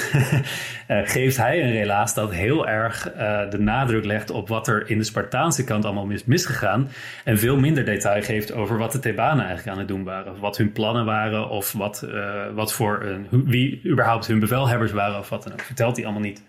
geeft 1.15 1.37
hij 1.37 1.63
een 1.63 1.71
relaas 1.71 2.13
dat 2.13 2.33
heel 2.33 2.67
erg 2.67 3.13
uh, 3.13 3.49
de 3.49 3.59
nadruk 3.59 4.05
legt 4.05 4.29
op 4.29 4.47
wat 4.47 4.67
er 4.67 4.89
in 4.89 4.97
de 4.97 5.03
Spartaanse 5.03 5.63
kant 5.63 5.85
allemaal 5.85 6.09
is 6.09 6.25
misgegaan 6.25 6.89
en 7.23 7.39
veel 7.39 7.59
minder 7.59 7.85
detail 7.85 8.21
geeft 8.21 8.53
over 8.53 8.77
wat 8.77 8.91
de 8.91 8.99
Thebanen 8.99 9.45
eigenlijk 9.45 9.75
aan 9.75 9.79
het 9.79 9.87
doen 9.87 10.03
waren, 10.03 10.39
wat 10.39 10.57
hun 10.57 10.71
plannen 10.71 11.05
waren, 11.05 11.49
of 11.49 11.71
wat, 11.71 12.07
wat 12.53 12.73
voor 12.73 13.19
wie 13.29 13.81
überhaupt 13.85 14.27
hun 14.27 14.39
bevelhebbers 14.39 14.91
waren, 14.91 15.19
of 15.19 15.29
wat 15.29 15.43
dan 15.43 15.53
ook. 15.53 15.61
Vertelt 15.61 15.95
hij 15.95 16.05
allemaal 16.05 16.23
niet. 16.23 16.43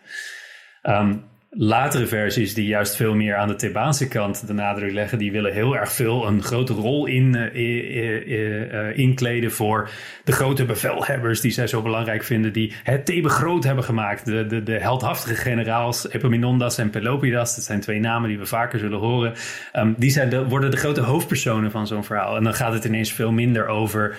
Um, 0.83 1.25
latere 1.51 2.07
versies 2.07 2.55
die 2.55 2.67
juist 2.67 2.97
veel 2.97 3.15
meer 3.15 3.37
aan 3.37 3.49
de 3.49 3.55
Thebaanse 3.55 4.09
kant 4.09 4.47
de 4.47 4.53
nadruk 4.53 4.93
leggen, 4.93 5.19
die 5.19 5.33
willen 5.33 5.53
heel 5.53 5.77
erg 5.77 5.93
veel 5.93 6.27
een 6.27 6.43
grote 6.43 6.73
rol 6.73 7.07
in, 7.07 7.51
uh, 7.55 8.73
uh, 8.75 8.99
inkleden 8.99 9.51
voor 9.51 9.91
de 10.25 10.33
grote 10.33 10.65
bevelhebbers 10.65 11.41
die 11.41 11.51
zij 11.51 11.67
zo 11.67 11.83
belangrijk 11.83 12.25
vinden, 12.25 12.53
die 12.53 12.73
het 12.83 13.07
Thebe 13.07 13.29
groot 13.29 13.65
hebben 13.65 13.85
gemaakt. 13.85 14.25
De, 14.25 14.47
de, 14.47 14.63
de 14.63 14.79
heldhaftige 14.79 15.35
generaals 15.35 16.11
Epaminondas 16.11 16.79
en 16.79 16.91
Pelopidas, 16.91 17.55
dat 17.55 17.65
zijn 17.65 17.81
twee 17.81 18.01
namen 18.01 18.29
die 18.29 18.39
we 18.39 18.47
vaker 18.47 18.79
zullen 18.79 18.99
horen, 18.99 19.35
um, 19.73 19.95
die 19.99 20.11
zijn 20.11 20.29
de, 20.29 20.45
worden 20.45 20.71
de 20.71 20.77
grote 20.77 21.01
hoofdpersonen 21.01 21.71
van 21.71 21.87
zo'n 21.87 22.05
verhaal. 22.05 22.37
En 22.37 22.45
dan 22.45 22.55
gaat 22.55 22.73
het 22.73 22.85
ineens 22.85 23.13
veel 23.13 23.33
minder 23.33 23.67
over 23.67 24.17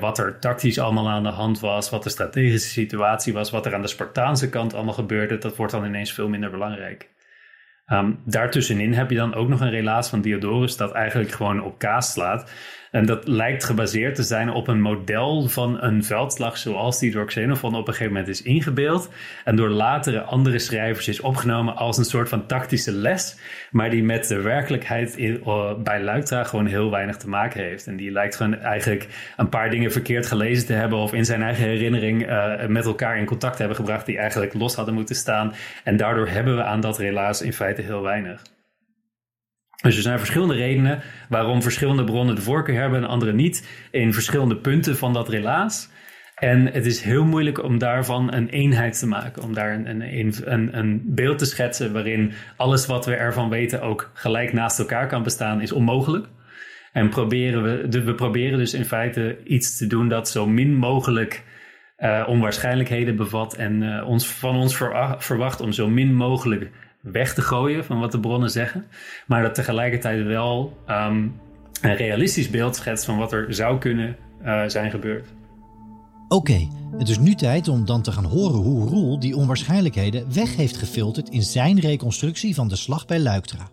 wat 0.00 0.18
er 0.18 0.38
tactisch 0.38 0.78
allemaal 0.78 1.08
aan 1.08 1.22
de 1.22 1.28
hand 1.28 1.60
was, 1.60 1.90
wat 1.90 2.02
de 2.02 2.10
strategische 2.10 2.68
situatie 2.68 3.32
was, 3.32 3.50
wat 3.50 3.66
er 3.66 3.74
aan 3.74 3.82
de 3.82 3.88
Spartaanse 3.88 4.48
kant 4.48 4.74
allemaal 4.74 4.94
gebeurde, 4.94 5.38
dat 5.38 5.56
wordt 5.56 5.72
dan 5.72 5.84
ineens 5.84 6.12
veel 6.12 6.28
minder 6.28 6.50
belangrijk. 6.50 7.08
Um, 7.92 8.18
daartussenin 8.24 8.92
heb 8.92 9.10
je 9.10 9.16
dan 9.16 9.34
ook 9.34 9.48
nog 9.48 9.60
een 9.60 9.70
relatie 9.70 10.10
van 10.10 10.20
Diodorus 10.20 10.76
dat 10.76 10.92
eigenlijk 10.92 11.32
gewoon 11.32 11.62
op 11.62 11.78
kaas 11.78 12.12
slaat. 12.12 12.50
En 12.90 13.06
dat 13.06 13.28
lijkt 13.28 13.64
gebaseerd 13.64 14.14
te 14.14 14.22
zijn 14.22 14.50
op 14.50 14.68
een 14.68 14.80
model 14.80 15.48
van 15.48 15.82
een 15.82 16.04
veldslag 16.04 16.58
zoals 16.58 16.98
die 16.98 17.10
door 17.10 17.26
Xenophon 17.26 17.74
op 17.74 17.88
een 17.88 17.92
gegeven 17.92 18.12
moment 18.12 18.28
is 18.28 18.42
ingebeeld. 18.42 19.10
En 19.44 19.56
door 19.56 19.68
latere 19.68 20.20
andere 20.20 20.58
schrijvers 20.58 21.08
is 21.08 21.20
opgenomen 21.20 21.76
als 21.76 21.98
een 21.98 22.04
soort 22.04 22.28
van 22.28 22.46
tactische 22.46 22.92
les. 22.92 23.38
Maar 23.70 23.90
die 23.90 24.02
met 24.02 24.28
de 24.28 24.40
werkelijkheid 24.40 25.18
uh, 25.18 25.74
bij 25.82 26.02
Luiktra 26.02 26.44
gewoon 26.44 26.66
heel 26.66 26.90
weinig 26.90 27.16
te 27.16 27.28
maken 27.28 27.60
heeft. 27.60 27.86
En 27.86 27.96
die 27.96 28.10
lijkt 28.10 28.36
gewoon 28.36 28.58
eigenlijk 28.58 29.08
een 29.36 29.48
paar 29.48 29.70
dingen 29.70 29.92
verkeerd 29.92 30.26
gelezen 30.26 30.66
te 30.66 30.72
hebben. 30.72 30.98
Of 30.98 31.12
in 31.12 31.24
zijn 31.24 31.42
eigen 31.42 31.64
herinnering 31.64 32.28
uh, 32.28 32.66
met 32.66 32.84
elkaar 32.84 33.18
in 33.18 33.24
contact 33.24 33.58
hebben 33.58 33.76
gebracht. 33.76 34.06
Die 34.06 34.18
eigenlijk 34.18 34.54
los 34.54 34.74
hadden 34.74 34.94
moeten 34.94 35.14
staan. 35.14 35.54
En 35.84 35.96
daardoor 35.96 36.28
hebben 36.28 36.56
we 36.56 36.62
aan 36.62 36.80
dat 36.80 36.98
relaas 36.98 37.42
in 37.42 37.52
feite 37.52 37.79
heel 37.84 38.02
weinig. 38.02 38.42
Dus 39.82 39.96
er 39.96 40.02
zijn 40.02 40.18
verschillende 40.18 40.54
redenen 40.54 41.02
waarom 41.28 41.62
verschillende 41.62 42.04
bronnen 42.04 42.34
de 42.34 42.42
voorkeur 42.42 42.80
hebben 42.80 43.02
en 43.02 43.08
andere 43.08 43.32
niet 43.32 43.68
in 43.90 44.12
verschillende 44.12 44.56
punten 44.56 44.96
van 44.96 45.12
dat 45.12 45.28
relaas. 45.28 45.90
En 46.34 46.66
het 46.66 46.86
is 46.86 47.00
heel 47.00 47.24
moeilijk 47.24 47.62
om 47.62 47.78
daarvan 47.78 48.32
een 48.32 48.48
eenheid 48.48 48.98
te 48.98 49.06
maken, 49.06 49.42
om 49.42 49.54
daar 49.54 49.74
een, 49.74 50.00
een, 50.00 50.34
een, 50.44 50.78
een 50.78 51.02
beeld 51.04 51.38
te 51.38 51.44
schetsen 51.44 51.92
waarin 51.92 52.32
alles 52.56 52.86
wat 52.86 53.06
we 53.06 53.14
ervan 53.14 53.48
weten 53.48 53.82
ook 53.82 54.10
gelijk 54.14 54.52
naast 54.52 54.78
elkaar 54.78 55.06
kan 55.06 55.22
bestaan, 55.22 55.60
is 55.60 55.72
onmogelijk. 55.72 56.26
En 56.92 57.08
proberen 57.08 57.62
we, 57.62 58.02
we 58.04 58.14
proberen 58.14 58.58
dus 58.58 58.74
in 58.74 58.84
feite 58.84 59.38
iets 59.44 59.76
te 59.76 59.86
doen 59.86 60.08
dat 60.08 60.28
zo 60.28 60.46
min 60.46 60.74
mogelijk 60.74 61.44
uh, 61.98 62.24
onwaarschijnlijkheden 62.28 63.16
bevat 63.16 63.54
en 63.54 63.82
uh, 63.82 64.08
ons, 64.08 64.26
van 64.26 64.56
ons 64.56 64.76
verwacht 65.18 65.60
om 65.60 65.72
zo 65.72 65.88
min 65.88 66.14
mogelijk 66.14 66.70
weg 67.00 67.34
te 67.34 67.42
gooien 67.42 67.84
van 67.84 68.00
wat 68.00 68.12
de 68.12 68.20
bronnen 68.20 68.50
zeggen. 68.50 68.86
Maar 69.26 69.42
dat 69.42 69.54
tegelijkertijd 69.54 70.26
wel 70.26 70.76
um, 70.88 71.40
een 71.80 71.96
realistisch 71.96 72.50
beeld 72.50 72.76
schetst 72.76 73.04
van 73.04 73.18
wat 73.18 73.32
er 73.32 73.54
zou 73.54 73.78
kunnen 73.78 74.16
uh, 74.44 74.62
zijn 74.66 74.90
gebeurd. 74.90 75.26
Oké, 76.28 76.68
het 76.98 77.08
is 77.08 77.18
nu 77.18 77.34
tijd 77.34 77.68
om 77.68 77.84
dan 77.84 78.02
te 78.02 78.12
gaan 78.12 78.24
horen 78.24 78.60
hoe 78.60 78.88
Roel 78.88 79.20
die 79.20 79.36
onwaarschijnlijkheden 79.36 80.34
weg 80.34 80.56
heeft 80.56 80.76
gefilterd 80.76 81.28
in 81.28 81.42
zijn 81.42 81.80
reconstructie 81.80 82.54
van 82.54 82.68
de 82.68 82.76
slag 82.76 83.06
bij 83.06 83.20
Luiktra. 83.20 83.68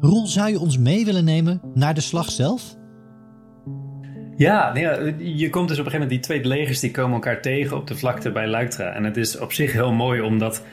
Roel, 0.00 0.26
zou 0.26 0.50
je 0.50 0.60
ons 0.60 0.78
mee 0.78 1.04
willen 1.04 1.24
nemen 1.24 1.60
naar 1.74 1.94
de 1.94 2.00
slag 2.00 2.30
zelf? 2.30 2.76
Ja, 4.42 4.70
ja, 4.74 4.98
je 5.18 5.50
komt 5.50 5.68
dus 5.68 5.78
op 5.78 5.84
een 5.84 5.90
gegeven 5.90 5.92
moment 5.92 6.10
die 6.10 6.20
twee 6.20 6.44
legers 6.44 6.80
die 6.80 6.90
komen 6.90 7.14
elkaar 7.14 7.40
tegen 7.40 7.76
op 7.76 7.86
de 7.86 7.94
vlakte 7.94 8.30
bij 8.30 8.46
Luiktra. 8.46 8.92
En 8.92 9.04
het 9.04 9.16
is 9.16 9.38
op 9.38 9.52
zich 9.52 9.72
heel 9.72 9.92
mooi 9.92 10.20
om 10.20 10.38
dat 10.38 10.64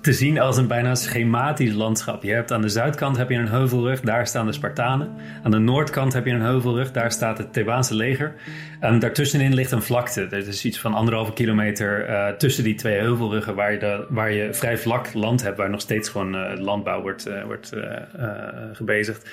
te 0.00 0.12
zien 0.12 0.40
als 0.40 0.56
een 0.56 0.66
bijna 0.66 0.94
schematisch 0.94 1.72
landschap. 1.72 2.22
Je 2.22 2.32
hebt 2.32 2.52
aan 2.52 2.60
de 2.60 2.68
zuidkant 2.68 3.16
heb 3.16 3.30
je 3.30 3.36
een 3.36 3.48
heuvelrug, 3.48 4.00
daar 4.00 4.26
staan 4.26 4.46
de 4.46 4.52
Spartanen. 4.52 5.10
Aan 5.42 5.50
de 5.50 5.58
noordkant 5.58 6.12
heb 6.12 6.26
je 6.26 6.32
een 6.32 6.40
heuvelrug, 6.40 6.92
daar 6.92 7.12
staat 7.12 7.38
het 7.38 7.52
Thebaanse 7.52 7.94
leger. 7.94 8.34
En 8.80 8.98
daartussenin 8.98 9.54
ligt 9.54 9.72
een 9.72 9.82
vlakte. 9.82 10.26
Er 10.30 10.48
is 10.48 10.64
iets 10.64 10.80
van 10.80 10.94
anderhalve 10.94 11.32
kilometer 11.32 12.08
uh, 12.08 12.28
tussen 12.28 12.64
die 12.64 12.74
twee 12.74 12.98
heuvelruggen 12.98 13.54
waar 13.54 13.72
je, 13.72 14.06
waar 14.08 14.32
je 14.32 14.54
vrij 14.54 14.78
vlak 14.78 15.14
land 15.14 15.42
hebt, 15.42 15.56
waar 15.56 15.70
nog 15.70 15.80
steeds 15.80 16.08
gewoon 16.08 16.34
uh, 16.34 16.58
landbouw 16.58 17.00
wordt, 17.00 17.28
wordt 17.46 17.72
gebezigd. 18.72 19.28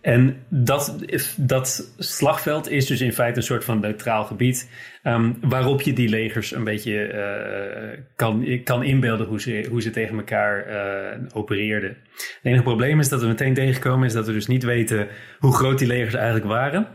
En 0.00 0.36
dat, 0.48 0.96
dat 1.36 1.92
slagveld 1.98 2.70
is 2.70 2.86
dus 2.86 3.00
in 3.00 3.12
feite 3.12 3.36
een 3.36 3.44
soort 3.44 3.64
van 3.64 3.80
neutraal 3.80 4.24
gebied. 4.24 4.70
Um, 5.04 5.36
waarop 5.40 5.82
je 5.82 5.92
die 5.92 6.08
legers 6.08 6.54
een 6.54 6.64
beetje 6.64 7.12
uh, 8.16 8.62
kan, 8.64 8.82
inbeelden 8.82 9.26
hoe 9.26 9.40
ze, 9.40 9.66
hoe 9.70 9.82
ze 9.82 9.90
tegen 9.90 10.16
elkaar 10.16 10.68
uh, 10.68 11.18
opereerden. 11.32 11.96
Het 12.14 12.38
enige 12.42 12.62
probleem 12.62 13.00
is 13.00 13.08
dat 13.08 13.20
we 13.20 13.26
meteen 13.26 13.54
tegenkomen 13.54 14.06
is 14.06 14.12
dat 14.12 14.26
we 14.26 14.32
dus 14.32 14.46
niet 14.46 14.64
weten 14.64 15.08
hoe 15.38 15.54
groot 15.54 15.78
die 15.78 15.88
legers 15.88 16.14
eigenlijk 16.14 16.46
waren. 16.46 16.86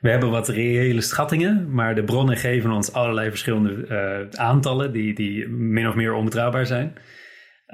We 0.00 0.10
hebben 0.10 0.30
wat 0.30 0.48
reële 0.48 1.00
schattingen, 1.00 1.74
maar 1.74 1.94
de 1.94 2.04
bronnen 2.04 2.36
geven 2.36 2.70
ons 2.70 2.92
allerlei 2.92 3.28
verschillende 3.28 3.86
uh, 3.88 4.38
aantallen 4.40 4.92
die, 4.92 5.14
die 5.14 5.48
min 5.48 5.88
of 5.88 5.94
meer 5.94 6.14
onbetrouwbaar 6.14 6.66
zijn. 6.66 6.94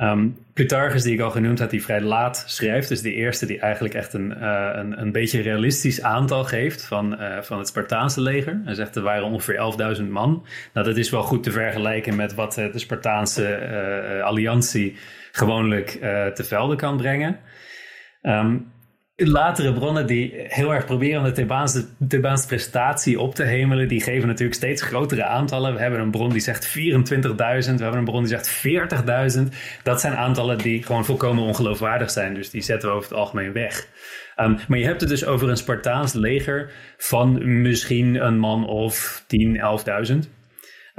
Um, 0.01 0.37
Plutarchus, 0.53 1.03
die 1.03 1.15
ik 1.15 1.21
al 1.21 1.31
genoemd 1.31 1.59
had, 1.59 1.71
die 1.71 1.83
vrij 1.83 2.01
laat 2.01 2.45
schrijft, 2.47 2.91
is 2.91 3.03
de 3.03 3.15
eerste 3.15 3.47
die 3.47 3.59
eigenlijk 3.59 3.95
echt 3.95 4.13
een, 4.13 4.35
uh, 4.39 4.71
een, 4.73 5.01
een 5.01 5.13
beetje 5.13 5.41
realistisch 5.41 6.03
aantal 6.03 6.45
geeft 6.45 6.85
van, 6.85 7.23
uh, 7.23 7.43
van 7.43 7.59
het 7.59 7.69
Spartaanse 7.69 8.21
leger. 8.21 8.61
Hij 8.65 8.75
zegt 8.75 8.97
er 8.97 9.03
waren 9.03 9.25
ongeveer 9.25 9.97
11.000 9.97 10.09
man. 10.09 10.47
Nou, 10.73 10.87
dat 10.87 10.97
is 10.97 11.11
wel 11.11 11.23
goed 11.23 11.43
te 11.43 11.51
vergelijken 11.51 12.17
met 12.17 12.35
wat 12.35 12.55
de 12.55 12.79
Spartaanse 12.79 14.21
alliantie 14.25 14.97
gewoonlijk 15.33 15.89
te 16.35 16.45
velden 16.45 16.77
kan 16.77 16.97
brengen. 16.97 17.39
Um, 18.23 18.73
latere 19.27 19.73
bronnen 19.73 20.07
die 20.07 20.33
heel 20.35 20.75
erg 20.75 20.85
proberen 20.85 21.25
de 21.25 21.33
Thebaanse, 21.33 21.85
Thebaanse 22.09 22.47
prestatie 22.47 23.21
op 23.21 23.35
te 23.35 23.43
hemelen, 23.43 23.89
die 23.89 24.01
geven 24.01 24.29
natuurlijk 24.29 24.57
steeds 24.57 24.83
grotere 24.83 25.25
aantallen. 25.25 25.75
We 25.75 25.81
hebben 25.81 26.01
een 26.01 26.11
bron 26.11 26.31
die 26.31 26.41
zegt 26.41 26.69
24.000, 26.69 26.73
we 26.73 27.83
hebben 27.83 27.97
een 27.97 28.05
bron 28.05 28.25
die 28.25 28.39
zegt 28.39 28.63
40.000. 29.37 29.43
Dat 29.83 30.01
zijn 30.01 30.17
aantallen 30.17 30.59
die 30.59 30.83
gewoon 30.83 31.05
volkomen 31.05 31.45
ongeloofwaardig 31.45 32.11
zijn, 32.11 32.35
dus 32.35 32.51
die 32.51 32.63
zetten 32.63 32.89
we 32.89 32.95
over 32.95 33.09
het 33.09 33.19
algemeen 33.19 33.53
weg. 33.53 33.87
Um, 34.37 34.59
maar 34.69 34.79
je 34.79 34.85
hebt 34.85 35.01
het 35.01 35.11
dus 35.11 35.25
over 35.25 35.49
een 35.49 35.57
Spartaans 35.57 36.13
leger 36.13 36.71
van 36.97 37.61
misschien 37.63 38.15
een 38.15 38.39
man 38.39 38.67
of 38.67 39.25
10, 39.27 39.61
11.000. 40.11 40.38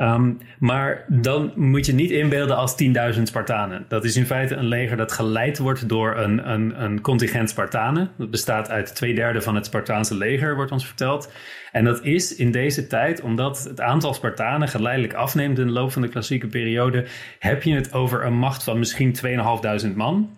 Um, 0.02 0.38
maar 0.60 1.06
dan 1.08 1.52
moet 1.56 1.86
je 1.86 1.94
niet 1.94 2.12
inbeelden 2.12 2.56
als 2.56 2.76
10.000 3.16 3.22
Spartanen. 3.24 3.86
Dat 3.88 4.04
is 4.04 4.16
in 4.16 4.26
feite 4.26 4.56
een 4.56 4.68
leger 4.68 4.98
dat 4.98 5.12
geleid 5.12 5.58
wordt 5.58 5.90
door 5.90 6.18
een, 6.18 6.52
een, 6.52 6.84
een 6.84 7.02
contingent 7.02 7.50
Spartanen. 7.50 8.12
Dat 8.18 8.32
bestaat 8.32 8.70
uit 8.70 8.96
twee 8.96 9.16
derde 9.16 9.42
van 9.42 9.56
het 9.56 9.66
Spartaanse 9.66 10.16
leger, 10.16 10.56
wordt 10.56 10.72
ons 10.72 10.86
verteld. 10.86 11.32
En 11.72 11.84
dat 11.84 12.04
is 12.04 12.36
in 12.36 12.52
deze 12.52 12.88
tijd, 12.88 13.22
omdat 13.22 13.64
het 13.64 13.82
aantal 13.82 14.14
Spartanen 14.14 14.68
geleidelijk 14.68 15.14
afneemt 15.14 15.60
in 15.60 15.66
de 15.66 15.74
loop 15.74 15.92
van 15.92 16.02
de 16.02 16.10
klassieke 16.10 16.48
periode, 16.48 17.06
heb 17.40 17.64
je 17.64 17.74
het 17.74 17.94
over 17.94 18.26
een 18.26 18.38
macht 18.38 18.64
van 18.64 18.80
misschien 18.80 19.16
2.500 19.90 19.96
man. 19.96 20.38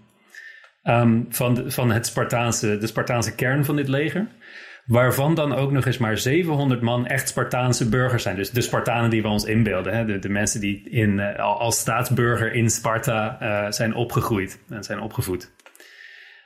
Um, 0.84 1.26
van, 1.30 1.64
van 1.72 1.92
het 1.92 2.06
Spartaanse, 2.06 2.78
de 2.78 2.88
Spartaanse 2.88 3.36
kern 3.36 3.66
van 3.66 3.76
dit 3.76 3.88
leger. 3.88 4.28
Waarvan 4.86 5.36
dan 5.36 5.54
ook 5.54 5.72
nog 5.72 5.86
eens 5.86 5.98
maar 5.98 6.18
700 6.18 6.82
man 6.82 7.08
echt 7.08 7.28
Spartaanse 7.28 7.90
burgers 7.90 8.24
zijn. 8.24 8.36
Dus 8.36 8.50
de 8.50 8.62
Spartanen 8.62 9.10
die 9.10 9.22
we 9.22 9.28
ons 9.28 9.44
inbeelden. 9.44 9.94
Hè? 9.94 10.06
De, 10.06 10.20
de 10.20 10.30
mensen 10.30 10.60
die 10.60 10.90
in, 10.90 11.18
uh, 11.18 11.40
als 11.40 11.80
staatsburger 11.80 12.54
in 12.54 12.70
Sparta 12.70 13.38
uh, 13.42 13.72
zijn 13.72 13.96
opgegroeid 13.96 14.60
en 14.70 14.84
zijn 14.84 15.00
opgevoed. 15.00 15.52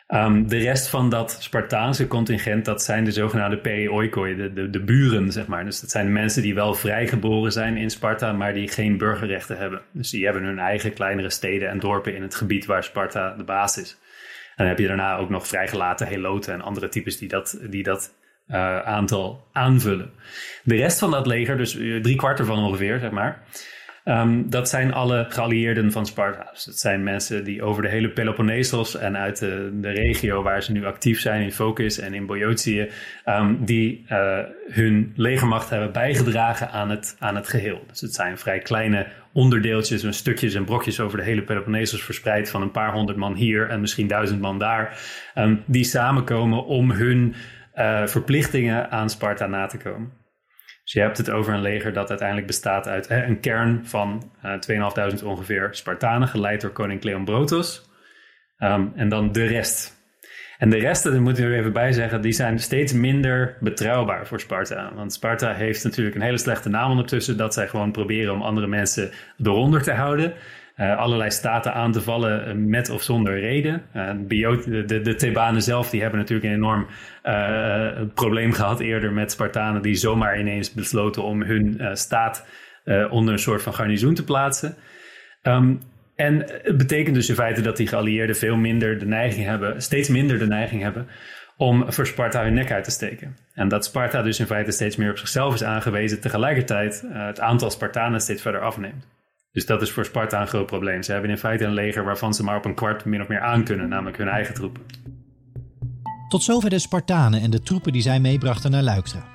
Um, 0.07 0.47
de 0.47 0.57
rest 0.57 0.87
van 0.87 1.09
dat 1.09 1.37
Spartaanse 1.39 2.07
contingent, 2.07 2.65
dat 2.65 2.83
zijn 2.83 3.03
de 3.03 3.11
zogenaamde 3.11 3.57
perioikoi, 3.57 4.35
de, 4.35 4.69
de, 4.69 4.83
buren, 4.83 5.31
zeg 5.31 5.47
maar. 5.47 5.65
Dus 5.65 5.81
dat 5.81 5.89
zijn 5.89 6.11
mensen 6.11 6.41
die 6.41 6.55
wel 6.55 6.73
vrijgeboren 6.73 7.51
zijn 7.51 7.77
in 7.77 7.89
Sparta, 7.89 8.33
maar 8.33 8.53
die 8.53 8.67
geen 8.67 8.97
burgerrechten 8.97 9.57
hebben. 9.57 9.81
Dus 9.91 10.09
die 10.09 10.25
hebben 10.25 10.43
hun 10.43 10.59
eigen 10.59 10.93
kleinere 10.93 11.29
steden 11.29 11.69
en 11.69 11.79
dorpen 11.79 12.15
in 12.15 12.21
het 12.21 12.35
gebied 12.35 12.65
waar 12.65 12.83
Sparta 12.83 13.35
de 13.37 13.43
baas 13.43 13.77
is. 13.77 13.91
En 13.91 14.53
dan 14.55 14.67
heb 14.67 14.79
je 14.79 14.87
daarna 14.87 15.17
ook 15.17 15.29
nog 15.29 15.47
vrijgelaten 15.47 16.07
heloten 16.07 16.53
en 16.53 16.61
andere 16.61 16.89
types 16.89 17.17
die 17.17 17.27
dat, 17.27 17.59
die 17.69 17.83
dat 17.83 18.13
uh, 18.47 18.79
aantal 18.79 19.47
aanvullen. 19.51 20.11
De 20.63 20.75
rest 20.75 20.99
van 20.99 21.11
dat 21.11 21.27
leger, 21.27 21.57
dus 21.57 21.71
drie 22.01 22.15
kwart 22.15 22.39
ervan 22.39 22.63
ongeveer, 22.63 22.99
zeg 22.99 23.11
maar, 23.11 23.43
Um, 24.07 24.49
dat 24.49 24.69
zijn 24.69 24.93
alle 24.93 25.25
geallieerden 25.29 25.91
van 25.91 26.05
Sparta. 26.05 26.49
Dus 26.51 26.63
dat 26.63 26.77
zijn 26.77 27.03
mensen 27.03 27.43
die 27.43 27.63
over 27.63 27.81
de 27.81 27.89
hele 27.89 28.09
Peloponnesos 28.09 28.97
en 28.97 29.17
uit 29.17 29.39
de, 29.39 29.69
de 29.81 29.89
regio 29.89 30.43
waar 30.43 30.63
ze 30.63 30.71
nu 30.71 30.85
actief 30.85 31.19
zijn 31.19 31.41
in 31.41 31.51
Focus 31.51 31.99
en 31.99 32.13
in 32.13 32.25
Boiotië, 32.25 32.89
um, 33.25 33.65
die 33.65 34.05
uh, 34.09 34.39
hun 34.69 35.13
legermacht 35.15 35.69
hebben 35.69 35.91
bijgedragen 35.91 36.69
aan 36.71 36.89
het, 36.89 37.15
aan 37.19 37.35
het 37.35 37.47
geheel. 37.47 37.83
Dus 37.87 38.01
het 38.01 38.13
zijn 38.13 38.37
vrij 38.37 38.59
kleine 38.59 39.07
onderdeeltjes 39.33 40.03
en 40.03 40.13
stukjes 40.13 40.53
en 40.53 40.65
brokjes 40.65 40.99
over 40.99 41.17
de 41.17 41.23
hele 41.23 41.43
Peloponnesos 41.43 42.03
verspreid 42.03 42.49
van 42.49 42.61
een 42.61 42.71
paar 42.71 42.93
honderd 42.93 43.17
man 43.17 43.35
hier 43.35 43.69
en 43.69 43.81
misschien 43.81 44.07
duizend 44.07 44.41
man 44.41 44.59
daar, 44.59 44.99
um, 45.35 45.63
die 45.65 45.83
samenkomen 45.83 46.65
om 46.65 46.91
hun 46.91 47.35
uh, 47.75 48.07
verplichtingen 48.07 48.91
aan 48.91 49.09
Sparta 49.09 49.47
na 49.47 49.65
te 49.65 49.77
komen. 49.77 50.13
Dus 50.83 50.93
je 50.93 50.99
hebt 50.99 51.17
het 51.17 51.29
over 51.29 51.53
een 51.53 51.61
leger 51.61 51.93
dat 51.93 52.09
uiteindelijk 52.09 52.47
bestaat 52.47 52.87
uit 52.87 53.07
hè, 53.07 53.23
een 53.23 53.39
kern 53.39 53.85
van 53.85 54.31
uh, 54.45 55.13
2.500 55.17 55.23
ongeveer 55.23 55.67
Spartanen, 55.71 56.27
geleid 56.27 56.61
door 56.61 56.71
koning 56.71 57.01
Cleombrotus. 57.01 57.89
Um, 58.59 58.91
en 58.95 59.09
dan 59.09 59.31
de 59.31 59.45
rest. 59.45 59.93
En 60.57 60.69
de 60.69 60.77
rest, 60.77 61.03
daar 61.03 61.21
moeten 61.21 61.43
we 61.43 61.53
er 61.53 61.59
even 61.59 61.73
bij 61.73 61.91
zeggen, 61.91 62.21
die 62.21 62.31
zijn 62.31 62.59
steeds 62.59 62.93
minder 62.93 63.57
betrouwbaar 63.59 64.27
voor 64.27 64.39
Sparta. 64.39 64.91
Want 64.93 65.13
Sparta 65.13 65.53
heeft 65.53 65.83
natuurlijk 65.83 66.15
een 66.15 66.21
hele 66.21 66.37
slechte 66.37 66.69
naam 66.69 66.89
ondertussen, 66.89 67.37
dat 67.37 67.53
zij 67.53 67.67
gewoon 67.67 67.91
proberen 67.91 68.33
om 68.33 68.41
andere 68.41 68.67
mensen 68.67 69.11
eronder 69.37 69.81
te 69.81 69.93
houden 69.93 70.33
uh, 70.77 70.97
allerlei 70.97 71.31
staten 71.31 71.73
aan 71.73 71.91
te 71.91 72.01
vallen 72.01 72.45
eh, 72.45 72.53
met 72.55 72.89
of 72.89 73.03
zonder 73.03 73.39
reden. 73.39 73.81
Uh, 73.95 74.11
de, 74.27 75.01
de, 75.01 75.15
Thebanen 75.15 75.61
zelf 75.61 75.89
die 75.89 76.01
hebben 76.01 76.19
natuurlijk 76.19 76.47
een 76.47 76.55
enorm 76.55 76.87
probleem 78.13 78.51
gehad 78.51 78.79
eerder 78.79 79.11
met 79.11 79.31
Spartanen 79.31 79.81
die 79.81 79.95
zomaar 79.95 80.39
ineens 80.39 80.73
besloten 80.73 81.23
om 81.23 81.41
hun 81.41 81.79
staat 81.93 82.47
onder 83.09 83.33
een 83.33 83.39
soort 83.39 83.61
van 83.61 83.73
garnizoen 83.73 84.13
te 84.13 84.23
plaatsen. 84.23 84.75
Um, 85.43 85.79
en 86.15 86.39
het 86.63 86.77
betekent 86.77 87.15
dus 87.15 87.29
in 87.29 87.35
feite 87.35 87.61
dat 87.61 87.77
die 87.77 87.87
geallieerden 87.87 88.35
veel 88.35 88.55
minder 88.55 88.99
de 88.99 89.05
neiging 89.05 89.45
hebben, 89.45 89.81
steeds 89.81 90.09
minder 90.09 90.39
de 90.39 90.47
neiging 90.47 90.81
hebben 90.81 91.07
om 91.57 91.91
voor 91.91 92.07
Sparta 92.07 92.43
hun 92.43 92.53
nek 92.53 92.71
uit 92.71 92.83
te 92.83 92.91
steken. 92.91 93.37
En 93.53 93.67
dat 93.67 93.85
Sparta 93.85 94.21
dus 94.21 94.39
in 94.39 94.45
feite 94.45 94.71
steeds 94.71 94.95
meer 94.95 95.09
op 95.09 95.17
zichzelf 95.17 95.53
is 95.53 95.63
aangewezen, 95.63 96.21
tegelijkertijd 96.21 97.03
het 97.07 97.39
aantal 97.39 97.69
Spartanen 97.69 98.19
steeds 98.19 98.41
verder 98.41 98.61
afneemt. 98.61 99.14
Dus 99.55 99.65
dat 99.65 99.81
is 99.81 99.91
voor 99.91 100.05
Sparta 100.05 100.41
een 100.41 100.47
groot 100.47 100.65
probleem. 100.65 101.03
Ze 101.03 101.11
hebben 101.11 101.29
in 101.29 101.37
feite 101.37 101.63
een 101.63 101.73
leger 101.73 102.03
waarvan 102.03 102.33
ze 102.33 102.43
maar 102.43 102.57
op 102.57 102.65
een 102.65 102.75
kwart 102.75 103.05
min 103.05 103.21
of 103.21 103.27
meer 103.27 103.39
aan 103.39 103.63
kunnen, 103.63 103.89
namelijk 103.89 104.17
hun 104.17 104.27
eigen 104.27 104.53
troepen. 104.53 104.81
Tot 106.29 106.43
zover 106.43 106.69
de 106.69 106.79
Spartanen 106.79 107.41
en 107.41 107.49
de 107.49 107.61
troepen 107.61 107.91
die 107.93 108.01
zij 108.01 108.19
meebrachten 108.19 108.71
naar 108.71 108.83
Luiktra. 108.83 109.27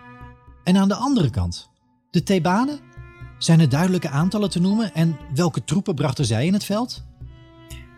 En 0.65 0.77
aan 0.77 0.89
de 0.89 0.95
andere 0.95 1.31
kant, 1.31 1.71
de 2.11 2.23
Thebanen? 2.23 2.79
Zijn 3.39 3.61
er 3.61 3.69
duidelijke 3.69 4.09
aantallen 4.09 4.51
te 4.51 4.61
noemen 4.61 4.95
en 4.95 5.19
welke 5.35 5.65
troepen 5.65 5.95
brachten 5.95 6.25
zij 6.25 6.47
in 6.47 6.53
het 6.53 6.65
veld? 6.65 7.05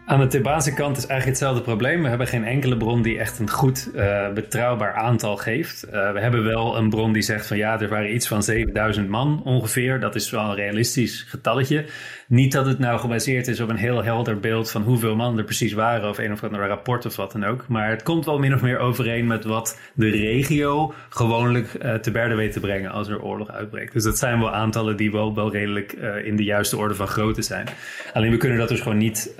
Aan 0.07 0.20
de 0.20 0.26
Thebaanse 0.26 0.74
kant 0.74 0.96
is 0.96 1.07
eigenlijk 1.07 1.38
hetzelfde 1.38 1.62
probleem. 1.62 2.03
We 2.03 2.09
hebben 2.09 2.26
geen 2.26 2.44
enkele 2.44 2.76
bron 2.76 3.03
die 3.03 3.18
echt 3.18 3.38
een 3.38 3.50
goed 3.50 3.90
uh, 3.94 4.32
betrouwbaar 4.32 4.94
aantal 4.94 5.36
geeft. 5.36 5.86
Uh, 5.86 6.12
we 6.12 6.20
hebben 6.20 6.44
wel 6.44 6.76
een 6.76 6.90
bron 6.90 7.12
die 7.12 7.22
zegt 7.22 7.46
van 7.46 7.57
ja, 7.57 7.80
er 7.80 7.88
waren 7.88 8.14
iets 8.14 8.28
van 8.28 8.42
7000 8.42 9.09
man 9.09 9.42
ongeveer. 9.44 10.00
Dat 10.00 10.14
is 10.14 10.30
wel 10.30 10.44
een 10.44 10.55
realistisch 10.55 11.24
getalletje. 11.28 11.84
Niet 12.26 12.53
dat 12.53 12.66
het 12.66 12.78
nou 12.78 12.98
gebaseerd 12.98 13.48
is 13.48 13.61
op 13.61 13.68
een 13.68 13.76
heel 13.76 14.05
helder 14.05 14.40
beeld 14.40 14.70
van 14.70 14.82
hoeveel 14.82 15.16
man 15.16 15.38
er 15.38 15.44
precies 15.44 15.72
waren 15.72 16.09
of 16.09 16.18
een 16.18 16.32
of 16.32 16.44
ander 16.44 16.66
rapport 16.66 17.07
of 17.07 17.16
wat 17.16 17.32
dan 17.32 17.44
ook. 17.44 17.64
Maar 17.68 17.90
het 17.90 18.03
komt 18.03 18.24
wel 18.24 18.38
min 18.38 18.55
of 18.55 18.62
meer 18.62 18.78
overeen 18.78 19.26
met 19.26 19.44
wat 19.44 19.78
de 19.94 20.11
regio 20.11 20.94
gewoonlijk 21.09 21.74
uh, 21.82 21.94
te 21.94 22.11
berde 22.11 22.34
weet 22.34 22.53
te 22.53 22.61
brengen 22.61 22.90
als 22.90 23.09
er 23.09 23.22
oorlog 23.22 23.50
uitbreekt. 23.50 23.92
Dus 23.92 24.05
dat 24.05 24.18
zijn 24.18 24.38
wel 24.38 24.53
aantallen 24.53 24.96
die 24.96 25.12
wel, 25.12 25.34
wel 25.34 25.53
redelijk 25.53 25.92
in 26.24 26.36
de 26.36 26.44
juiste 26.44 26.76
orde 26.76 26.94
van 26.94 27.07
grootte 27.07 27.42
zijn. 27.42 27.66
Alleen 28.12 28.30
we 28.30 28.36
kunnen 28.36 28.59
dat 28.59 28.68
dus 28.68 28.80
gewoon 28.80 28.98
niet 28.98 29.34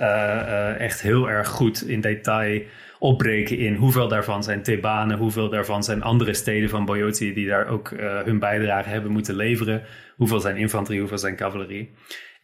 uh, 0.53 0.79
echt 0.79 1.01
heel 1.01 1.29
erg 1.29 1.47
goed 1.47 1.87
in 1.87 2.01
detail 2.01 2.61
opbreken 2.99 3.57
in 3.57 3.75
hoeveel 3.75 4.07
daarvan 4.07 4.43
zijn 4.43 4.63
Thebanen, 4.63 5.17
hoeveel 5.17 5.49
daarvan 5.49 5.83
zijn 5.83 6.03
andere 6.03 6.33
steden 6.33 6.69
van 6.69 6.85
Boiotië 6.85 7.33
die 7.33 7.47
daar 7.47 7.67
ook 7.67 7.89
hun 8.25 8.39
bijdrage 8.39 8.89
hebben 8.89 9.11
moeten 9.11 9.35
leveren, 9.35 9.81
hoeveel 10.15 10.39
zijn 10.39 10.57
infanterie, 10.57 10.99
hoeveel 10.99 11.17
zijn 11.17 11.35
cavalerie. 11.35 11.91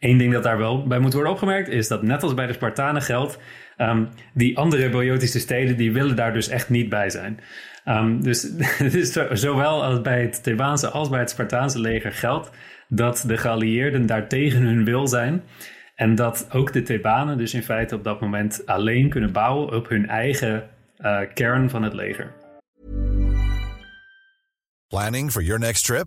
Eén 0.00 0.18
ding 0.18 0.32
dat 0.32 0.42
daar 0.42 0.58
wel 0.58 0.86
bij 0.86 0.98
moet 0.98 1.12
worden 1.12 1.32
opgemerkt 1.32 1.68
is 1.68 1.88
dat 1.88 2.02
net 2.02 2.22
als 2.22 2.34
bij 2.34 2.46
de 2.46 2.52
Spartanen 2.52 3.02
geldt, 3.02 3.38
um, 3.78 4.08
die 4.34 4.58
andere 4.58 4.90
Boiotische 4.90 5.38
steden 5.38 5.76
die 5.76 5.92
willen 5.92 6.16
daar 6.16 6.32
dus 6.32 6.48
echt 6.48 6.68
niet 6.68 6.88
bij 6.88 7.10
zijn. 7.10 7.40
Um, 7.88 8.22
dus, 8.22 8.42
dus 8.92 9.12
zowel 9.32 9.84
als 9.84 10.00
bij 10.00 10.22
het 10.22 10.42
Thebaanse 10.42 10.88
als 10.88 11.08
bij 11.08 11.20
het 11.20 11.30
Spartaanse 11.30 11.80
leger 11.80 12.12
geldt 12.12 12.50
dat 12.88 13.24
de 13.26 13.36
geallieerden 13.36 14.06
daar 14.06 14.28
tegen 14.28 14.62
hun 14.62 14.84
wil 14.84 15.06
zijn. 15.06 15.42
En 16.00 16.14
dat 16.14 16.46
ook 16.52 16.72
de 16.72 16.82
Thebanen 16.82 17.38
dus 17.38 17.54
in 17.54 17.62
feite 17.62 17.94
op 17.94 18.04
dat 18.04 18.20
moment 18.20 18.66
alleen 18.66 19.08
kunnen 19.08 19.32
bouwen 19.32 19.74
op 19.74 19.88
hun 19.88 20.08
eigen 20.08 20.70
uh, 20.98 21.20
kern 21.34 21.70
van 21.70 21.82
het 21.82 21.92
leger. 21.92 22.32
Planning 24.88 25.30
for 25.30 25.42
your 25.42 25.60
next 25.60 25.86
trip? 25.86 26.06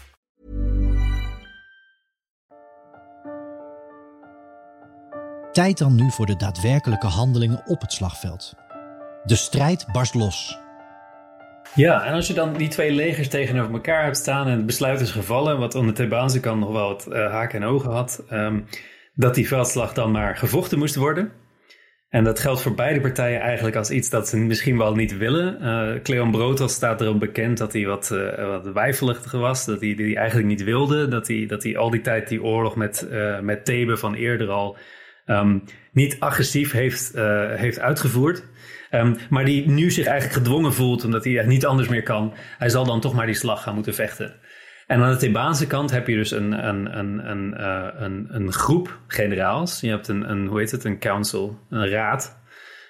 Tijd 5.51 5.77
dan 5.77 5.95
nu 5.95 6.11
voor 6.11 6.25
de 6.25 6.35
daadwerkelijke 6.35 7.07
handelingen 7.07 7.61
op 7.65 7.81
het 7.81 7.93
slagveld. 7.93 8.53
De 9.23 9.35
strijd 9.35 9.85
barst 9.91 10.13
los. 10.13 10.59
Ja, 11.75 12.03
en 12.03 12.13
als 12.13 12.27
je 12.27 12.33
dan 12.33 12.53
die 12.53 12.67
twee 12.67 12.91
legers 12.91 13.27
tegenover 13.27 13.73
elkaar 13.73 14.03
hebt 14.03 14.17
staan 14.17 14.47
en 14.47 14.57
het 14.57 14.65
besluit 14.65 15.01
is 15.01 15.11
gevallen, 15.11 15.59
wat 15.59 15.75
aan 15.75 15.85
de 15.85 15.91
Thebaanse 15.91 16.39
kant 16.39 16.59
nog 16.59 16.71
wel 16.71 16.87
wat 16.87 17.07
uh, 17.09 17.31
haken 17.31 17.61
en 17.61 17.67
ogen 17.67 17.91
had, 17.91 18.23
um, 18.31 18.65
dat 19.13 19.35
die 19.35 19.47
veldslag 19.47 19.93
dan 19.93 20.11
maar 20.11 20.37
gevochten 20.37 20.77
moest 20.77 20.95
worden. 20.95 21.31
En 22.11 22.23
dat 22.23 22.39
geldt 22.39 22.61
voor 22.61 22.75
beide 22.75 23.01
partijen 23.01 23.39
eigenlijk 23.39 23.75
als 23.75 23.89
iets 23.89 24.09
dat 24.09 24.27
ze 24.27 24.37
misschien 24.37 24.77
wel 24.77 24.95
niet 24.95 25.17
willen. 25.17 25.57
Uh, 25.61 26.01
Cleon 26.01 26.31
Brotos 26.31 26.73
staat 26.73 27.01
erom 27.01 27.19
bekend 27.19 27.57
dat 27.57 27.73
hij 27.73 27.85
wat, 27.85 28.09
uh, 28.13 28.61
wat 28.63 29.31
was. 29.31 29.65
Dat 29.65 29.81
hij 29.81 29.95
die 29.95 30.15
eigenlijk 30.15 30.47
niet 30.47 30.63
wilde. 30.63 31.07
Dat 31.07 31.27
hij, 31.27 31.45
dat 31.47 31.63
hij 31.63 31.77
al 31.77 31.89
die 31.89 32.01
tijd 32.01 32.27
die 32.27 32.43
oorlog 32.43 32.75
met, 32.75 33.07
uh, 33.11 33.39
met 33.39 33.65
Thebe 33.65 33.97
van 33.97 34.13
eerder 34.13 34.49
al 34.49 34.77
um, 35.25 35.63
niet 35.91 36.19
agressief 36.19 36.71
heeft, 36.71 37.11
heeft 37.55 37.79
uitgevoerd. 37.79 38.43
Um, 38.91 39.15
maar 39.29 39.45
die 39.45 39.69
nu 39.69 39.91
zich 39.91 40.05
eigenlijk 40.05 40.37
gedwongen 40.37 40.73
voelt 40.73 41.05
omdat 41.05 41.23
hij 41.23 41.45
niet 41.45 41.65
anders 41.65 41.87
meer 41.87 42.03
kan. 42.03 42.33
Hij 42.57 42.69
zal 42.69 42.85
dan 42.85 43.01
toch 43.01 43.13
maar 43.13 43.25
die 43.25 43.35
slag 43.35 43.63
gaan 43.63 43.75
moeten 43.75 43.93
vechten. 43.93 44.35
En 44.91 45.01
aan 45.01 45.11
de 45.11 45.17
Thebaanse 45.17 45.67
kant 45.67 45.91
heb 45.91 46.07
je 46.07 46.15
dus 46.15 46.31
een, 46.31 46.67
een, 46.67 46.97
een, 46.97 47.29
een, 47.29 47.53
uh, 47.59 47.87
een, 47.95 48.27
een 48.29 48.51
groep 48.51 48.99
generaals. 49.07 49.81
Je 49.81 49.89
hebt 49.89 50.07
een, 50.07 50.29
een, 50.31 50.47
hoe 50.47 50.59
heet 50.59 50.71
het, 50.71 50.83
een 50.83 50.99
council, 50.99 51.59
een 51.69 51.89
raad. 51.89 52.39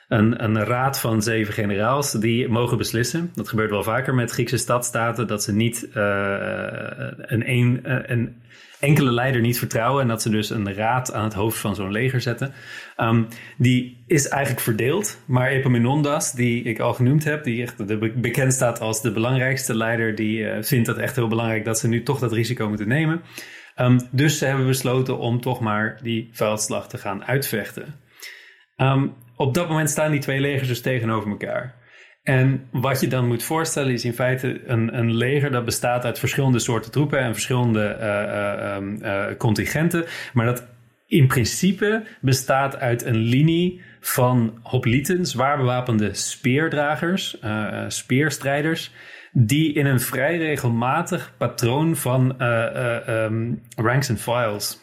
een, 0.07 0.43
een 0.43 0.63
raad 0.63 0.99
van 0.99 1.21
zeven 1.21 1.53
generaals 1.53 2.11
die 2.11 2.49
mogen 2.49 2.77
beslissen. 2.77 3.31
Dat 3.35 3.49
gebeurt 3.49 3.69
wel 3.69 3.83
vaker 3.83 4.15
met 4.15 4.31
Griekse 4.31 4.57
stadstaten, 4.57 5.27
dat 5.27 5.43
ze 5.43 5.53
niet 5.53 5.89
een, 5.91 7.49
een, 7.49 7.81
een 8.11 8.41
enkele 8.81 9.11
leider 9.11 9.41
niet 9.41 9.57
vertrouwen 9.57 10.01
en 10.01 10.07
dat 10.07 10.21
ze 10.21 10.29
dus 10.29 10.49
een 10.49 10.73
raad 10.73 11.13
aan 11.13 11.23
het 11.23 11.33
hoofd 11.33 11.57
van 11.57 11.75
zo'n 11.75 11.91
leger 11.91 12.21
zetten. 12.21 12.53
Um, 12.97 13.27
die 13.57 14.03
is 14.07 14.27
eigenlijk 14.27 14.61
verdeeld, 14.61 15.17
maar 15.25 15.49
Epaminondas, 15.49 16.31
die 16.31 16.63
ik 16.63 16.79
al 16.79 16.93
genoemd 16.93 17.23
heb, 17.23 17.43
die 17.43 17.61
echt 17.61 17.87
de, 17.87 18.11
bekend 18.15 18.53
staat 18.53 18.79
als 18.79 19.01
de 19.01 19.11
belangrijkste 19.11 19.75
leider, 19.75 20.15
die 20.15 20.39
uh, 20.39 20.53
vindt 20.61 20.87
het 20.87 20.97
echt 20.97 21.15
heel 21.15 21.27
belangrijk 21.27 21.65
dat 21.65 21.79
ze 21.79 21.87
nu 21.87 22.03
toch 22.03 22.19
dat 22.19 22.33
risico 22.33 22.67
moeten 22.67 22.87
nemen. 22.87 23.21
Um, 23.75 23.99
dus 24.11 24.37
ze 24.37 24.45
hebben 24.45 24.67
besloten 24.67 25.17
om 25.17 25.41
toch 25.41 25.59
maar 25.59 25.99
die 26.01 26.29
veldslag 26.31 26.87
te 26.87 26.97
gaan 26.97 27.25
uitvechten. 27.25 27.95
Um, 28.77 29.13
op 29.35 29.53
dat 29.53 29.69
moment 29.69 29.89
staan 29.89 30.11
die 30.11 30.19
twee 30.19 30.39
legers 30.39 30.67
dus 30.67 30.81
tegenover 30.81 31.29
elkaar. 31.29 31.75
En 32.21 32.67
wat 32.71 33.01
je 33.01 33.07
dan 33.07 33.27
moet 33.27 33.43
voorstellen 33.43 33.93
is 33.93 34.05
in 34.05 34.13
feite 34.13 34.61
een, 34.65 34.97
een 34.97 35.15
leger 35.15 35.51
dat 35.51 35.65
bestaat 35.65 36.05
uit 36.05 36.19
verschillende 36.19 36.59
soorten 36.59 36.91
troepen 36.91 37.19
en 37.19 37.33
verschillende 37.33 37.97
uh, 39.01 39.37
contingenten. 39.37 40.05
Maar 40.33 40.45
dat 40.45 40.67
in 41.05 41.27
principe 41.27 42.03
bestaat 42.21 42.75
uit 42.75 43.05
een 43.05 43.17
linie 43.17 43.81
van 43.99 44.59
hoplieten, 44.61 45.25
zwaar 45.25 45.57
bewapende 45.57 46.13
speerdragers, 46.13 47.37
speerstrijders, 47.87 48.91
die 49.31 49.73
in 49.73 49.85
een 49.85 49.99
vrij 49.99 50.37
regelmatig 50.37 51.33
patroon 51.37 51.95
van 51.95 52.41
um, 52.43 53.61
ranks 53.75 54.09
and 54.09 54.19
files. 54.19 54.79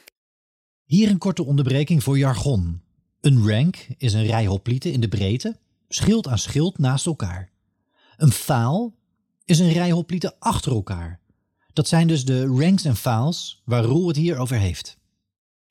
Hier 0.85 1.11
een 1.11 1.19
korte 1.19 1.45
onderbreking 1.45 2.03
voor 2.03 2.19
jargon. 2.19 2.83
Een 3.21 3.49
rank 3.49 3.87
is 3.99 4.13
een 4.13 4.27
rij 4.27 4.47
hoplieten 4.47 4.93
in 4.93 5.01
de 5.01 5.09
breedte 5.09 5.57
schild 5.89 6.29
aan 6.29 6.39
schild 6.39 6.79
naast 6.79 7.07
elkaar. 7.07 7.51
Een 8.17 8.33
faal 8.33 8.95
is 9.45 9.59
een 9.59 9.73
rij 9.73 9.91
hoplieten 9.91 10.35
achter 10.39 10.73
elkaar. 10.73 11.21
Dat 11.73 11.89
zijn 11.89 12.07
dus 12.07 12.25
de 12.25 12.47
ranks 12.47 12.85
en 12.85 12.97
faals 12.97 13.63
waar 13.65 13.85
Roel 13.85 14.07
het 14.09 14.17
hier 14.17 14.39
over 14.39 14.57
heeft. 14.57 14.98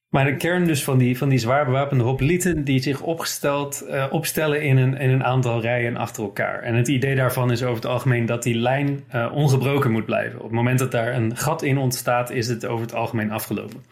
Maar 0.08 0.26
de 0.26 0.36
kern 0.36 0.66
dus 0.66 0.84
van 0.84 0.98
die, 0.98 1.18
van 1.18 1.30
die 1.30 1.40
zwaar 1.40 1.66
bewapende 1.66 2.04
hoplieten 2.04 2.64
die 2.64 2.82
zich 2.82 3.02
opgesteld, 3.02 3.86
uh, 3.90 4.06
opstellen 4.10 4.62
in 4.62 4.78
een, 4.78 4.98
in 4.98 5.10
een 5.10 5.24
aantal 5.24 5.62
rijen 5.62 5.98
achter 5.98 6.24
elkaar. 6.24 6.62
En 6.62 6.76
het 6.76 6.88
idee 6.88 7.16
daarvan 7.16 7.52
is 7.52 7.64
over 7.64 7.76
het 7.76 7.86
algemeen 7.86 8.26
dat 8.26 8.44
die 8.44 8.56
lijn 8.56 9.04
uh, 9.16 9.32
ongebroken 9.34 9.92
moet 9.92 10.06
blijven. 10.06 10.38
Op 10.38 10.46
het 10.46 10.54
moment 10.54 10.80
dat 10.80 10.92
daar 10.92 11.14
een 11.14 11.38
gat 11.38 11.64
in 11.64 11.78
ontstaat, 11.78 12.30
is 12.30 12.48
het 12.48 12.66
over 12.66 12.86
het 12.86 12.96
algemeen 12.96 13.32
afgelopen. 13.32 13.84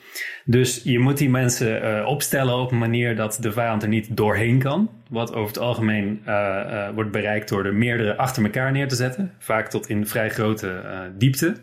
Dus 0.45 0.81
je 0.83 0.99
moet 0.99 1.17
die 1.17 1.29
mensen 1.29 1.83
uh, 1.83 2.07
opstellen 2.07 2.55
op 2.55 2.71
een 2.71 2.77
manier 2.77 3.15
dat 3.15 3.37
de 3.41 3.51
vijand 3.51 3.83
er 3.83 3.89
niet 3.89 4.17
doorheen 4.17 4.59
kan. 4.59 4.89
Wat 5.09 5.33
over 5.33 5.47
het 5.47 5.59
algemeen 5.59 6.21
wordt 6.95 7.11
bereikt 7.11 7.49
door 7.49 7.65
er 7.65 7.73
meerdere 7.73 8.17
achter 8.17 8.43
elkaar 8.43 8.71
neer 8.71 8.87
te 8.87 8.95
zetten. 8.95 9.31
Vaak 9.39 9.69
tot 9.69 9.89
in 9.89 10.07
vrij 10.07 10.29
grote 10.29 10.81
diepte. 11.17 11.55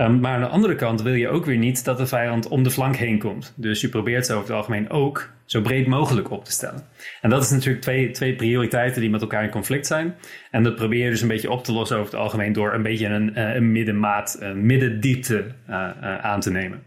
Um, 0.00 0.20
maar 0.20 0.34
aan 0.34 0.40
de 0.40 0.46
andere 0.46 0.74
kant 0.74 1.02
wil 1.02 1.14
je 1.14 1.28
ook 1.28 1.44
weer 1.44 1.56
niet 1.56 1.84
dat 1.84 1.98
de 1.98 2.06
vijand 2.06 2.48
om 2.48 2.62
de 2.62 2.70
flank 2.70 2.96
heen 2.96 3.18
komt. 3.18 3.52
Dus 3.56 3.80
je 3.80 3.88
probeert 3.88 4.26
ze 4.26 4.32
over 4.32 4.46
het 4.46 4.56
algemeen 4.56 4.90
ook 4.90 5.30
zo 5.44 5.60
breed 5.60 5.86
mogelijk 5.86 6.30
op 6.30 6.44
te 6.44 6.50
stellen. 6.50 6.82
En 7.20 7.30
dat 7.30 7.42
is 7.42 7.50
natuurlijk 7.50 7.82
twee, 7.82 8.10
twee 8.10 8.34
prioriteiten 8.34 9.00
die 9.00 9.10
met 9.10 9.20
elkaar 9.20 9.44
in 9.44 9.50
conflict 9.50 9.86
zijn. 9.86 10.14
En 10.50 10.62
dat 10.62 10.74
probeer 10.74 11.04
je 11.04 11.10
dus 11.10 11.20
een 11.20 11.28
beetje 11.28 11.50
op 11.50 11.64
te 11.64 11.72
lossen 11.72 11.96
over 11.96 12.10
het 12.10 12.20
algemeen 12.20 12.52
door 12.52 12.74
een 12.74 12.82
beetje 12.82 13.06
een, 13.06 13.34
eh, 13.34 13.54
een 13.54 13.72
middenmaat, 13.72 14.36
een 14.40 14.66
middendiepte 14.66 15.44
uh, 15.70 15.88
uh, 16.02 16.18
aan 16.18 16.40
te 16.40 16.50
nemen. 16.50 16.82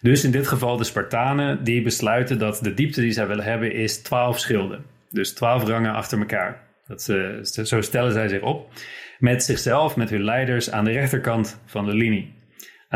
Dus 0.00 0.24
in 0.24 0.30
dit 0.30 0.46
geval 0.46 0.76
de 0.76 0.84
Spartanen 0.84 1.64
die 1.64 1.82
besluiten 1.82 2.38
dat 2.38 2.58
de 2.62 2.74
diepte 2.74 3.00
die 3.00 3.12
zij 3.12 3.26
willen 3.26 3.44
hebben 3.44 3.72
is 3.72 4.02
12 4.02 4.38
schilden. 4.38 4.84
Dus 5.10 5.32
12 5.32 5.64
rangen 5.64 5.94
achter 5.94 6.18
elkaar. 6.18 6.60
Dat 6.86 7.02
ze, 7.02 7.38
zo 7.64 7.80
stellen 7.80 8.12
zij 8.12 8.28
zich 8.28 8.40
op. 8.40 8.70
Met 9.18 9.42
zichzelf, 9.42 9.96
met 9.96 10.10
hun 10.10 10.24
leiders 10.24 10.70
aan 10.70 10.84
de 10.84 10.90
rechterkant 10.90 11.60
van 11.66 11.84
de 11.84 11.94
linie. 11.94 12.35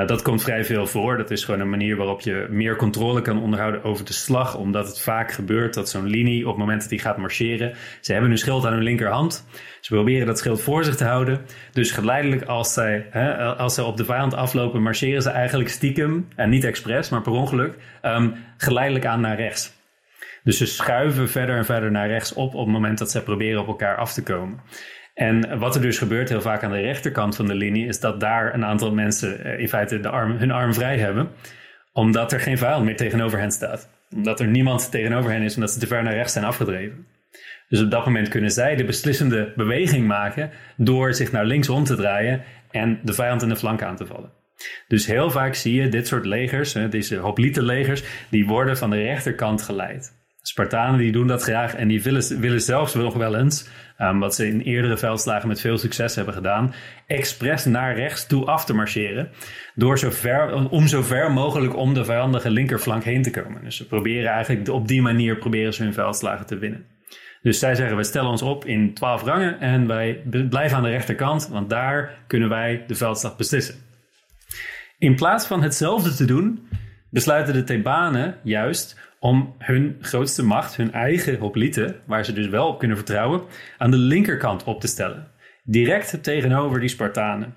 Nou, 0.01 0.13
dat 0.13 0.23
komt 0.23 0.43
vrij 0.43 0.65
veel 0.65 0.87
voor. 0.87 1.17
Dat 1.17 1.31
is 1.31 1.45
gewoon 1.45 1.61
een 1.61 1.71
manier 1.71 1.97
waarop 1.97 2.21
je 2.21 2.47
meer 2.51 2.77
controle 2.77 3.23
kan 3.23 3.43
onderhouden 3.43 3.85
over 3.85 4.05
de 4.05 4.13
slag. 4.13 4.57
Omdat 4.57 4.87
het 4.87 5.01
vaak 5.01 5.33
gebeurt 5.33 5.75
dat 5.75 5.89
zo'n 5.89 6.07
linie 6.07 6.43
op 6.43 6.51
het 6.51 6.59
moment 6.59 6.81
dat 6.81 6.91
die 6.91 6.99
gaat 6.99 7.17
marcheren. 7.17 7.75
Ze 8.01 8.13
hebben 8.13 8.31
hun 8.31 8.39
schild 8.39 8.67
aan 8.67 8.73
hun 8.73 8.83
linkerhand. 8.83 9.47
Ze 9.81 9.95
proberen 9.95 10.27
dat 10.27 10.39
schild 10.39 10.61
voor 10.61 10.85
zich 10.85 10.97
te 10.97 11.05
houden. 11.05 11.41
Dus 11.73 11.91
geleidelijk 11.91 12.43
als 12.43 12.73
zij, 12.73 13.07
hè, 13.11 13.35
als 13.37 13.75
zij 13.75 13.85
op 13.85 13.97
de 13.97 14.05
vijand 14.05 14.35
aflopen, 14.35 14.83
marcheren 14.83 15.23
ze 15.23 15.31
eigenlijk 15.31 15.71
stiekem. 15.71 16.29
En 16.37 16.51
niet 16.51 16.65
expres, 16.65 17.09
maar 17.09 17.23
per 17.23 17.33
ongeluk. 17.33 17.75
Um, 18.03 18.35
geleidelijk 18.57 19.07
aan 19.07 19.21
naar 19.21 19.37
rechts. 19.37 19.73
Dus 20.43 20.57
ze 20.57 20.67
schuiven 20.67 21.29
verder 21.29 21.57
en 21.57 21.65
verder 21.65 21.91
naar 21.91 22.09
rechts 22.09 22.33
op 22.33 22.55
op 22.55 22.65
het 22.65 22.75
moment 22.75 22.99
dat 22.99 23.11
ze 23.11 23.23
proberen 23.23 23.61
op 23.61 23.67
elkaar 23.67 23.97
af 23.97 24.13
te 24.13 24.23
komen. 24.23 24.61
En 25.21 25.59
wat 25.59 25.75
er 25.75 25.81
dus 25.81 25.99
gebeurt 25.99 26.29
heel 26.29 26.41
vaak 26.41 26.63
aan 26.63 26.71
de 26.71 26.81
rechterkant 26.81 27.37
van 27.37 27.47
de 27.47 27.55
linie, 27.55 27.87
is 27.87 28.01
dat 28.01 28.21
daar 28.21 28.55
een 28.55 28.65
aantal 28.65 28.93
mensen 28.95 29.45
eh, 29.45 29.59
in 29.59 29.69
feite 29.69 30.01
de 30.01 30.09
arm, 30.09 30.37
hun 30.37 30.51
arm 30.51 30.75
vrij 30.75 30.99
hebben, 30.99 31.29
omdat 31.93 32.33
er 32.33 32.41
geen 32.41 32.59
vijand 32.59 32.85
meer 32.85 32.97
tegenover 32.97 33.39
hen 33.39 33.51
staat. 33.51 33.89
Omdat 34.15 34.41
er 34.41 34.47
niemand 34.47 34.91
tegenover 34.91 35.31
hen 35.31 35.43
is, 35.43 35.55
omdat 35.55 35.71
ze 35.71 35.79
te 35.79 35.87
ver 35.87 36.03
naar 36.03 36.15
rechts 36.15 36.33
zijn 36.33 36.45
afgedreven. 36.45 37.07
Dus 37.69 37.81
op 37.81 37.91
dat 37.91 38.05
moment 38.05 38.29
kunnen 38.29 38.51
zij 38.51 38.77
de 38.77 38.85
beslissende 38.85 39.53
beweging 39.57 40.07
maken 40.07 40.51
door 40.77 41.15
zich 41.15 41.33
naar 41.33 41.45
links 41.45 41.69
om 41.69 41.85
te 41.85 41.97
draaien 41.97 42.43
en 42.71 43.01
de 43.03 43.13
vijand 43.13 43.43
in 43.43 43.49
de 43.49 43.57
flank 43.57 43.83
aan 43.83 43.97
te 43.97 44.07
vallen. 44.07 44.33
Dus 44.89 45.07
heel 45.07 45.31
vaak 45.31 45.55
zie 45.55 45.83
je 45.83 45.89
dit 45.89 46.07
soort 46.07 46.25
legers, 46.25 46.73
deze 46.73 47.17
hoplite 47.17 47.63
legers, 47.63 48.03
die 48.31 48.47
worden 48.47 48.77
van 48.77 48.91
de 48.91 49.03
rechterkant 49.03 49.63
geleid. 49.63 50.20
Spartanen 50.51 50.99
die 50.99 51.13
doen 51.13 51.27
dat 51.27 51.43
graag 51.43 51.75
en 51.75 51.89
die 51.89 52.03
willen, 52.03 52.41
willen 52.41 52.61
zelfs 52.61 52.95
nog 52.95 53.15
wel 53.15 53.37
eens, 53.37 53.69
um, 53.99 54.19
wat 54.19 54.35
ze 54.35 54.47
in 54.47 54.61
eerdere 54.61 54.97
veldslagen 54.97 55.49
met 55.49 55.61
veel 55.61 55.79
succes 55.79 56.15
hebben 56.15 56.35
gedaan, 56.35 56.75
expres 57.07 57.65
naar 57.65 57.95
rechts 57.95 58.27
toe 58.27 58.47
af 58.47 58.65
te 58.65 58.75
marcheren. 58.75 59.31
Door 59.75 59.99
zo 59.99 60.11
ver, 60.11 60.71
om 60.71 60.87
zo 60.87 61.03
ver 61.03 61.33
mogelijk 61.33 61.77
om 61.77 61.95
de 61.95 62.05
vijandige 62.05 62.51
linkerflank 62.51 63.05
heen 63.05 63.23
te 63.23 63.31
komen. 63.31 63.65
Dus 63.65 63.77
ze 63.77 63.87
proberen 63.87 64.31
eigenlijk 64.31 64.69
op 64.69 64.89
die 64.89 65.03
manier 65.03 65.37
proberen 65.37 65.75
ze 65.75 65.83
hun 65.83 65.95
veldslagen 65.95 66.47
te 66.47 66.59
winnen. 66.59 66.87
Dus 67.43 67.59
zij 67.59 67.75
zeggen, 67.75 67.97
we 67.97 68.05
stellen 68.05 68.31
ons 68.31 68.43
op 68.43 68.65
in 68.65 68.95
twaalf 68.95 69.23
rangen 69.23 69.61
en 69.61 69.87
wij 69.87 70.23
blijven 70.49 70.77
aan 70.77 70.83
de 70.83 70.91
rechterkant, 70.91 71.49
want 71.49 71.71
daar 71.71 72.19
kunnen 72.27 72.49
wij 72.49 72.85
de 72.87 72.95
veldslag 72.95 73.37
beslissen. 73.37 73.75
In 74.99 75.15
plaats 75.15 75.47
van 75.47 75.63
hetzelfde 75.63 76.15
te 76.15 76.25
doen, 76.25 76.69
besluiten 77.11 77.55
de 77.55 77.65
Thebanen 77.65 78.37
juist 78.43 78.99
om 79.21 79.55
hun 79.59 79.97
grootste 80.01 80.45
macht, 80.45 80.77
hun 80.77 80.93
eigen 80.93 81.39
hoplieten, 81.39 81.97
waar 82.05 82.25
ze 82.25 82.33
dus 82.33 82.49
wel 82.49 82.69
op 82.69 82.79
kunnen 82.79 82.97
vertrouwen, 82.97 83.43
aan 83.79 83.91
de 83.91 83.97
linkerkant 83.97 84.65
op 84.65 84.81
te 84.81 84.87
stellen. 84.87 85.29
Direct 85.65 86.23
tegenover 86.23 86.81
die 86.81 86.89
Spartanen. 86.89 87.55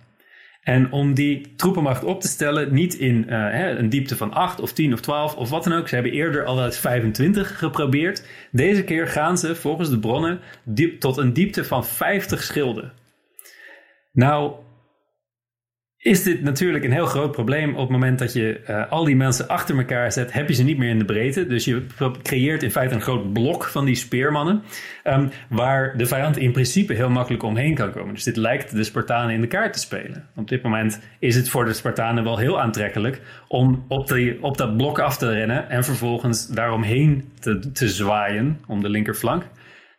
En 0.63 0.91
om 0.91 1.13
die 1.13 1.55
troepenmacht 1.55 2.03
op 2.03 2.21
te 2.21 2.27
stellen, 2.27 2.73
niet 2.73 2.93
in 2.93 3.25
uh, 3.29 3.77
een 3.77 3.89
diepte 3.89 4.17
van 4.17 4.33
8 4.33 4.59
of 4.59 4.73
10 4.73 4.93
of 4.93 5.01
12 5.01 5.35
of 5.35 5.49
wat 5.49 5.63
dan 5.63 5.73
ook. 5.73 5.87
Ze 5.87 5.95
hebben 5.95 6.13
eerder 6.13 6.45
al 6.45 6.65
eens 6.65 6.77
25 6.77 7.57
geprobeerd. 7.57 8.27
Deze 8.51 8.83
keer 8.83 9.07
gaan 9.07 9.37
ze 9.37 9.55
volgens 9.55 9.89
de 9.89 9.99
bronnen 9.99 10.39
diep, 10.63 10.99
tot 10.99 11.17
een 11.17 11.33
diepte 11.33 11.63
van 11.63 11.85
50 11.85 12.43
schilden. 12.43 12.93
Nou, 14.11 14.53
is 16.03 16.23
dit 16.23 16.41
natuurlijk 16.41 16.83
een 16.83 16.91
heel 16.91 17.05
groot 17.05 17.31
probleem. 17.31 17.69
Op 17.69 17.79
het 17.79 17.89
moment 17.89 18.19
dat 18.19 18.33
je 18.33 18.61
uh, 18.69 18.91
al 18.91 19.03
die 19.03 19.15
mensen 19.15 19.47
achter 19.47 19.77
elkaar 19.77 20.11
zet, 20.11 20.33
heb 20.33 20.47
je 20.47 20.53
ze 20.53 20.63
niet 20.63 20.77
meer 20.77 20.89
in 20.89 20.99
de 20.99 21.05
breedte. 21.05 21.47
Dus 21.47 21.65
je 21.65 21.85
creëert 22.21 22.63
in 22.63 22.71
feite 22.71 22.95
een 22.95 23.01
groot 23.01 23.33
blok 23.33 23.63
van 23.63 23.85
die 23.85 23.95
speermannen, 23.95 24.63
um, 25.03 25.29
waar 25.49 25.97
de 25.97 26.05
vijand 26.05 26.37
in 26.37 26.51
principe 26.51 26.93
heel 26.93 27.09
makkelijk 27.09 27.43
omheen 27.43 27.75
kan 27.75 27.91
komen. 27.91 28.13
Dus 28.13 28.23
dit 28.23 28.35
lijkt 28.35 28.75
de 28.75 28.83
Spartanen 28.83 29.35
in 29.35 29.41
de 29.41 29.47
kaart 29.47 29.73
te 29.73 29.79
spelen. 29.79 30.27
Op 30.35 30.49
dit 30.49 30.61
moment 30.61 30.99
is 31.19 31.35
het 31.35 31.49
voor 31.49 31.65
de 31.65 31.73
Spartanen 31.73 32.23
wel 32.23 32.37
heel 32.37 32.61
aantrekkelijk 32.61 33.21
om 33.47 33.85
op, 33.87 34.07
die, 34.07 34.43
op 34.43 34.57
dat 34.57 34.77
blok 34.77 34.99
af 34.99 35.17
te 35.17 35.31
rennen 35.31 35.69
en 35.69 35.83
vervolgens 35.83 36.47
daaromheen 36.47 37.31
te, 37.39 37.71
te 37.71 37.89
zwaaien 37.89 38.59
om 38.67 38.81
de 38.81 38.89
linkerflank. 38.89 39.43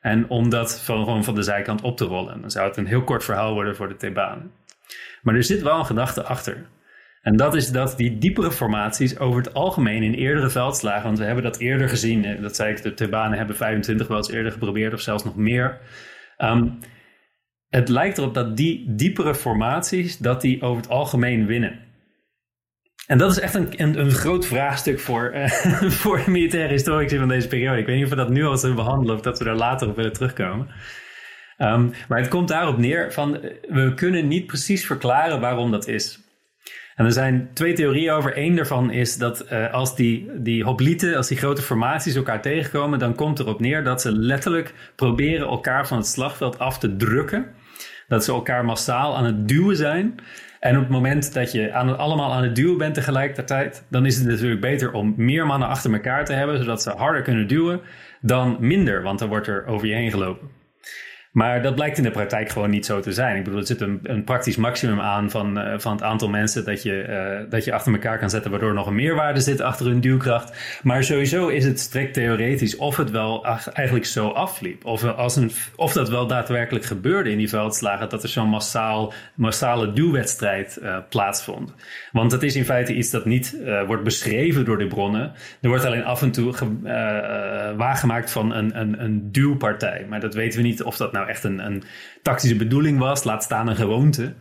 En 0.00 0.28
om 0.28 0.48
dat 0.48 0.80
van, 0.80 1.04
gewoon 1.04 1.24
van 1.24 1.34
de 1.34 1.42
zijkant 1.42 1.82
op 1.82 1.96
te 1.96 2.04
rollen. 2.04 2.40
Dan 2.40 2.50
zou 2.50 2.68
het 2.68 2.76
een 2.76 2.86
heel 2.86 3.04
kort 3.04 3.24
verhaal 3.24 3.54
worden 3.54 3.76
voor 3.76 3.88
de 3.88 3.96
Thebanen. 3.96 4.50
Maar 5.24 5.34
er 5.34 5.44
zit 5.44 5.62
wel 5.62 5.78
een 5.78 5.86
gedachte 5.86 6.24
achter. 6.24 6.66
En 7.20 7.36
dat 7.36 7.54
is 7.54 7.70
dat 7.70 7.96
die 7.96 8.18
diepere 8.18 8.52
formaties 8.52 9.18
over 9.18 9.42
het 9.42 9.54
algemeen 9.54 10.02
in 10.02 10.14
eerdere 10.14 10.50
veldslagen, 10.50 11.04
want 11.04 11.18
we 11.18 11.24
hebben 11.24 11.44
dat 11.44 11.58
eerder 11.58 11.88
gezien, 11.88 12.42
dat 12.42 12.56
zei 12.56 12.72
ik, 12.72 12.82
de 12.82 12.94
Thebanen 12.94 13.38
hebben 13.38 13.56
25 13.56 14.06
wel 14.06 14.16
eens 14.16 14.30
eerder 14.30 14.52
geprobeerd 14.52 14.92
of 14.92 15.00
zelfs 15.00 15.24
nog 15.24 15.36
meer. 15.36 15.80
Um, 16.38 16.78
het 17.68 17.88
lijkt 17.88 18.18
erop 18.18 18.34
dat 18.34 18.56
die 18.56 18.94
diepere 18.94 19.34
formaties, 19.34 20.18
dat 20.18 20.40
die 20.40 20.62
over 20.62 20.82
het 20.82 20.90
algemeen 20.90 21.46
winnen. 21.46 21.80
En 23.06 23.18
dat 23.18 23.30
is 23.30 23.40
echt 23.40 23.54
een, 23.54 23.68
een, 23.76 23.98
een 23.98 24.10
groot 24.10 24.46
vraagstuk 24.46 25.00
voor, 25.00 25.34
uh, 25.34 25.46
voor 26.00 26.22
militaire 26.26 26.72
historici 26.72 27.18
van 27.18 27.28
deze 27.28 27.48
periode. 27.48 27.78
Ik 27.78 27.86
weet 27.86 27.96
niet 27.96 28.04
of 28.04 28.10
we 28.10 28.16
dat 28.16 28.30
nu 28.30 28.44
al 28.44 28.56
zullen 28.56 28.76
behandelen 28.76 29.14
of 29.14 29.20
dat 29.20 29.38
we 29.38 29.44
daar 29.44 29.56
later 29.56 29.88
op 29.88 29.96
willen 29.96 30.12
terugkomen. 30.12 30.68
Um, 31.58 31.92
maar 32.08 32.18
het 32.18 32.28
komt 32.28 32.48
daarop 32.48 32.78
neer 32.78 33.12
van 33.12 33.40
we 33.68 33.92
kunnen 33.94 34.28
niet 34.28 34.46
precies 34.46 34.86
verklaren 34.86 35.40
waarom 35.40 35.70
dat 35.70 35.88
is. 35.88 36.18
En 36.94 37.04
er 37.04 37.12
zijn 37.12 37.50
twee 37.52 37.72
theorieën 37.72 38.12
over. 38.12 38.38
Eén 38.38 38.56
daarvan 38.56 38.90
is 38.90 39.18
dat 39.18 39.52
uh, 39.52 39.72
als 39.72 39.96
die, 39.96 40.30
die 40.34 40.64
hoplieten, 40.64 41.16
als 41.16 41.28
die 41.28 41.36
grote 41.36 41.62
formaties 41.62 42.14
elkaar 42.14 42.42
tegenkomen, 42.42 42.98
dan 42.98 43.14
komt 43.14 43.38
erop 43.38 43.60
neer 43.60 43.84
dat 43.84 44.00
ze 44.00 44.12
letterlijk 44.12 44.74
proberen 44.96 45.46
elkaar 45.46 45.86
van 45.86 45.96
het 45.96 46.06
slagveld 46.06 46.58
af 46.58 46.78
te 46.78 46.96
drukken. 46.96 47.46
Dat 48.08 48.24
ze 48.24 48.32
elkaar 48.32 48.64
massaal 48.64 49.16
aan 49.16 49.24
het 49.24 49.48
duwen 49.48 49.76
zijn. 49.76 50.14
En 50.60 50.76
op 50.76 50.82
het 50.82 50.90
moment 50.90 51.34
dat 51.34 51.52
je 51.52 51.74
allemaal 51.74 52.32
aan 52.32 52.42
het 52.42 52.56
duwen 52.56 52.78
bent 52.78 52.94
tegelijkertijd, 52.94 53.86
dan 53.90 54.06
is 54.06 54.16
het 54.16 54.26
natuurlijk 54.26 54.60
beter 54.60 54.92
om 54.92 55.14
meer 55.16 55.46
mannen 55.46 55.68
achter 55.68 55.92
elkaar 55.92 56.24
te 56.24 56.32
hebben, 56.32 56.58
zodat 56.58 56.82
ze 56.82 56.90
harder 56.90 57.22
kunnen 57.22 57.48
duwen, 57.48 57.80
dan 58.20 58.56
minder, 58.60 59.02
want 59.02 59.18
dan 59.18 59.28
wordt 59.28 59.46
er 59.46 59.66
over 59.66 59.86
je 59.86 59.94
heen 59.94 60.10
gelopen. 60.10 60.53
Maar 61.34 61.62
dat 61.62 61.74
blijkt 61.74 61.96
in 61.96 62.02
de 62.02 62.10
praktijk 62.10 62.48
gewoon 62.48 62.70
niet 62.70 62.86
zo 62.86 63.00
te 63.00 63.12
zijn. 63.12 63.36
Ik 63.36 63.44
bedoel, 63.44 63.58
er 63.58 63.66
zit 63.66 63.80
een, 63.80 64.00
een 64.02 64.24
praktisch 64.24 64.56
maximum 64.56 65.00
aan 65.00 65.30
van, 65.30 65.58
uh, 65.58 65.74
van 65.78 65.92
het 65.92 66.02
aantal 66.02 66.28
mensen 66.28 66.64
dat 66.64 66.82
je, 66.82 67.06
uh, 67.08 67.50
dat 67.50 67.64
je 67.64 67.72
achter 67.72 67.92
elkaar 67.92 68.18
kan 68.18 68.30
zetten, 68.30 68.50
waardoor 68.50 68.74
nog 68.74 68.86
een 68.86 68.94
meerwaarde 68.94 69.40
zit 69.40 69.60
achter 69.60 69.86
hun 69.86 70.00
duwkracht. 70.00 70.80
Maar 70.82 71.04
sowieso 71.04 71.48
is 71.48 71.64
het 71.64 71.80
strikt 71.80 72.14
theoretisch 72.14 72.76
of 72.76 72.96
het 72.96 73.10
wel 73.10 73.46
eigenlijk 73.72 74.06
zo 74.06 74.28
afliep. 74.28 74.84
Of, 74.84 75.04
als 75.04 75.36
een, 75.36 75.50
of 75.76 75.92
dat 75.92 76.08
wel 76.08 76.26
daadwerkelijk 76.26 76.84
gebeurde 76.84 77.30
in 77.30 77.38
die 77.38 77.48
veldslagen, 77.48 78.08
dat 78.08 78.22
er 78.22 78.28
zo'n 78.28 78.48
massaal, 78.48 79.12
massale 79.34 79.92
duwwedstrijd 79.92 80.78
uh, 80.82 80.96
plaatsvond. 81.08 81.74
Want 82.12 82.30
dat 82.30 82.42
is 82.42 82.56
in 82.56 82.64
feite 82.64 82.94
iets 82.94 83.10
dat 83.10 83.24
niet 83.24 83.56
wordt 83.86 84.04
beschreven 84.04 84.64
door 84.64 84.78
de 84.78 84.86
bronnen. 84.86 85.32
Er 85.60 85.68
wordt 85.68 85.84
alleen 85.84 86.04
af 86.04 86.22
en 86.22 86.30
toe 86.30 86.54
waargemaakt 87.76 88.30
van 88.30 88.54
een, 88.54 88.80
een, 88.80 89.02
een 89.02 89.32
duwpartij. 89.32 90.06
Maar 90.08 90.20
dat 90.20 90.34
weten 90.34 90.60
we 90.60 90.66
niet 90.66 90.82
of 90.82 90.96
dat 90.96 91.12
nou 91.12 91.23
echt 91.28 91.44
een, 91.44 91.58
een 91.58 91.82
tactische 92.22 92.56
bedoeling 92.56 92.98
was, 92.98 93.24
laat 93.24 93.42
staan 93.42 93.68
een 93.68 93.76
gewoonte. 93.76 94.34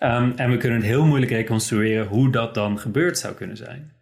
Um, 0.00 0.32
en 0.36 0.50
we 0.50 0.56
kunnen 0.56 0.82
heel 0.82 1.04
moeilijk 1.04 1.32
reconstrueren 1.32 2.06
hoe 2.06 2.30
dat 2.30 2.54
dan 2.54 2.78
gebeurd 2.78 3.18
zou 3.18 3.34
kunnen 3.34 3.56
zijn. 3.56 3.92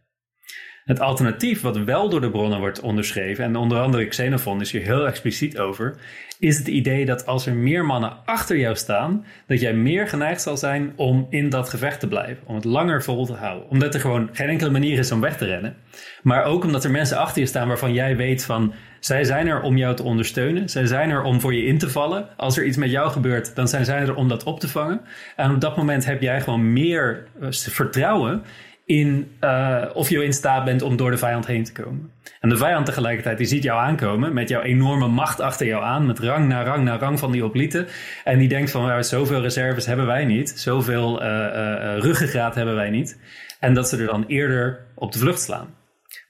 Het 0.85 1.01
alternatief, 1.01 1.61
wat 1.61 1.77
wel 1.77 2.09
door 2.09 2.21
de 2.21 2.31
bronnen 2.31 2.59
wordt 2.59 2.81
onderschreven, 2.81 3.45
en 3.45 3.57
onder 3.57 3.79
andere 3.81 4.07
Xenophon 4.07 4.61
is 4.61 4.73
hier 4.73 4.83
heel 4.83 5.07
expliciet 5.07 5.59
over, 5.59 5.97
is 6.39 6.59
het 6.59 6.69
idee 6.69 7.05
dat 7.07 7.27
als 7.27 7.47
er 7.47 7.55
meer 7.55 7.85
mannen 7.85 8.17
achter 8.25 8.59
jou 8.59 8.77
staan, 8.77 9.25
dat 9.47 9.61
jij 9.61 9.75
meer 9.75 10.09
geneigd 10.09 10.43
zal 10.43 10.57
zijn 10.57 10.93
om 10.97 11.27
in 11.31 11.49
dat 11.49 11.69
gevecht 11.69 12.01
te 12.01 12.09
blijven, 12.09 12.47
om 12.47 12.55
het 12.55 12.65
langer 12.65 13.03
vol 13.03 13.27
te 13.27 13.33
houden. 13.33 13.69
Omdat 13.69 13.95
er 13.95 14.01
gewoon 14.01 14.29
geen 14.33 14.49
enkele 14.49 14.71
manier 14.71 14.99
is 14.99 15.13
om 15.13 15.21
weg 15.21 15.37
te 15.37 15.47
rennen, 15.47 15.77
maar 16.23 16.45
ook 16.45 16.65
omdat 16.65 16.85
er 16.85 16.91
mensen 16.91 17.19
achter 17.19 17.41
je 17.41 17.49
staan 17.49 17.69
waarvan 17.69 17.93
jij 17.93 18.17
weet 18.17 18.45
van, 18.45 18.75
zij 19.05 19.25
zijn 19.25 19.47
er 19.47 19.61
om 19.61 19.77
jou 19.77 19.97
te 19.97 20.03
ondersteunen. 20.03 20.69
Zij 20.69 20.87
zijn 20.87 21.11
er 21.11 21.23
om 21.23 21.41
voor 21.41 21.55
je 21.55 21.65
in 21.65 21.79
te 21.79 21.91
vallen. 21.91 22.29
Als 22.37 22.57
er 22.57 22.65
iets 22.65 22.77
met 22.77 22.91
jou 22.91 23.11
gebeurt, 23.11 23.55
dan 23.55 23.69
zijn 23.69 23.85
zij 23.85 24.01
er 24.01 24.15
om 24.15 24.29
dat 24.29 24.43
op 24.43 24.61
te 24.61 24.69
vangen. 24.69 25.01
En 25.37 25.51
op 25.51 25.61
dat 25.61 25.77
moment 25.77 26.05
heb 26.05 26.21
jij 26.21 26.41
gewoon 26.41 26.73
meer 26.73 27.25
eh, 27.41 27.49
vertrouwen 27.51 28.43
in 28.85 29.31
uh, 29.41 29.85
of 29.95 30.09
je 30.09 30.25
in 30.25 30.33
staat 30.33 30.65
bent 30.65 30.83
om 30.83 30.97
door 30.97 31.11
de 31.11 31.17
vijand 31.17 31.47
heen 31.47 31.65
te 31.65 31.73
komen. 31.73 32.11
En 32.41 32.49
de 32.49 32.57
vijand 32.57 32.87
tegelijkertijd, 32.87 33.39
die 33.39 33.47
ziet 33.47 33.63
jou 33.63 33.81
aankomen 33.81 34.33
met 34.33 34.49
jouw 34.49 34.63
enorme 34.63 35.09
macht 35.09 35.41
achter 35.41 35.67
jou 35.67 35.85
aan, 35.85 36.07
met 36.07 36.19
rang 36.19 36.49
na 36.49 36.63
rang 36.63 36.85
na 36.85 36.99
rang 36.99 37.19
van 37.19 37.33
die 37.33 37.45
oplieten. 37.45 37.87
En 38.25 38.39
die 38.39 38.49
denkt 38.49 38.71
van, 38.71 38.87
nou, 38.87 39.03
zoveel 39.03 39.41
reserves 39.41 39.87
hebben 39.87 40.07
wij 40.07 40.25
niet, 40.25 40.51
zoveel 40.51 41.23
uh, 41.23 41.29
uh, 41.29 41.99
ruggengraat 41.99 42.55
hebben 42.55 42.75
wij 42.75 42.91
niet. 42.91 43.19
En 43.61 43.75
dat 43.75 43.89
ze 43.89 43.97
er 43.97 44.07
dan 44.07 44.25
eerder 44.27 44.81
op 44.95 45.13
de 45.13 45.19
vlucht 45.19 45.41
slaan. 45.41 45.82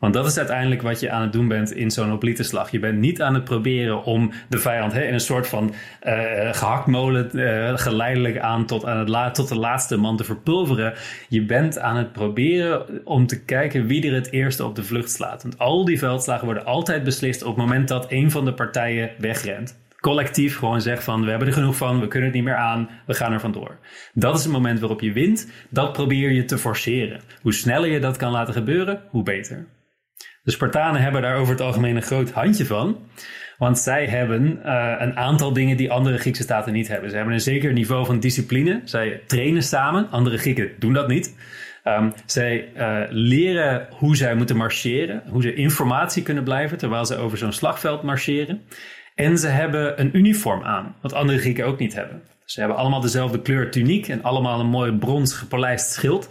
Want 0.03 0.15
dat 0.15 0.27
is 0.27 0.39
uiteindelijk 0.39 0.83
wat 0.83 1.01
je 1.01 1.11
aan 1.11 1.23
het 1.23 1.33
doen 1.33 1.49
bent 1.49 1.73
in 1.73 1.91
zo'n 1.91 2.13
oplietenslag. 2.13 2.71
Je 2.71 2.79
bent 2.79 2.99
niet 2.99 3.23
aan 3.23 3.35
het 3.35 3.45
proberen 3.45 4.05
om 4.05 4.33
de 4.49 4.59
vijand 4.59 4.93
hè, 4.93 5.03
in 5.03 5.13
een 5.13 5.21
soort 5.21 5.47
van 5.47 5.75
uh, 6.03 6.13
gehaktmolen 6.53 7.31
uh, 7.33 7.79
geleidelijk 7.79 8.39
aan 8.39 8.67
tot, 8.67 8.85
aan 8.85 8.99
het 8.99 9.09
la 9.09 9.31
tot 9.31 9.49
de 9.49 9.59
laatste 9.59 9.97
man 9.97 10.17
te 10.17 10.25
verpulveren. 10.25 10.95
Je 11.29 11.45
bent 11.45 11.79
aan 11.79 11.97
het 11.97 12.13
proberen 12.13 13.07
om 13.07 13.27
te 13.27 13.45
kijken 13.45 13.87
wie 13.87 14.07
er 14.07 14.15
het 14.15 14.33
eerste 14.33 14.65
op 14.65 14.75
de 14.77 14.85
vlucht 14.85 15.11
slaat. 15.11 15.43
Want 15.43 15.59
al 15.59 15.85
die 15.85 15.99
veldslagen 15.99 16.45
worden 16.45 16.65
altijd 16.65 17.05
beslist 17.05 17.43
op 17.43 17.49
het 17.49 17.65
moment 17.65 17.89
dat 17.89 18.07
een 18.09 18.31
van 18.31 18.45
de 18.45 18.55
partijen 18.55 19.11
wegrent 19.19 19.81
collectief 20.01 20.59
gewoon 20.59 20.81
zegt 20.81 21.05
van 21.05 21.25
we 21.25 21.31
hebben 21.31 21.49
er 21.49 21.55
genoeg 21.55 21.77
van, 21.77 22.01
we 22.01 22.09
kunnen 22.09 22.29
het 22.29 22.37
niet 22.37 22.47
meer 22.47 22.57
aan, 22.57 22.89
we 23.07 23.15
gaan 23.15 23.33
er 23.33 23.41
vandoor. 23.41 23.79
Dat 24.15 24.37
is 24.37 24.43
het 24.43 24.53
moment 24.53 24.81
waarop 24.81 25.01
je 25.01 25.13
wint. 25.13 25.51
Dat 25.69 25.93
probeer 25.93 26.31
je 26.31 26.45
te 26.45 26.59
forceren. 26.59 27.21
Hoe 27.43 27.53
sneller 27.53 27.91
je 27.91 28.01
dat 28.01 28.17
kan 28.17 28.31
laten 28.31 28.55
gebeuren, 28.55 29.03
hoe 29.11 29.23
beter. 29.23 29.67
De 30.43 30.51
Spartanen 30.51 31.03
hebben 31.03 31.23
daar 31.23 31.37
over 31.37 31.53
het 31.53 31.63
algemeen 31.63 31.97
een 31.97 32.03
groot 32.03 32.31
handje 32.31 32.67
van. 32.67 32.99
Want 33.59 33.79
zij 33.79 34.07
hebben 34.07 34.61
uh, 34.65 34.95
een 34.99 35.17
aantal 35.17 35.53
dingen 35.53 35.77
die 35.77 35.91
andere 35.91 36.19
Griekse 36.19 36.43
staten 36.43 36.73
niet 36.73 36.89
hebben. 36.89 37.11
Ze 37.11 37.17
hebben 37.17 37.35
een 37.35 37.41
zeker 37.41 37.73
niveau 37.73 38.07
van 38.07 38.21
discipline. 38.21 38.81
Zij 38.85 39.23
trainen 39.27 39.63
samen. 39.63 40.11
Andere 40.11 40.39
Grieken 40.39 40.71
doen 40.79 40.93
dat 40.93 41.09
niet. 41.09 41.37
Um, 41.85 42.13
zij 42.27 42.69
uh, 42.77 43.01
leren 43.09 43.87
hoe 43.91 44.17
zij 44.17 44.35
moeten 44.35 44.57
marcheren. 44.57 45.23
Hoe 45.29 45.43
ze 45.43 45.55
informatie 45.55 46.23
kunnen 46.23 46.45
blijven 46.45 46.79
terwijl 46.79 47.07
ze 47.07 47.17
over 47.17 47.39
zo'n 47.39 47.53
slagveld 47.53 48.03
marcheren. 48.03 48.63
En 49.15 49.39
ze 49.39 49.47
hebben 49.47 50.01
een 50.01 50.17
uniform 50.17 50.63
aan. 50.63 50.95
Wat 51.01 51.13
andere 51.13 51.39
Grieken 51.39 51.67
ook 51.67 51.79
niet 51.79 51.95
hebben. 51.95 52.23
Ze 52.45 52.61
hebben 52.61 52.79
allemaal 52.79 53.01
dezelfde 53.01 53.43
kleur 53.43 53.71
tuniek 53.71 54.09
en 54.09 54.23
allemaal 54.23 54.61
een 54.61 54.67
mooi 54.67 54.93
brons 54.93 55.35
gepolijst 55.35 55.93
schild. 55.93 56.29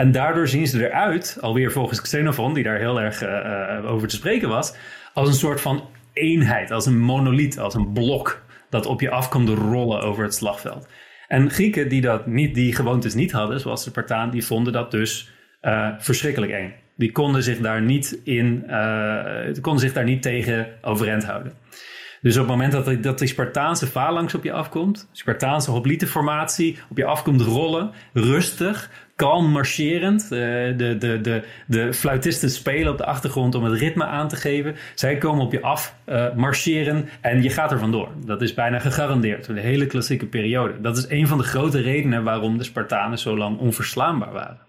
En 0.00 0.12
daardoor 0.12 0.48
zien 0.48 0.66
ze 0.66 0.88
eruit, 0.88 1.38
alweer 1.40 1.72
volgens 1.72 2.00
Xenophon, 2.00 2.54
die 2.54 2.64
daar 2.64 2.78
heel 2.78 3.00
erg 3.00 3.22
uh, 3.22 3.90
over 3.90 4.08
te 4.08 4.16
spreken 4.16 4.48
was, 4.48 4.74
als 5.14 5.28
een 5.28 5.34
soort 5.34 5.60
van 5.60 5.88
eenheid, 6.12 6.70
als 6.70 6.86
een 6.86 6.98
monoliet, 6.98 7.58
als 7.58 7.74
een 7.74 7.92
blok 7.92 8.42
dat 8.70 8.86
op 8.86 9.00
je 9.00 9.10
af 9.10 9.28
komt 9.28 9.48
rollen 9.48 10.02
over 10.02 10.24
het 10.24 10.34
slagveld. 10.34 10.88
En 11.28 11.50
Grieken 11.50 11.88
die 11.88 12.00
dat 12.00 12.26
niet, 12.26 12.54
die 12.54 12.74
gewoontes 12.74 13.14
niet 13.14 13.32
hadden, 13.32 13.60
zoals 13.60 13.84
de 13.84 13.90
Spartaan, 13.90 14.30
die 14.30 14.44
vonden 14.44 14.72
dat 14.72 14.90
dus 14.90 15.30
uh, 15.62 15.88
verschrikkelijk 15.98 16.52
eng. 16.52 16.74
Die 16.96 17.12
konden 17.12 17.42
zich 17.42 17.58
daar 17.58 17.82
niet 17.82 18.20
in, 18.24 18.64
konden 19.60 19.80
zich 19.80 19.92
daar 19.92 20.04
niet 20.04 20.22
tegen 20.22 20.68
overeind 20.82 21.24
houden. 21.24 21.52
Dus 22.20 22.34
op 22.34 22.40
het 22.40 22.50
moment 22.50 22.72
dat, 22.72 22.84
die, 22.84 23.00
dat 23.00 23.18
die 23.18 23.28
Spartaanse 23.28 23.86
phalanx 23.86 24.34
op 24.34 24.44
je 24.44 24.52
afkomt, 24.52 25.08
Spartaanse 25.12 25.70
hoplietenformatie 25.70 26.78
op 26.90 26.96
je 26.96 27.04
afkomt 27.04 27.40
rollen, 27.40 27.90
rustig, 28.12 28.90
kalm 29.16 29.50
marcherend. 29.50 30.22
Uh, 30.22 30.28
de, 30.30 30.96
de, 30.98 31.20
de, 31.20 31.42
de 31.66 31.92
fluitisten 31.92 32.50
spelen 32.50 32.92
op 32.92 32.98
de 32.98 33.04
achtergrond 33.04 33.54
om 33.54 33.64
het 33.64 33.80
ritme 33.80 34.04
aan 34.04 34.28
te 34.28 34.36
geven. 34.36 34.76
Zij 34.94 35.18
komen 35.18 35.44
op 35.44 35.52
je 35.52 35.62
af 35.62 35.94
uh, 36.06 36.34
marcheren 36.34 37.08
en 37.20 37.42
je 37.42 37.50
gaat 37.50 37.72
er 37.72 37.78
vandoor. 37.78 38.08
Dat 38.24 38.42
is 38.42 38.54
bijna 38.54 38.78
gegarandeerd 38.78 39.46
voor 39.46 39.54
de 39.54 39.60
hele 39.60 39.86
klassieke 39.86 40.26
periode. 40.26 40.80
Dat 40.80 40.96
is 40.96 41.08
een 41.08 41.26
van 41.26 41.38
de 41.38 41.44
grote 41.44 41.80
redenen 41.80 42.24
waarom 42.24 42.58
de 42.58 42.64
Spartanen 42.64 43.18
zo 43.18 43.36
lang 43.36 43.58
onverslaanbaar 43.58 44.32
waren. 44.32 44.60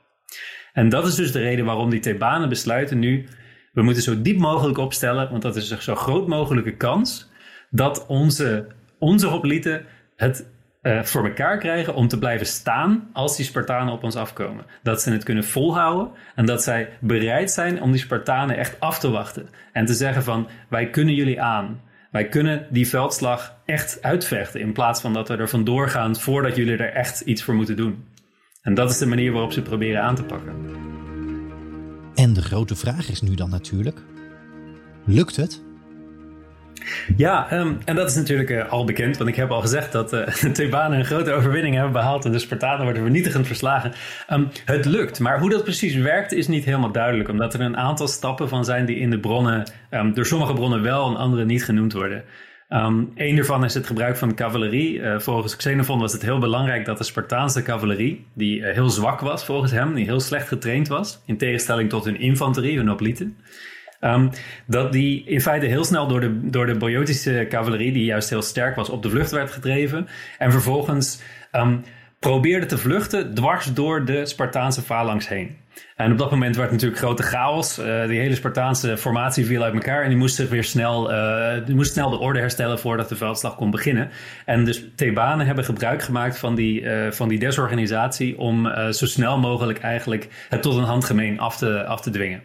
En 0.73 0.89
dat 0.89 1.07
is 1.07 1.15
dus 1.15 1.31
de 1.31 1.39
reden 1.39 1.65
waarom 1.65 1.89
die 1.89 1.99
Thebanen 1.99 2.49
besluiten 2.49 2.99
nu... 2.99 3.27
we 3.73 3.81
moeten 3.81 4.03
zo 4.03 4.21
diep 4.21 4.37
mogelijk 4.37 4.77
opstellen, 4.77 5.29
want 5.29 5.41
dat 5.41 5.55
is 5.55 5.69
een 5.69 5.81
zo 5.81 5.95
groot 5.95 6.27
mogelijke 6.27 6.75
kans... 6.75 7.30
dat 7.71 8.05
onze, 8.07 8.67
onze 8.99 9.27
hoplieten 9.27 9.85
het 10.15 10.45
uh, 10.81 11.03
voor 11.03 11.25
elkaar 11.27 11.57
krijgen 11.57 11.95
om 11.95 12.07
te 12.07 12.19
blijven 12.19 12.47
staan 12.47 13.09
als 13.13 13.35
die 13.35 13.45
Spartanen 13.45 13.93
op 13.93 14.03
ons 14.03 14.15
afkomen. 14.15 14.65
Dat 14.83 15.01
ze 15.01 15.11
het 15.11 15.23
kunnen 15.23 15.43
volhouden 15.43 16.11
en 16.35 16.45
dat 16.45 16.63
zij 16.63 16.89
bereid 16.99 17.51
zijn 17.51 17.81
om 17.81 17.91
die 17.91 18.01
Spartanen 18.01 18.57
echt 18.57 18.79
af 18.79 18.99
te 18.99 19.09
wachten. 19.09 19.49
En 19.73 19.85
te 19.85 19.93
zeggen 19.93 20.23
van 20.23 20.47
wij 20.69 20.89
kunnen 20.89 21.15
jullie 21.15 21.41
aan. 21.41 21.81
Wij 22.11 22.27
kunnen 22.27 22.67
die 22.69 22.87
veldslag 22.87 23.55
echt 23.65 24.01
uitvechten 24.01 24.59
in 24.59 24.73
plaats 24.73 25.01
van 25.01 25.13
dat 25.13 25.27
we 25.27 25.35
er 25.35 25.49
vandoor 25.49 25.89
gaan 25.89 26.15
voordat 26.15 26.55
jullie 26.55 26.77
er 26.77 26.93
echt 26.93 27.21
iets 27.21 27.43
voor 27.43 27.55
moeten 27.55 27.75
doen. 27.75 28.03
En 28.61 28.73
dat 28.73 28.89
is 28.89 28.97
de 28.97 29.05
manier 29.05 29.31
waarop 29.31 29.51
ze 29.51 29.61
proberen 29.61 30.01
aan 30.01 30.15
te 30.15 30.23
pakken. 30.23 30.53
En 32.15 32.33
de 32.33 32.41
grote 32.41 32.75
vraag 32.75 33.09
is 33.09 33.21
nu 33.21 33.35
dan 33.35 33.49
natuurlijk: 33.49 33.99
lukt 35.05 35.35
het? 35.35 35.61
Ja, 37.17 37.53
um, 37.53 37.77
en 37.85 37.95
dat 37.95 38.09
is 38.09 38.15
natuurlijk 38.15 38.49
uh, 38.49 38.69
al 38.69 38.85
bekend, 38.85 39.17
want 39.17 39.29
ik 39.29 39.35
heb 39.35 39.51
al 39.51 39.61
gezegd 39.61 39.91
dat 39.91 40.13
uh, 40.13 40.27
de 40.41 40.51
Thebanen 40.51 40.99
een 40.99 41.05
grote 41.05 41.31
overwinning 41.31 41.75
hebben 41.75 41.93
behaald 41.93 42.25
en 42.25 42.31
de 42.31 42.39
Spartanen 42.39 42.83
worden 42.83 43.01
vernietigend 43.01 43.47
verslagen. 43.47 43.93
Um, 44.31 44.47
het 44.65 44.85
lukt, 44.85 45.19
maar 45.19 45.39
hoe 45.39 45.49
dat 45.49 45.63
precies 45.63 45.95
werkt 45.95 46.31
is 46.31 46.47
niet 46.47 46.65
helemaal 46.65 46.91
duidelijk, 46.91 47.29
omdat 47.29 47.53
er 47.53 47.61
een 47.61 47.77
aantal 47.77 48.07
stappen 48.07 48.49
van 48.49 48.65
zijn 48.65 48.85
die 48.85 48.97
in 48.97 49.09
de 49.09 49.19
bronnen, 49.19 49.71
um, 49.91 50.13
door 50.13 50.25
sommige 50.25 50.53
bronnen 50.53 50.81
wel 50.81 51.09
en 51.09 51.15
andere 51.15 51.45
niet 51.45 51.65
genoemd 51.65 51.93
worden. 51.93 52.23
Een 52.71 53.35
daarvan 53.35 53.63
is 53.63 53.73
het 53.73 53.87
gebruik 53.87 54.17
van 54.17 54.35
cavalerie. 54.35 54.97
Uh, 54.97 55.19
volgens 55.19 55.55
Xenophon 55.55 55.99
was 55.99 56.13
het 56.13 56.21
heel 56.21 56.39
belangrijk 56.39 56.85
dat 56.85 56.97
de 56.97 57.03
Spartaanse 57.03 57.61
cavalerie, 57.61 58.25
die 58.33 58.65
heel 58.65 58.89
zwak 58.89 59.19
was 59.19 59.45
volgens 59.45 59.71
hem, 59.71 59.93
die 59.93 60.05
heel 60.05 60.19
slecht 60.19 60.47
getraind 60.47 60.87
was, 60.87 61.21
in 61.25 61.37
tegenstelling 61.37 61.89
tot 61.89 62.05
hun 62.05 62.19
infanterie, 62.19 62.77
hun 62.77 62.91
oplieten, 62.91 63.37
Um, 64.01 64.29
dat 64.65 64.91
die 64.91 65.23
in 65.25 65.41
feite 65.41 65.65
heel 65.65 65.83
snel 65.83 66.07
door 66.07 66.19
de, 66.19 66.49
door 66.49 66.65
de 66.65 66.75
Boiotische 66.75 67.45
cavalerie, 67.49 67.91
die 67.91 68.05
juist 68.05 68.29
heel 68.29 68.41
sterk 68.41 68.75
was, 68.75 68.89
op 68.89 69.03
de 69.03 69.09
vlucht 69.09 69.31
werd 69.31 69.51
gedreven. 69.51 70.07
En 70.37 70.51
vervolgens 70.51 71.21
um, 71.51 71.83
probeerde 72.19 72.65
te 72.65 72.77
vluchten 72.77 73.33
dwars 73.33 73.73
door 73.73 74.05
de 74.05 74.25
Spartaanse 74.25 74.81
phalanx 74.81 75.27
heen. 75.27 75.57
En 75.95 76.11
op 76.11 76.17
dat 76.17 76.31
moment 76.31 76.55
werd 76.55 76.71
natuurlijk 76.71 76.99
grote 76.99 77.23
chaos. 77.23 77.79
Uh, 77.79 78.07
die 78.07 78.19
hele 78.19 78.35
Spartaanse 78.35 78.97
formatie 78.97 79.45
viel 79.45 79.63
uit 79.63 79.73
elkaar. 79.73 80.03
En 80.03 80.09
die 80.09 80.17
moest 80.17 80.35
zich 80.35 80.49
weer 80.49 80.63
snel, 80.63 81.11
uh, 81.11 81.65
die 81.65 81.75
moest 81.75 81.91
snel 81.91 82.09
de 82.09 82.19
orde 82.19 82.39
herstellen 82.39 82.79
voordat 82.79 83.09
de 83.09 83.15
veldslag 83.15 83.55
kon 83.55 83.71
beginnen. 83.71 84.09
En 84.45 84.65
dus 84.65 84.85
Thebanen 84.95 85.45
hebben 85.45 85.65
gebruik 85.65 86.01
gemaakt 86.01 86.37
van 86.37 86.55
die, 86.55 86.81
uh, 86.81 87.11
van 87.11 87.29
die 87.29 87.39
desorganisatie 87.39 88.37
om 88.37 88.71
zo 88.91 89.05
snel 89.05 89.37
mogelijk 89.39 89.79
eigenlijk 89.79 90.27
het 90.49 90.61
tot 90.61 90.75
een 90.75 90.83
handgemeen 90.83 91.39
af 91.39 91.57
te, 91.57 91.85
af 91.85 92.01
te 92.01 92.09
dwingen. 92.09 92.41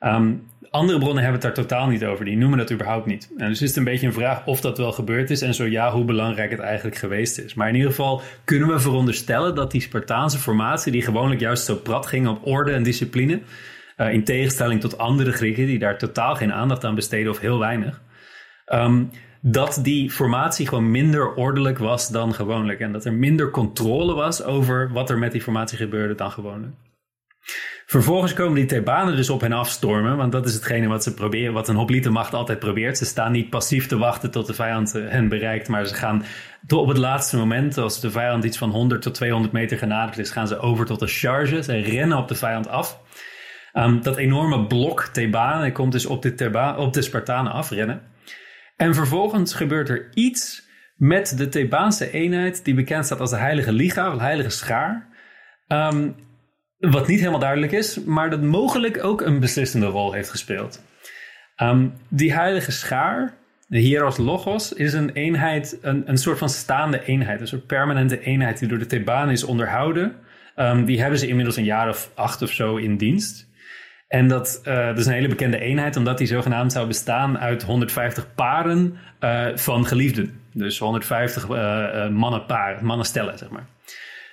Um, 0.00 0.50
andere 0.72 0.98
bronnen 0.98 1.22
hebben 1.22 1.40
het 1.40 1.54
daar 1.54 1.66
totaal 1.66 1.86
niet 1.86 2.04
over. 2.04 2.24
Die 2.24 2.36
noemen 2.36 2.58
dat 2.58 2.72
überhaupt 2.72 3.06
niet. 3.06 3.30
En 3.36 3.48
dus 3.48 3.62
is 3.62 3.68
het 3.68 3.76
een 3.76 3.84
beetje 3.84 4.06
een 4.06 4.12
vraag 4.12 4.46
of 4.46 4.60
dat 4.60 4.78
wel 4.78 4.92
gebeurd 4.92 5.30
is. 5.30 5.42
En 5.42 5.54
zo 5.54 5.64
ja, 5.64 5.92
hoe 5.92 6.04
belangrijk 6.04 6.50
het 6.50 6.60
eigenlijk 6.60 6.96
geweest 6.96 7.38
is. 7.38 7.54
Maar 7.54 7.68
in 7.68 7.74
ieder 7.74 7.90
geval 7.90 8.22
kunnen 8.44 8.68
we 8.68 8.80
veronderstellen 8.80 9.54
dat 9.54 9.70
die 9.70 9.80
Spartaanse 9.80 10.38
formatie, 10.38 10.92
die 10.92 11.02
gewoonlijk 11.02 11.40
juist 11.40 11.64
zo 11.64 11.76
prat 11.76 12.06
ging 12.06 12.28
op 12.28 12.46
orde 12.46 12.72
en 12.72 12.82
discipline. 12.82 13.40
Uh, 13.96 14.12
in 14.12 14.24
tegenstelling 14.24 14.80
tot 14.80 14.98
andere 14.98 15.32
Grieken 15.32 15.66
die 15.66 15.78
daar 15.78 15.98
totaal 15.98 16.34
geen 16.34 16.52
aandacht 16.52 16.84
aan 16.84 16.94
besteden 16.94 17.30
of 17.30 17.38
heel 17.38 17.58
weinig. 17.58 18.00
Um, 18.72 19.10
dat 19.40 19.78
die 19.82 20.10
formatie 20.10 20.68
gewoon 20.68 20.90
minder 20.90 21.34
ordelijk 21.34 21.78
was 21.78 22.08
dan 22.08 22.34
gewoonlijk. 22.34 22.80
En 22.80 22.92
dat 22.92 23.04
er 23.04 23.12
minder 23.12 23.50
controle 23.50 24.14
was 24.14 24.42
over 24.42 24.92
wat 24.92 25.10
er 25.10 25.18
met 25.18 25.32
die 25.32 25.42
formatie 25.42 25.78
gebeurde 25.78 26.14
dan 26.14 26.30
gewoonlijk. 26.30 26.72
Vervolgens 27.86 28.34
komen 28.34 28.54
die 28.54 28.64
Thebanen 28.64 29.16
dus 29.16 29.30
op 29.30 29.40
hen 29.40 29.52
afstormen, 29.52 30.16
want 30.16 30.32
dat 30.32 30.46
is 30.46 30.54
hetgene 30.54 30.86
wat 30.86 31.02
ze 31.02 31.14
proberen, 31.14 31.52
wat 31.52 31.68
een 31.68 31.76
hoplietenmacht 31.76 32.34
altijd 32.34 32.58
probeert. 32.58 32.98
Ze 32.98 33.04
staan 33.04 33.32
niet 33.32 33.50
passief 33.50 33.86
te 33.86 33.98
wachten 33.98 34.30
tot 34.30 34.46
de 34.46 34.54
vijand 34.54 34.94
eh, 34.94 35.08
hen 35.08 35.28
bereikt, 35.28 35.68
maar 35.68 35.86
ze 35.86 35.94
gaan 35.94 36.24
op 36.68 36.88
het 36.88 36.96
laatste 36.96 37.36
moment, 37.36 37.78
als 37.78 38.00
de 38.00 38.10
vijand 38.10 38.44
iets 38.44 38.58
van 38.58 38.70
100 38.70 39.02
tot 39.02 39.14
200 39.14 39.52
meter 39.52 39.78
genaderd 39.78 40.18
is, 40.18 40.30
gaan 40.30 40.48
ze 40.48 40.58
over 40.58 40.86
tot 40.86 41.00
een 41.00 41.08
charge. 41.08 41.62
Ze 41.62 41.76
rennen 41.76 42.18
op 42.18 42.28
de 42.28 42.34
vijand 42.34 42.68
af. 42.68 43.00
Um, 43.72 44.02
dat 44.02 44.16
enorme 44.16 44.66
blok 44.66 45.04
Thebanen 45.04 45.72
komt 45.72 45.92
dus 45.92 46.06
op 46.06 46.22
de, 46.22 46.34
Theba 46.34 46.76
op 46.76 46.92
de 46.92 47.02
Spartanen 47.02 47.52
afrennen. 47.52 48.02
En 48.76 48.94
vervolgens 48.94 49.54
gebeurt 49.54 49.88
er 49.88 50.08
iets 50.14 50.68
met 50.96 51.38
de 51.38 51.48
Thebaanse 51.48 52.10
eenheid, 52.10 52.64
die 52.64 52.74
bekend 52.74 53.04
staat 53.04 53.20
als 53.20 53.30
de 53.30 53.36
Heilige 53.36 53.72
Liga, 53.72 54.08
of 54.08 54.14
de 54.14 54.22
Heilige 54.22 54.50
Schaar. 54.50 55.08
Um, 55.68 56.14
wat 56.90 57.06
niet 57.06 57.18
helemaal 57.18 57.40
duidelijk 57.40 57.72
is, 57.72 58.04
maar 58.04 58.30
dat 58.30 58.42
mogelijk 58.42 59.04
ook 59.04 59.20
een 59.20 59.40
beslissende 59.40 59.86
rol 59.86 60.12
heeft 60.12 60.30
gespeeld. 60.30 60.82
Um, 61.56 61.92
die 62.08 62.32
heilige 62.32 62.72
schaar, 62.72 63.34
de 63.66 63.78
Hieros 63.78 64.16
Logos, 64.16 64.72
is 64.72 64.92
een 64.92 65.10
eenheid, 65.10 65.78
een, 65.82 66.02
een 66.08 66.18
soort 66.18 66.38
van 66.38 66.48
staande 66.48 67.04
eenheid. 67.04 67.40
Een 67.40 67.46
soort 67.46 67.66
permanente 67.66 68.20
eenheid 68.20 68.58
die 68.58 68.68
door 68.68 68.78
de 68.78 68.86
Thebanen 68.86 69.32
is 69.32 69.44
onderhouden. 69.44 70.16
Um, 70.56 70.84
die 70.84 71.00
hebben 71.00 71.18
ze 71.18 71.28
inmiddels 71.28 71.56
een 71.56 71.64
jaar 71.64 71.88
of 71.88 72.10
acht 72.14 72.42
of 72.42 72.50
zo 72.50 72.76
in 72.76 72.96
dienst. 72.96 73.50
En 74.08 74.28
dat, 74.28 74.60
dat 74.64 74.98
is 74.98 75.06
een 75.06 75.12
hele 75.12 75.28
bekende 75.28 75.58
eenheid, 75.58 75.96
omdat 75.96 76.18
die 76.18 76.26
zogenaamd 76.26 76.72
zou 76.72 76.86
bestaan 76.86 77.38
uit 77.38 77.62
150 77.62 78.34
paren 78.34 78.96
uh, 79.20 79.46
van 79.54 79.86
geliefden. 79.86 80.40
Dus 80.52 80.78
150 80.78 81.48
uh, 81.48 81.56
uh, 81.56 82.08
mannenparen, 82.08 82.84
mannenstellen, 82.84 83.38
zeg 83.38 83.50
maar. 83.50 83.66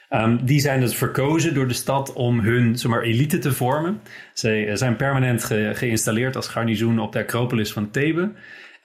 Um, 0.09 0.45
die 0.45 0.59
zijn 0.59 0.79
dus 0.79 0.95
verkozen 0.95 1.53
door 1.53 1.67
de 1.67 1.73
stad 1.73 2.13
om 2.13 2.39
hun 2.39 2.77
zeg 2.77 2.91
maar, 2.91 3.01
elite 3.01 3.37
te 3.37 3.51
vormen. 3.51 4.01
Zij 4.33 4.67
eh, 4.67 4.75
zijn 4.75 4.95
permanent 4.95 5.43
ge 5.43 5.71
geïnstalleerd 5.73 6.35
als 6.35 6.47
garnizoen 6.47 6.99
op 6.99 7.11
de 7.11 7.19
Acropolis 7.19 7.71
van 7.71 7.91
Thebe. 7.91 8.31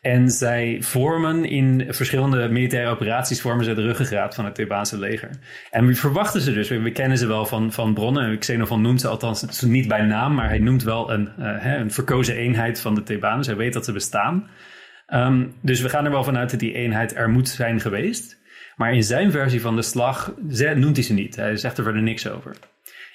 En 0.01 0.31
zij 0.31 0.77
vormen 0.81 1.45
in 1.45 1.85
verschillende 1.89 2.49
militaire 2.49 2.91
operaties 2.91 3.41
vormen 3.41 3.65
ze 3.65 3.75
de 3.75 3.83
ruggengraat 3.83 4.35
van 4.35 4.45
het 4.45 4.55
Thebaanse 4.55 4.99
leger. 4.99 5.31
En 5.71 5.87
we 5.87 5.95
verwachten 5.95 6.41
ze 6.41 6.53
dus, 6.53 6.69
we, 6.69 6.93
kennen 6.93 7.19
ze 7.19 7.27
wel 7.27 7.47
van, 7.47 7.73
van 7.73 7.95
bronnen. 7.95 8.39
Xenophon 8.39 8.83
noemt 8.83 9.01
ze 9.01 9.09
althans 9.09 9.63
niet 9.63 9.89
bij 9.89 10.03
naam, 10.03 10.35
maar 10.35 10.49
hij 10.49 10.59
noemt 10.59 10.83
wel 10.83 11.13
een, 11.13 11.29
uh, 11.39 11.65
een 11.65 11.91
verkozen 11.91 12.37
eenheid 12.37 12.81
van 12.81 12.95
de 12.95 13.03
Thebanen. 13.03 13.47
Hij 13.47 13.57
weet 13.57 13.73
dat 13.73 13.85
ze 13.85 13.93
bestaan. 13.93 14.49
Um, 15.09 15.55
dus 15.63 15.81
we 15.81 15.89
gaan 15.89 16.05
er 16.05 16.11
wel 16.11 16.25
vanuit 16.25 16.51
dat 16.51 16.61
die 16.61 16.75
eenheid 16.75 17.17
er 17.17 17.31
moet 17.31 17.49
zijn 17.49 17.81
geweest. 17.81 18.43
Maar 18.77 18.95
in 18.95 19.03
zijn 19.03 19.31
versie 19.31 19.61
van 19.61 19.77
de 19.77 19.83
slag 19.83 20.35
noemt 20.75 20.97
hij 20.97 21.05
ze 21.05 21.13
niet. 21.13 21.37
Hij 21.37 21.57
zegt 21.57 21.79
er 21.79 21.85
verder 21.85 22.03
niks 22.03 22.29
over. 22.29 22.57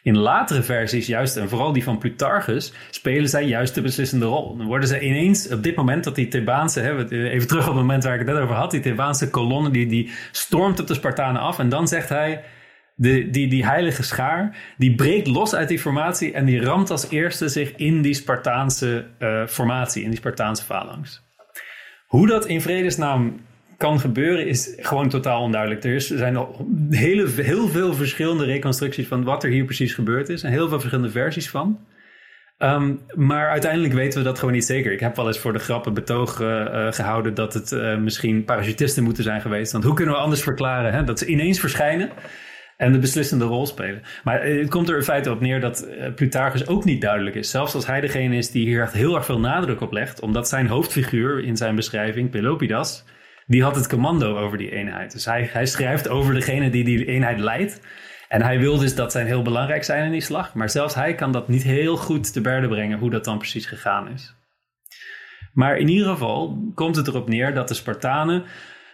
In 0.03 0.17
latere 0.17 0.63
versies, 0.63 1.07
juist 1.07 1.37
en 1.37 1.49
vooral 1.49 1.73
die 1.73 1.83
van 1.83 1.97
Plutarchus, 1.97 2.73
spelen 2.89 3.29
zij 3.29 3.43
juist 3.43 3.75
de 3.75 3.81
beslissende 3.81 4.25
rol. 4.25 4.57
Dan 4.57 4.67
worden 4.67 4.87
ze 4.87 4.99
ineens, 4.99 5.51
op 5.51 5.63
dit 5.63 5.75
moment 5.75 6.03
dat 6.03 6.15
die 6.15 6.27
Thebaanse, 6.27 7.07
even 7.09 7.47
terug 7.47 7.67
op 7.67 7.73
het 7.73 7.81
moment 7.81 8.03
waar 8.03 8.13
ik 8.13 8.19
het 8.19 8.29
net 8.35 8.43
over 8.43 8.55
had, 8.55 8.71
die 8.71 8.79
Thebaanse 8.79 9.29
kolonne 9.29 9.71
die, 9.71 9.87
die 9.87 10.11
stormt 10.31 10.79
op 10.79 10.87
de 10.87 10.93
Spartanen 10.93 11.41
af. 11.41 11.59
En 11.59 11.69
dan 11.69 11.87
zegt 11.87 12.09
hij, 12.09 12.43
de, 12.95 13.29
die, 13.29 13.47
die 13.47 13.65
heilige 13.65 14.03
schaar, 14.03 14.55
die 14.77 14.95
breekt 14.95 15.27
los 15.27 15.55
uit 15.55 15.67
die 15.67 15.79
formatie 15.79 16.33
en 16.33 16.45
die 16.45 16.61
ramt 16.61 16.91
als 16.91 17.09
eerste 17.09 17.49
zich 17.49 17.75
in 17.75 18.01
die 18.01 18.13
Spartaanse 18.13 19.07
uh, 19.19 19.47
formatie, 19.47 20.03
in 20.03 20.09
die 20.09 20.19
Spartaanse 20.19 20.63
phalanx. 20.63 21.23
Hoe 22.07 22.27
dat 22.27 22.45
in 22.45 22.61
vredesnaam 22.61 23.39
kan 23.79 23.99
gebeuren 23.99 24.47
is 24.47 24.73
gewoon 24.77 25.09
totaal 25.09 25.41
onduidelijk. 25.41 25.83
Er, 25.83 26.01
zijn 26.01 26.35
al 26.35 26.67
hele, 26.89 27.29
heel 27.35 27.67
veel 27.67 27.93
verschillende 27.93 28.45
reconstructies 28.45 29.07
van 29.07 29.23
wat 29.23 29.43
er 29.43 29.49
hier 29.49 29.65
precies 29.65 29.93
gebeurd 29.93 30.29
is. 30.29 30.43
En 30.43 30.51
heel 30.51 30.67
veel 30.67 30.79
verschillende 30.79 31.11
versies 31.11 31.49
van. 31.49 31.79
Um, 32.57 32.99
maar 33.15 33.49
uiteindelijk 33.49 33.93
weten 33.93 34.19
we 34.19 34.25
dat 34.25 34.39
gewoon 34.39 34.53
niet 34.53 34.65
zeker. 34.65 34.91
Ik 34.91 34.99
heb 34.99 35.15
wel 35.15 35.27
eens 35.27 35.39
voor 35.39 35.53
de 35.53 35.59
grappen 35.59 35.93
betoog 35.93 36.39
uh, 36.39 36.91
gehouden 36.91 37.33
dat 37.33 37.53
het 37.53 37.71
uh, 37.71 37.97
misschien 37.97 38.43
parachutisten 38.43 39.03
moeten 39.03 39.23
zijn 39.23 39.41
geweest. 39.41 39.71
Want 39.71 39.83
hoe 39.83 39.93
kunnen 39.93 40.15
we 40.15 40.21
anders 40.21 40.41
verklaren 40.41 40.93
hè? 40.93 41.03
dat 41.03 41.19
ze 41.19 41.25
ineens 41.25 41.59
verschijnen 41.59 42.09
en 42.77 42.91
de 42.91 42.99
beslissende 42.99 43.45
rol 43.45 43.65
spelen? 43.65 44.01
Maar 44.23 44.43
het 44.43 44.69
komt 44.69 44.89
er 44.89 44.95
in 44.95 45.03
feite 45.03 45.31
op 45.31 45.41
neer 45.41 45.59
dat 45.59 45.87
Plutarchus 46.15 46.67
ook 46.67 46.85
niet 46.85 47.01
duidelijk 47.01 47.35
is. 47.35 47.49
Zelfs 47.49 47.75
als 47.75 47.85
hij 47.85 48.01
degene 48.01 48.35
is 48.35 48.51
die 48.51 48.65
hier 48.65 48.81
echt 48.81 48.93
heel 48.93 49.15
erg 49.15 49.25
veel 49.25 49.39
nadruk 49.39 49.81
op 49.81 49.91
legt, 49.91 50.21
omdat 50.21 50.49
zijn 50.49 50.67
hoofdfiguur 50.67 51.43
in 51.43 51.57
zijn 51.57 51.75
beschrijving, 51.75 52.29
Pelopidas, 52.29 53.05
die 53.49 53.63
had 53.63 53.75
het 53.75 53.87
commando 53.87 54.37
over 54.37 54.57
die 54.57 54.71
eenheid. 54.71 55.11
Dus 55.11 55.25
hij, 55.25 55.49
hij 55.51 55.65
schrijft 55.65 56.07
over 56.07 56.33
degene 56.33 56.69
die 56.69 56.83
die 56.83 57.05
eenheid 57.05 57.39
leidt. 57.39 57.81
En 58.27 58.41
hij 58.41 58.59
wil 58.59 58.77
dus 58.77 58.95
dat 58.95 59.11
zij 59.11 59.25
heel 59.25 59.41
belangrijk 59.41 59.83
zijn 59.83 60.05
in 60.05 60.11
die 60.11 60.21
slag. 60.21 60.53
Maar 60.53 60.69
zelfs 60.69 60.95
hij 60.95 61.15
kan 61.15 61.31
dat 61.31 61.47
niet 61.47 61.63
heel 61.63 61.97
goed 61.97 62.33
te 62.33 62.41
berde 62.41 62.67
brengen 62.67 62.99
hoe 62.99 63.09
dat 63.09 63.25
dan 63.25 63.37
precies 63.37 63.65
gegaan 63.65 64.09
is. 64.09 64.35
Maar 65.53 65.77
in 65.77 65.87
ieder 65.87 66.07
geval 66.07 66.71
komt 66.75 66.95
het 66.95 67.07
erop 67.07 67.29
neer 67.29 67.53
dat 67.53 67.67
de 67.67 67.73
Spartanen 67.73 68.43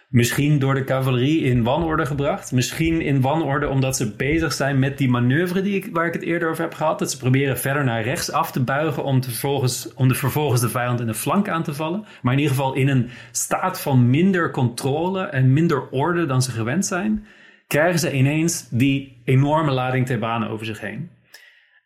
Misschien 0.08 0.58
door 0.58 0.74
de 0.74 0.84
cavalerie 0.84 1.42
in 1.42 1.62
wanorde 1.62 2.06
gebracht. 2.06 2.52
Misschien 2.52 3.00
in 3.00 3.20
wanorde 3.20 3.68
omdat 3.68 3.96
ze 3.96 4.16
bezig 4.16 4.52
zijn 4.52 4.78
met 4.78 4.98
die 4.98 5.08
manoeuvre 5.08 5.62
die 5.62 5.74
ik, 5.74 5.88
waar 5.92 6.06
ik 6.06 6.12
het 6.12 6.22
eerder 6.22 6.48
over 6.48 6.62
heb 6.62 6.74
gehad. 6.74 6.98
Dat 6.98 7.10
ze 7.10 7.18
proberen 7.18 7.58
verder 7.58 7.84
naar 7.84 8.02
rechts 8.02 8.32
af 8.32 8.52
te 8.52 8.62
buigen 8.62 9.04
om, 9.04 9.20
te 9.20 9.30
vervolgens, 9.30 9.94
om 9.94 10.08
de, 10.08 10.14
vervolgens 10.14 10.60
de 10.60 10.68
vijand 10.68 11.00
in 11.00 11.06
de 11.06 11.14
flank 11.14 11.48
aan 11.48 11.62
te 11.62 11.74
vallen. 11.74 12.04
Maar 12.22 12.32
in 12.32 12.38
ieder 12.38 12.54
geval 12.54 12.74
in 12.74 12.88
een 12.88 13.10
staat 13.30 13.80
van 13.80 14.10
minder 14.10 14.50
controle 14.50 15.22
en 15.22 15.52
minder 15.52 15.88
orde 15.88 16.26
dan 16.26 16.42
ze 16.42 16.50
gewend 16.50 16.86
zijn. 16.86 17.26
Krijgen 17.66 17.98
ze 17.98 18.12
ineens 18.12 18.68
die 18.68 19.22
enorme 19.24 19.70
lading 19.70 20.06
Thebanen 20.06 20.48
over 20.48 20.66
zich 20.66 20.80
heen. 20.80 21.10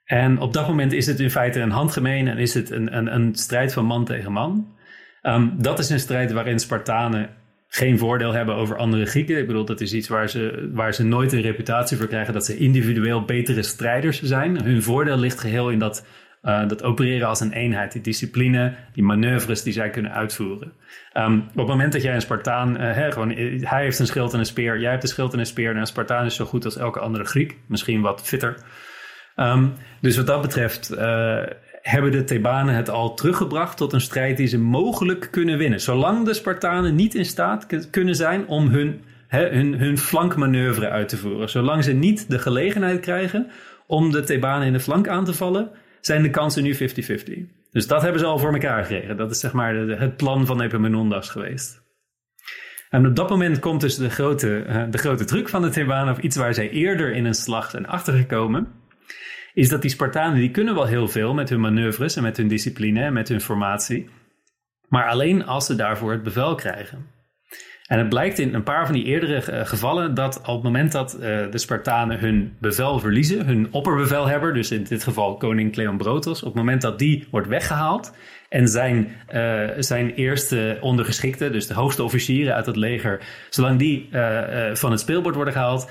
En 0.04 0.38
op 0.38 0.52
dat 0.52 0.68
moment 0.68 0.92
is 0.92 1.06
het 1.06 1.20
in 1.20 1.30
feite 1.30 1.60
een 1.60 1.70
handgemeen 1.70 2.28
en 2.28 2.38
is 2.38 2.54
het 2.54 2.70
een, 2.70 2.96
een, 2.96 3.14
een 3.14 3.34
strijd 3.34 3.72
van 3.72 3.84
man 3.84 4.04
tegen 4.04 4.32
man. 4.32 4.78
Um, 5.22 5.54
dat 5.62 5.78
is 5.78 5.90
een 5.90 6.00
strijd 6.00 6.32
waarin 6.32 6.58
Spartanen 6.58 7.30
geen 7.72 7.98
voordeel 7.98 8.32
hebben 8.32 8.54
over 8.54 8.76
andere 8.76 9.06
Grieken. 9.06 9.38
Ik 9.38 9.46
bedoel, 9.46 9.64
dat 9.64 9.80
is 9.80 9.92
iets 9.92 10.08
waar 10.08 10.28
ze, 10.28 10.70
waar 10.72 10.94
ze 10.94 11.04
nooit 11.04 11.32
een 11.32 11.40
reputatie 11.40 11.96
voor 11.96 12.06
krijgen 12.06 12.32
dat 12.32 12.44
ze 12.44 12.56
individueel 12.56 13.24
betere 13.24 13.62
strijders 13.62 14.22
zijn. 14.22 14.62
Hun 14.62 14.82
voordeel 14.82 15.18
ligt 15.18 15.40
geheel 15.40 15.70
in 15.70 15.78
dat, 15.78 16.06
uh, 16.42 16.68
dat 16.68 16.82
opereren 16.82 17.28
als 17.28 17.40
een 17.40 17.52
eenheid, 17.52 17.92
die 17.92 18.02
discipline, 18.02 18.74
die 18.92 19.02
manoeuvres 19.02 19.62
die 19.62 19.72
zij 19.72 19.90
kunnen 19.90 20.12
uitvoeren. 20.12 20.72
Um, 21.14 21.38
op 21.38 21.56
het 21.56 21.66
moment 21.66 21.92
dat 21.92 22.02
jij 22.02 22.14
een 22.14 22.20
Spartaan, 22.20 22.82
uh, 22.82 22.94
hè, 22.94 23.12
gewoon, 23.12 23.30
hij 23.60 23.82
heeft 23.82 23.98
een 23.98 24.06
schild 24.06 24.32
en 24.32 24.38
een 24.38 24.46
speer, 24.46 24.80
jij 24.80 24.90
hebt 24.90 25.02
een 25.02 25.08
schild 25.08 25.32
en 25.32 25.38
een 25.38 25.46
speer, 25.46 25.70
en 25.70 25.76
een 25.76 25.86
Spartaan 25.86 26.24
is 26.24 26.34
zo 26.34 26.44
goed 26.44 26.64
als 26.64 26.76
elke 26.76 27.00
andere 27.00 27.24
Griek, 27.24 27.56
misschien 27.66 28.00
wat 28.00 28.22
fitter. 28.22 28.54
Um, 29.36 29.72
dus 30.00 30.16
wat 30.16 30.26
dat 30.26 30.42
betreft 30.42 30.90
hebben 31.82 32.12
de 32.12 32.24
Thebanen 32.24 32.74
het 32.74 32.90
al 32.90 33.14
teruggebracht 33.14 33.76
tot 33.76 33.92
een 33.92 34.00
strijd 34.00 34.36
die 34.36 34.46
ze 34.46 34.58
mogelijk 34.58 35.28
kunnen 35.30 35.58
winnen. 35.58 35.80
Zolang 35.80 36.24
de 36.24 36.34
Spartanen 36.34 36.94
niet 36.94 37.14
in 37.14 37.24
staat 37.24 37.66
kunnen 37.90 38.16
zijn 38.16 38.46
om 38.46 38.68
hun, 38.68 39.00
hun, 39.28 39.74
hun 39.74 39.98
flankmanoeuvre 39.98 40.88
uit 40.88 41.08
te 41.08 41.16
voeren. 41.16 41.48
Zolang 41.48 41.84
ze 41.84 41.92
niet 41.92 42.30
de 42.30 42.38
gelegenheid 42.38 43.00
krijgen 43.00 43.50
om 43.86 44.10
de 44.10 44.22
Thebanen 44.22 44.66
in 44.66 44.72
de 44.72 44.80
flank 44.80 45.08
aan 45.08 45.24
te 45.24 45.34
vallen, 45.34 45.70
zijn 46.00 46.22
de 46.22 46.30
kansen 46.30 46.62
nu 46.62 46.74
50-50. 46.74 46.78
Dus 47.70 47.86
dat 47.86 48.02
hebben 48.02 48.20
ze 48.20 48.26
al 48.26 48.38
voor 48.38 48.52
elkaar 48.52 48.82
gekregen. 48.82 49.16
Dat 49.16 49.30
is 49.30 49.40
zeg 49.40 49.52
maar 49.52 49.74
het 49.74 50.16
plan 50.16 50.46
van 50.46 50.60
Epaminondas 50.60 51.30
geweest. 51.30 51.82
En 52.90 53.06
op 53.06 53.16
dat 53.16 53.30
moment 53.30 53.58
komt 53.58 53.80
dus 53.80 53.96
de 53.96 54.10
grote, 54.10 54.86
de 54.90 54.98
grote 54.98 55.24
truc 55.24 55.48
van 55.48 55.62
de 55.62 55.68
Thebanen, 55.68 56.12
of 56.12 56.20
iets 56.20 56.36
waar 56.36 56.54
zij 56.54 56.70
eerder 56.70 57.12
in 57.12 57.24
een 57.24 57.34
slag 57.34 57.70
zijn 57.70 57.86
achtergekomen 57.86 58.79
is 59.60 59.68
dat 59.68 59.82
die 59.82 59.90
Spartanen, 59.90 60.38
die 60.38 60.50
kunnen 60.50 60.74
wel 60.74 60.86
heel 60.86 61.08
veel 61.08 61.34
met 61.34 61.48
hun 61.48 61.60
manoeuvres 61.60 62.16
en 62.16 62.22
met 62.22 62.36
hun 62.36 62.48
discipline 62.48 63.02
en 63.02 63.12
met 63.12 63.28
hun 63.28 63.40
formatie. 63.40 64.08
Maar 64.88 65.08
alleen 65.08 65.46
als 65.46 65.66
ze 65.66 65.74
daarvoor 65.74 66.12
het 66.12 66.22
bevel 66.22 66.54
krijgen. 66.54 67.06
En 67.86 67.98
het 67.98 68.08
blijkt 68.08 68.38
in 68.38 68.54
een 68.54 68.62
paar 68.62 68.86
van 68.86 68.94
die 68.94 69.04
eerdere 69.04 69.40
eh, 69.40 69.66
gevallen 69.66 70.14
dat 70.14 70.38
op 70.38 70.54
het 70.54 70.62
moment 70.62 70.92
dat 70.92 71.14
uh, 71.14 71.20
de 71.50 71.58
Spartanen 71.58 72.18
hun 72.18 72.56
bevel 72.60 72.98
verliezen, 72.98 73.46
hun 73.46 73.68
opperbevelhebber, 73.70 74.54
dus 74.54 74.70
in 74.70 74.84
dit 74.84 75.02
geval 75.02 75.36
koning 75.36 75.72
Cleombrotos, 75.72 76.40
op 76.40 76.46
het 76.46 76.56
moment 76.56 76.82
dat 76.82 76.98
die 76.98 77.28
wordt 77.30 77.48
weggehaald 77.48 78.14
en 78.48 78.68
zijn, 78.68 79.16
uh, 79.34 79.68
zijn 79.78 80.14
eerste 80.14 80.78
ondergeschikte, 80.80 81.50
dus 81.50 81.66
de 81.66 81.74
hoogste 81.74 82.02
officieren 82.02 82.54
uit 82.54 82.66
het 82.66 82.76
leger, 82.76 83.20
zolang 83.50 83.78
die 83.78 84.08
van 84.72 84.90
het 84.90 85.00
speelbord 85.00 85.34
worden 85.34 85.54
gehaald, 85.54 85.90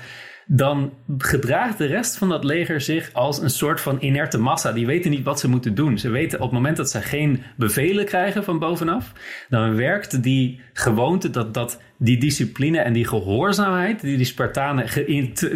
dan 0.52 0.92
gedraagt 1.18 1.78
de 1.78 1.86
rest 1.86 2.16
van 2.16 2.28
dat 2.28 2.44
leger 2.44 2.80
zich 2.80 3.10
als 3.12 3.42
een 3.42 3.50
soort 3.50 3.80
van 3.80 3.96
inerte 4.00 4.38
massa. 4.38 4.72
Die 4.72 4.86
weten 4.86 5.10
niet 5.10 5.24
wat 5.24 5.40
ze 5.40 5.48
moeten 5.48 5.74
doen. 5.74 5.98
Ze 5.98 6.10
weten 6.10 6.38
op 6.38 6.44
het 6.44 6.52
moment 6.52 6.76
dat 6.76 6.90
ze 6.90 7.00
geen 7.00 7.42
bevelen 7.56 8.04
krijgen 8.04 8.44
van 8.44 8.58
bovenaf, 8.58 9.12
dan 9.48 9.74
werkt 9.74 10.22
die 10.22 10.60
gewoonte, 10.72 11.30
dat, 11.30 11.54
dat, 11.54 11.80
die 11.98 12.18
discipline 12.18 12.78
en 12.78 12.92
die 12.92 13.06
gehoorzaamheid 13.06 14.00
die 14.00 14.16
die 14.16 14.26
Spartanen 14.26 14.88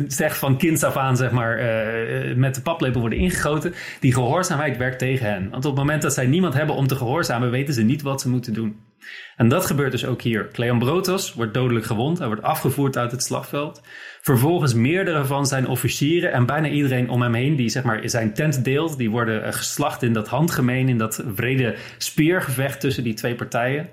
zegt 0.09 0.39
van 0.39 0.59
kinds 0.59 0.85
af 0.85 0.97
aan, 0.97 1.17
zeg 1.17 1.31
maar, 1.31 1.59
uh, 1.59 2.35
met 2.37 2.55
de 2.55 2.63
paplepel 2.63 3.01
worden 3.01 3.19
ingegoten, 3.19 3.75
die 4.01 4.13
gehoorzaamheid 4.13 4.77
werkt 4.77 4.99
tegen 4.99 5.27
hen. 5.27 5.51
Want 5.51 5.65
op 5.65 5.71
het 5.71 5.81
moment 5.81 6.03
dat 6.03 6.15
zij 6.15 6.27
niemand 6.27 6.55
hebben 6.55 6.77
om 6.77 6.87
te 6.87 6.97
gehoorzamen, 6.97 7.51
weten 7.51 7.75
ze 7.75 7.83
niet 7.83 8.03
wat 8.03 8.21
ze 8.21 8.29
moeten 8.29 8.53
doen. 8.53 8.77
En 9.37 9.49
dat 9.49 9.67
gebeurt 9.67 9.91
dus 9.91 10.07
ook 10.07 10.23
hier. 10.23 10.49
Cleombrotos 10.53 11.35
wordt 11.35 11.55
dodelijk 11.55 11.87
gewond. 11.87 12.19
Hij 12.19 12.27
wordt 12.27 12.43
afgevoerd 12.43 12.97
uit 12.97 13.11
het 13.11 13.23
slagveld. 13.23 13.83
Vervolgens 14.25 14.75
meerdere 14.75 15.25
van 15.25 15.47
zijn 15.47 15.67
officieren 15.67 16.33
en 16.33 16.47
bijna 16.47 16.69
iedereen 16.69 17.09
om 17.11 17.23
hem 17.23 17.35
heen 17.35 17.57
die 17.57 17.69
zeg 17.69 17.83
maar, 17.83 18.09
zijn 18.09 18.35
tent 18.35 18.65
deelt, 18.65 18.97
die 18.97 19.11
worden 19.11 19.45
eh, 19.45 19.53
geslacht 19.53 20.03
in 20.03 20.13
dat 20.13 20.29
handgemeen, 20.29 20.89
in 20.89 20.99
dat 20.99 21.25
vrede 21.35 21.77
speergevecht 21.99 22.81
tussen 22.81 23.05
die 23.05 23.15
twee 23.15 23.35
partijen. 23.35 23.89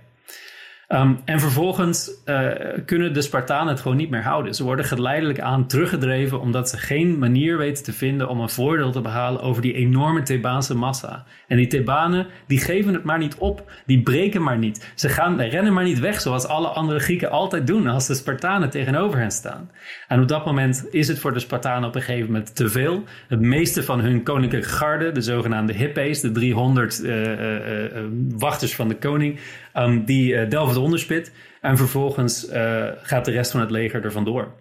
Um, 0.94 1.20
en 1.26 1.39
vervolgens 1.39 2.12
uh, 2.26 2.50
kunnen 2.86 3.14
de 3.14 3.22
Spartanen 3.22 3.68
het 3.68 3.82
gewoon 3.82 3.98
niet 3.98 4.10
meer 4.10 4.24
houden. 4.24 4.56
Ze 4.56 4.64
worden 4.64 4.86
geleidelijk 4.86 5.39
aan 5.39 5.68
teruggedreven 5.68 6.39
omdat 6.39 6.70
ze 6.70 6.78
geen 6.78 7.20
manier 7.20 7.58
weten 7.58 7.84
te 7.84 7.94
vinden 7.94 8.30
om 8.30 8.39
een 8.39 8.50
voordeel 8.50 8.92
te 8.92 9.02
behalen 9.02 9.42
over 9.42 9.62
die 9.62 9.74
enorme 9.74 10.22
Thebaanse 10.22 10.76
massa. 10.76 11.26
En 11.48 11.58
die 11.58 11.68
Thebanen, 11.68 12.28
die 12.48 12.60
geven 12.60 12.94
het 12.94 13.04
maar 13.04 13.18
niet 13.18 13.36
op. 13.36 13.72
Die 13.86 14.02
breken 14.02 14.44
maar 14.44 14.58
niet. 14.58 14.92
Ze 14.96 15.10
gaan, 15.10 15.42
rennen 15.42 15.74
maar 15.74 15.84
niet 15.84 16.00
weg 16.00 16.22
zoals 16.22 16.48
alle 16.48 16.68
andere 16.68 17.00
Grieken 17.00 17.32
altijd 17.32 17.68
doen 17.68 17.88
als 17.88 18.08
de 18.08 18.14
Spartanen 18.14 18.70
tegenover 18.70 19.20
hen 19.20 19.32
staan. 19.32 19.72
En 20.08 20.22
op 20.22 20.28
dat 20.28 20.46
moment 20.46 20.88
is 20.89 21.08
het 21.08 21.20
voor 21.20 21.34
de 21.34 21.39
Spartanen 21.39 21.89
op 21.89 21.96
een 21.96 22.02
gegeven 22.02 22.26
moment 22.26 22.56
te 22.56 22.70
veel. 22.70 23.04
Het 23.28 23.39
meeste 23.39 23.84
van 23.84 24.00
hun 24.00 24.24
koninklijke 24.24 24.70
garde, 24.70 25.12
de 25.12 25.22
zogenaamde 25.22 25.74
hippees, 25.74 26.22
de 26.22 26.32
300 26.32 27.04
uh, 27.04 27.30
uh, 27.30 28.04
wachters 28.38 28.76
van 28.76 28.88
de 28.88 28.96
koning, 28.96 29.39
um, 29.78 30.05
die 30.05 30.47
delven 30.47 30.82
onderspit. 30.82 31.32
En 31.61 31.78
vervolgens 31.78 32.49
uh, 32.49 32.86
gaat 33.01 33.26
de 33.26 33.32
rest 33.32 33.51
van 33.51 33.59
het 33.59 33.72
leger 33.72 34.03
er 34.03 34.11
vandoor. 34.11 34.53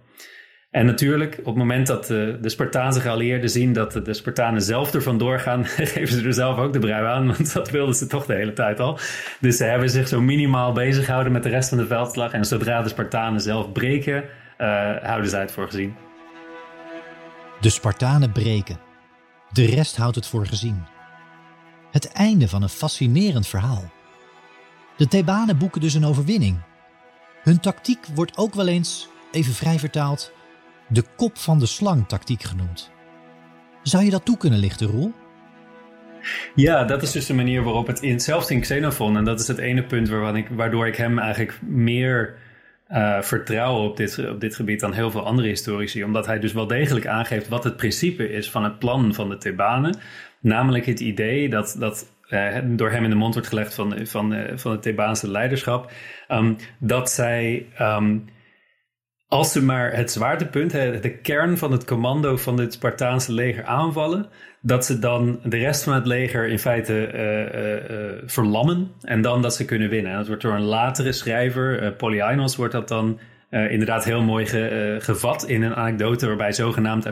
En 0.70 0.86
natuurlijk, 0.86 1.38
op 1.38 1.44
het 1.44 1.54
moment 1.54 1.86
dat 1.86 2.06
de, 2.06 2.38
de 2.40 2.48
Spartaanse 2.48 3.00
geallieerden 3.00 3.50
zien 3.50 3.72
dat 3.72 3.92
de, 3.92 4.02
de 4.02 4.14
Spartanen 4.14 4.62
zelf 4.62 4.94
er 4.94 5.02
vandoor 5.02 5.38
gaan, 5.38 5.64
geven 5.94 6.08
ze 6.16 6.26
er 6.26 6.34
zelf 6.34 6.58
ook 6.58 6.72
de 6.72 6.78
brui 6.78 7.06
aan, 7.06 7.26
want 7.26 7.52
dat 7.52 7.70
wilden 7.70 7.94
ze 7.94 8.06
toch 8.06 8.26
de 8.26 8.34
hele 8.34 8.52
tijd 8.52 8.80
al. 8.80 8.98
Dus 9.40 9.56
ze 9.56 9.64
hebben 9.64 9.90
zich 9.90 10.08
zo 10.08 10.20
minimaal 10.20 10.72
bezig 10.72 11.04
gehouden 11.04 11.32
met 11.32 11.42
de 11.42 11.48
rest 11.48 11.68
van 11.68 11.78
de 11.78 11.86
veldslag. 11.86 12.32
En 12.32 12.44
zodra 12.44 12.82
de 12.82 12.88
Spartanen 12.88 13.40
zelf 13.40 13.72
breken, 13.72 14.24
houden 15.02 15.30
zij 15.30 15.40
het 15.40 15.52
voor 15.52 15.66
gezien. 15.66 15.94
De 17.60 17.70
Spartanen 17.70 18.32
breken. 18.32 18.78
De 19.52 19.64
rest 19.64 19.96
houdt 19.96 20.16
het 20.16 20.26
voor 20.26 20.46
gezien. 20.46 20.82
Het 21.90 22.12
einde 22.12 22.48
van 22.48 22.62
een 22.62 22.68
fascinerend 22.68 23.46
verhaal. 23.46 23.90
De 25.00 25.08
Thebanen 25.08 25.58
boeken 25.58 25.80
dus 25.80 25.94
een 25.94 26.04
overwinning. 26.04 26.56
Hun 27.42 27.60
tactiek 27.60 28.06
wordt 28.14 28.36
ook 28.36 28.54
wel 28.54 28.68
eens, 28.68 29.08
even 29.32 29.52
vrij 29.52 29.78
vertaald, 29.78 30.32
de 30.88 31.04
kop 31.16 31.38
van 31.38 31.58
de 31.58 31.66
slang 31.66 32.08
tactiek 32.08 32.42
genoemd. 32.42 32.90
Zou 33.82 34.04
je 34.04 34.10
dat 34.10 34.24
toe 34.24 34.36
kunnen 34.36 34.58
lichten, 34.58 34.86
Roel? 34.86 35.12
Ja, 36.54 36.84
dat 36.84 37.02
is 37.02 37.12
dus 37.12 37.26
de 37.26 37.34
manier 37.34 37.62
waarop 37.62 37.86
het 37.86 38.00
in, 38.00 38.20
zelfs 38.20 38.50
in 38.50 38.60
Xenophon, 38.60 39.16
en 39.16 39.24
dat 39.24 39.40
is 39.40 39.48
het 39.48 39.58
ene 39.58 39.82
punt 39.82 40.08
waarvan 40.08 40.36
ik, 40.36 40.48
waardoor 40.48 40.86
ik 40.86 40.96
hem 40.96 41.18
eigenlijk 41.18 41.58
meer 41.62 42.36
uh, 42.90 43.20
vertrouw 43.20 43.84
op 43.84 43.96
dit, 43.96 44.28
op 44.28 44.40
dit 44.40 44.56
gebied 44.56 44.80
dan 44.80 44.92
heel 44.92 45.10
veel 45.10 45.26
andere 45.26 45.48
historici. 45.48 46.04
Omdat 46.04 46.26
hij 46.26 46.38
dus 46.38 46.52
wel 46.52 46.66
degelijk 46.66 47.06
aangeeft 47.06 47.48
wat 47.48 47.64
het 47.64 47.76
principe 47.76 48.32
is 48.32 48.50
van 48.50 48.64
het 48.64 48.78
plan 48.78 49.14
van 49.14 49.28
de 49.28 49.38
Thebanen. 49.38 49.96
Namelijk 50.40 50.86
het 50.86 51.00
idee 51.00 51.48
dat, 51.48 51.76
dat 51.78 52.06
uh, 52.30 52.56
door 52.64 52.90
hem 52.90 53.04
in 53.04 53.10
de 53.10 53.16
mond 53.16 53.34
wordt 53.34 53.48
gelegd 53.48 53.74
van, 53.74 54.06
van, 54.06 54.34
uh, 54.34 54.40
van 54.54 54.72
het 54.72 54.82
Thebaanse 54.82 55.30
leiderschap, 55.30 55.92
um, 56.28 56.56
dat 56.78 57.10
zij, 57.10 57.66
um, 57.80 58.24
als 59.28 59.52
ze 59.52 59.62
maar 59.62 59.96
het 59.96 60.10
zwaartepunt, 60.10 60.70
de 60.72 61.18
kern 61.22 61.58
van 61.58 61.72
het 61.72 61.84
commando 61.84 62.36
van 62.36 62.60
het 62.60 62.72
Spartaanse 62.72 63.32
leger 63.32 63.64
aanvallen, 63.64 64.28
dat 64.62 64.84
ze 64.84 64.98
dan 64.98 65.40
de 65.44 65.56
rest 65.56 65.82
van 65.82 65.94
het 65.94 66.06
leger 66.06 66.48
in 66.48 66.58
feite 66.58 67.12
uh, 67.12 68.28
verlammen 68.28 68.90
en 69.00 69.22
dan 69.22 69.42
dat 69.42 69.54
ze 69.54 69.64
kunnen 69.64 69.88
winnen. 69.88 70.12
En 70.12 70.18
dat 70.18 70.26
wordt 70.26 70.42
door 70.42 70.54
een 70.54 70.62
latere 70.62 71.12
schrijver, 71.12 71.92
Polyainos, 71.92 72.56
wordt 72.56 72.72
dat 72.72 72.88
dan 72.88 73.20
inderdaad 73.50 74.04
heel 74.04 74.22
mooi 74.22 74.46
ge, 74.46 74.96
gevat 75.00 75.48
in 75.48 75.62
een 75.62 75.74
anekdote 75.74 76.26
waarbij 76.26 76.52
zogenaamd 76.52 77.06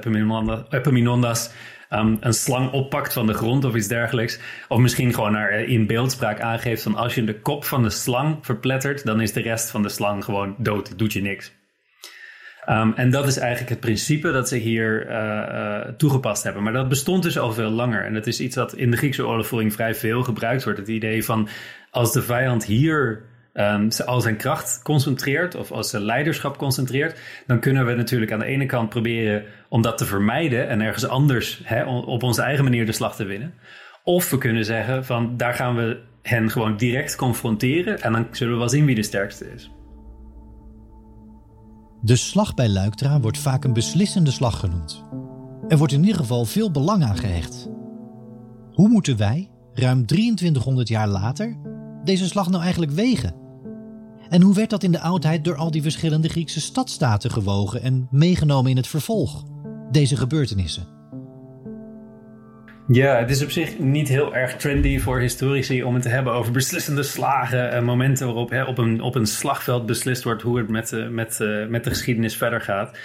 Epaminondas 0.70 1.50
um, 1.90 2.16
een 2.20 2.32
slang 2.32 2.72
oppakt 2.72 3.12
van 3.12 3.26
de 3.26 3.34
grond 3.34 3.64
of 3.64 3.74
iets 3.74 3.88
dergelijks. 3.88 4.40
Of 4.68 4.78
misschien 4.78 5.14
gewoon 5.14 5.32
naar, 5.32 5.50
eh, 5.50 5.68
in 5.68 5.86
beeldspraak 5.86 6.40
aangeeft 6.40 6.82
van 6.82 6.94
als 6.96 7.14
je 7.14 7.24
de 7.24 7.40
kop 7.40 7.64
van 7.64 7.82
de 7.82 7.90
slang 7.90 8.38
verplettert, 8.40 9.04
dan 9.04 9.20
is 9.20 9.32
de 9.32 9.40
rest 9.40 9.70
van 9.70 9.82
de 9.82 9.88
slang 9.88 10.24
gewoon 10.24 10.54
dood, 10.58 10.98
doet 10.98 11.12
je 11.12 11.22
niks. 11.22 11.56
Um, 12.70 12.92
en 12.96 13.10
dat 13.10 13.26
is 13.26 13.36
eigenlijk 13.36 13.70
het 13.70 13.80
principe 13.80 14.32
dat 14.32 14.48
ze 14.48 14.56
hier 14.56 15.06
uh, 15.06 15.14
uh, 15.14 15.80
toegepast 15.96 16.42
hebben. 16.42 16.62
Maar 16.62 16.72
dat 16.72 16.88
bestond 16.88 17.22
dus 17.22 17.38
al 17.38 17.52
veel 17.52 17.70
langer. 17.70 18.04
En 18.04 18.14
dat 18.14 18.26
is 18.26 18.40
iets 18.40 18.54
dat 18.54 18.74
in 18.74 18.90
de 18.90 18.96
Griekse 18.96 19.26
oorlogvoering 19.26 19.72
vrij 19.72 19.94
veel 19.94 20.22
gebruikt 20.22 20.64
wordt. 20.64 20.78
Het 20.78 20.88
idee 20.88 21.24
van 21.24 21.48
als 21.90 22.12
de 22.12 22.22
vijand 22.22 22.64
hier 22.64 23.22
um, 23.54 23.88
al 24.06 24.20
zijn 24.20 24.36
kracht 24.36 24.80
concentreert 24.82 25.54
of 25.54 25.70
als 25.70 25.90
zijn 25.90 26.02
leiderschap 26.02 26.58
concentreert, 26.58 27.18
dan 27.46 27.60
kunnen 27.60 27.86
we 27.86 27.94
natuurlijk 27.94 28.32
aan 28.32 28.38
de 28.38 28.44
ene 28.44 28.66
kant 28.66 28.88
proberen 28.88 29.44
om 29.68 29.82
dat 29.82 29.98
te 29.98 30.04
vermijden 30.04 30.68
en 30.68 30.80
ergens 30.80 31.06
anders 31.06 31.60
hè, 31.64 31.84
op 31.84 32.22
onze 32.22 32.42
eigen 32.42 32.64
manier 32.64 32.86
de 32.86 32.92
slag 32.92 33.16
te 33.16 33.24
winnen. 33.24 33.54
Of 34.04 34.30
we 34.30 34.38
kunnen 34.38 34.64
zeggen 34.64 35.04
van 35.04 35.36
daar 35.36 35.54
gaan 35.54 35.74
we 35.74 36.00
hen 36.22 36.50
gewoon 36.50 36.76
direct 36.76 37.16
confronteren 37.16 38.00
en 38.00 38.12
dan 38.12 38.26
zullen 38.30 38.52
we 38.52 38.58
wel 38.58 38.68
zien 38.68 38.84
wie 38.84 38.94
de 38.94 39.02
sterkste 39.02 39.52
is. 39.54 39.70
De 42.00 42.16
slag 42.16 42.54
bij 42.54 42.68
Luiktra 42.68 43.20
wordt 43.20 43.38
vaak 43.38 43.64
een 43.64 43.72
beslissende 43.72 44.30
slag 44.30 44.60
genoemd. 44.60 45.04
Er 45.68 45.78
wordt 45.78 45.92
in 45.92 46.00
ieder 46.00 46.16
geval 46.16 46.44
veel 46.44 46.70
belang 46.70 47.04
aan 47.04 47.16
gehecht. 47.16 47.68
Hoe 48.72 48.88
moeten 48.88 49.16
wij, 49.16 49.50
ruim 49.72 50.06
2300 50.06 50.88
jaar 50.88 51.08
later, 51.08 51.56
deze 52.04 52.26
slag 52.26 52.50
nou 52.50 52.62
eigenlijk 52.62 52.92
wegen? 52.92 53.34
En 54.28 54.42
hoe 54.42 54.54
werd 54.54 54.70
dat 54.70 54.82
in 54.82 54.92
de 54.92 55.00
oudheid 55.00 55.44
door 55.44 55.56
al 55.56 55.70
die 55.70 55.82
verschillende 55.82 56.28
Griekse 56.28 56.60
stadstaten 56.60 57.30
gewogen 57.30 57.82
en 57.82 58.08
meegenomen 58.10 58.70
in 58.70 58.76
het 58.76 58.86
vervolg? 58.86 59.44
Deze 59.90 60.16
gebeurtenissen. 60.16 60.86
Ja, 62.88 63.18
het 63.18 63.30
is 63.30 63.42
op 63.42 63.50
zich 63.50 63.78
niet 63.78 64.08
heel 64.08 64.34
erg 64.34 64.56
trendy 64.56 64.98
voor 64.98 65.20
historici 65.20 65.82
om 65.82 65.94
het 65.94 66.02
te 66.02 66.08
hebben 66.08 66.32
over 66.32 66.52
beslissende 66.52 67.02
slagen. 67.02 67.70
en 67.70 67.84
momenten 67.84 68.26
waarop 68.26 68.50
hè, 68.50 68.64
op, 68.64 68.78
een, 68.78 69.00
op 69.00 69.14
een 69.14 69.26
slagveld 69.26 69.86
beslist 69.86 70.24
wordt 70.24 70.42
hoe 70.42 70.58
het 70.58 70.68
met, 70.68 71.06
met, 71.10 71.38
met 71.68 71.84
de 71.84 71.90
geschiedenis 71.90 72.36
verder 72.36 72.60
gaat. 72.60 72.98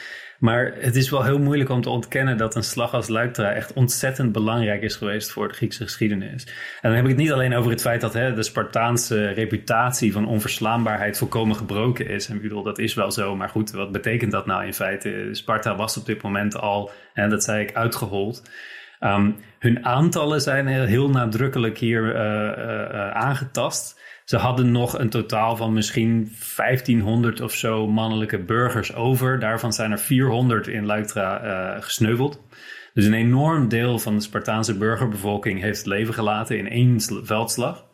Maar 0.44 0.74
het 0.80 0.96
is 0.96 1.10
wel 1.10 1.24
heel 1.24 1.40
moeilijk 1.40 1.70
om 1.70 1.82
te 1.82 1.90
ontkennen 1.90 2.38
dat 2.38 2.56
een 2.56 2.64
slag 2.64 2.94
als 2.94 3.08
Luiktra 3.08 3.52
echt 3.52 3.74
ontzettend 3.74 4.32
belangrijk 4.32 4.82
is 4.82 4.96
geweest 4.96 5.32
voor 5.32 5.48
de 5.48 5.54
Griekse 5.54 5.84
geschiedenis. 5.84 6.46
En 6.46 6.54
dan 6.82 6.92
heb 6.92 7.04
ik 7.04 7.10
het 7.10 7.20
niet 7.20 7.32
alleen 7.32 7.56
over 7.56 7.72
het 7.72 7.82
feit 7.82 8.02
dat 8.02 8.14
hè, 8.14 8.34
de 8.34 8.44
Spartaanse 8.44 9.28
reputatie 9.28 10.14
van 10.14 10.28
onverslaanbaarheid 10.28 11.18
volkomen 11.18 11.56
gebroken 11.56 12.08
is. 12.08 12.28
En 12.28 12.36
ik 12.36 12.42
bedoel, 12.42 12.64
dat 12.64 12.80
is 12.80 12.94
wel 12.94 13.12
zo, 13.12 13.36
maar 13.36 13.50
goed, 13.50 13.72
wat 13.72 13.92
betekent 13.92 14.32
dat 14.32 14.46
nou 14.46 14.66
in 14.66 14.74
feite? 14.74 15.30
Sparta 15.32 15.76
was 15.76 15.98
op 15.98 16.06
dit 16.06 16.22
moment 16.22 16.56
al, 16.56 16.92
en 17.14 17.30
dat 17.30 17.44
zei 17.44 17.64
ik, 17.64 17.76
uitgehold. 17.76 18.50
Um, 19.00 19.36
hun 19.60 19.86
aantallen 19.86 20.42
zijn 20.42 20.68
heel 20.68 21.10
nadrukkelijk 21.10 21.78
hier 21.78 22.16
uh, 22.16 22.22
uh, 22.22 23.12
aangetast. 23.12 24.02
Ze 24.26 24.38
hadden 24.38 24.72
nog 24.72 25.00
een 25.00 25.10
totaal 25.10 25.56
van 25.56 25.74
misschien 25.74 26.32
1500 26.56 27.42
of 27.42 27.54
zo 27.54 27.88
mannelijke 27.88 28.40
burgers 28.40 28.96
over. 28.96 29.40
Daarvan 29.40 29.74
zijn 29.74 29.92
er 29.92 30.00
400 30.00 30.68
in 30.68 30.86
Luiktra 30.86 31.44
uh, 31.44 31.82
gesneuveld. 31.82 32.42
Dus 32.94 33.06
een 33.06 33.14
enorm 33.14 33.68
deel 33.68 34.00
van 34.00 34.16
de 34.16 34.22
Spartaanse 34.22 34.78
burgerbevolking 34.78 35.62
heeft 35.62 35.78
het 35.78 35.88
leven 35.88 36.14
gelaten 36.14 36.58
in 36.58 36.70
één 36.70 37.02
veldslag. 37.24 37.86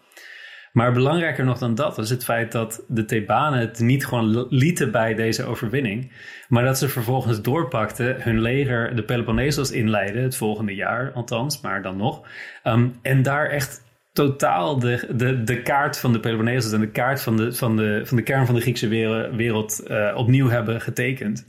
Maar 0.73 0.93
belangrijker 0.93 1.45
nog 1.45 1.57
dan 1.57 1.75
dat 1.75 1.97
is 1.97 2.09
het 2.09 2.23
feit 2.23 2.51
dat 2.51 2.83
de 2.87 3.05
Thebanen 3.05 3.59
het 3.59 3.79
niet 3.79 4.05
gewoon 4.05 4.47
lieten 4.49 4.91
bij 4.91 5.15
deze 5.15 5.45
overwinning, 5.45 6.11
maar 6.47 6.63
dat 6.63 6.77
ze 6.77 6.89
vervolgens 6.89 7.41
doorpakten, 7.41 8.21
hun 8.21 8.41
leger 8.41 8.95
de 8.95 9.03
Peloponnesos 9.03 9.71
inleiden, 9.71 10.23
het 10.23 10.35
volgende 10.35 10.75
jaar 10.75 11.11
althans, 11.11 11.61
maar 11.61 11.81
dan 11.81 11.97
nog, 11.97 12.27
um, 12.63 12.95
en 13.01 13.21
daar 13.21 13.45
echt 13.49 13.88
totaal 14.13 14.79
de, 14.79 15.07
de, 15.15 15.43
de 15.43 15.61
kaart 15.61 15.99
van 15.99 16.13
de 16.13 16.19
Peloponnesos 16.19 16.71
en 16.71 16.79
de 16.79 16.89
kaart 16.89 17.21
van 17.21 17.37
de, 17.37 17.53
van 17.53 17.75
de, 17.75 18.01
van 18.03 18.17
de 18.17 18.23
kern 18.23 18.45
van 18.45 18.55
de 18.55 18.61
Griekse 18.61 18.87
wereld, 19.35 19.83
uh, 19.87 20.13
opnieuw 20.15 20.49
hebben 20.49 20.81
getekend. 20.81 21.47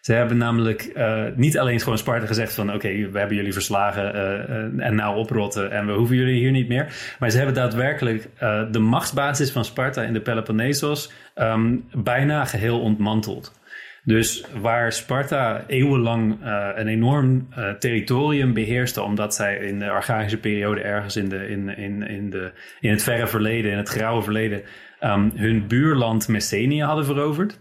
Ze 0.00 0.12
hebben 0.12 0.36
namelijk 0.36 0.92
uh, 0.96 1.24
niet 1.34 1.58
alleen 1.58 1.80
gewoon 1.80 1.98
Sparta 1.98 2.26
gezegd 2.26 2.54
van 2.54 2.72
oké, 2.72 2.88
we 2.88 3.18
hebben 3.18 3.36
jullie 3.36 3.52
verslagen 3.52 4.14
uh, 4.14 4.86
en 4.86 4.94
nou 4.94 5.16
oprotten 5.16 5.70
en 5.70 5.86
we 5.86 5.92
hoeven 5.92 6.16
jullie 6.16 6.38
hier 6.38 6.50
niet 6.50 6.68
meer. 6.68 7.14
Maar 7.18 7.30
ze 7.30 7.36
hebben 7.36 7.54
daadwerkelijk 7.54 8.28
de 8.70 8.78
machtsbasis 8.78 9.50
van 9.50 9.64
Sparta 9.64 10.02
in 10.02 10.12
de 10.12 10.20
Peloponnesos 10.20 11.12
um, 11.34 11.84
bijna 11.92 12.44
geheel 12.44 12.80
ontmanteld. 12.80 13.60
Dus 14.04 14.44
waar 14.60 14.92
Sparta 14.92 15.64
eeuwenlang 15.66 16.44
uh, 16.44 16.68
een 16.74 16.88
enorm 16.88 17.48
uh, 17.58 17.70
territorium 17.70 18.52
beheerste, 18.52 19.02
omdat 19.02 19.34
zij 19.34 19.56
in 19.56 19.78
de 19.78 19.90
archaïsche 19.90 20.38
periode 20.38 20.80
ergens 20.80 21.16
in, 21.16 21.28
de, 21.28 21.48
in, 21.48 21.76
in, 21.76 22.02
in, 22.08 22.30
de, 22.30 22.52
in 22.80 22.90
het 22.90 23.02
verre 23.02 23.26
verleden, 23.26 23.70
in 23.70 23.76
het 23.76 23.88
grauwe 23.88 24.22
verleden, 24.22 24.62
um, 25.00 25.32
hun 25.34 25.66
buurland 25.66 26.28
Messenië 26.28 26.82
hadden 26.82 27.04
veroverd, 27.04 27.58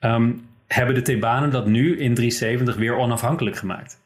um, 0.00 0.48
hebben 0.66 0.94
de 0.94 1.02
Thebanen 1.02 1.50
dat 1.50 1.66
nu 1.66 1.98
in 1.98 2.14
370 2.14 2.76
weer 2.76 2.96
onafhankelijk 2.96 3.56
gemaakt. 3.56 4.00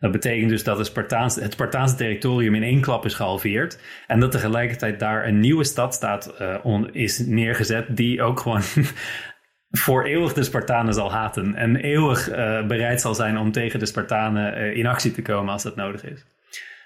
Dat 0.00 0.12
betekent 0.12 0.50
dus 0.50 0.64
dat 0.64 0.78
het 0.78 0.86
Spartaanse, 0.86 1.40
het 1.40 1.52
Spartaanse 1.52 1.96
territorium 1.96 2.54
in 2.54 2.62
één 2.62 2.80
klap 2.80 3.04
is 3.04 3.14
gehalveerd. 3.14 3.78
En 4.06 4.20
dat 4.20 4.30
tegelijkertijd 4.30 5.00
daar 5.00 5.26
een 5.26 5.40
nieuwe 5.40 5.64
stadstaat 5.64 6.34
uh, 6.64 6.80
is 6.92 7.18
neergezet. 7.18 7.96
Die 7.96 8.22
ook 8.22 8.40
gewoon 8.40 8.62
voor 9.72 10.04
eeuwig 10.04 10.32
de 10.32 10.42
Spartanen 10.42 10.94
zal 10.94 11.12
haten. 11.12 11.54
En 11.54 11.76
eeuwig 11.76 12.30
uh, 12.30 12.66
bereid 12.66 13.00
zal 13.00 13.14
zijn 13.14 13.38
om 13.38 13.52
tegen 13.52 13.78
de 13.78 13.86
Spartanen 13.86 14.58
uh, 14.58 14.76
in 14.76 14.86
actie 14.86 15.12
te 15.12 15.22
komen 15.22 15.52
als 15.52 15.62
dat 15.62 15.76
nodig 15.76 16.04
is. 16.04 16.24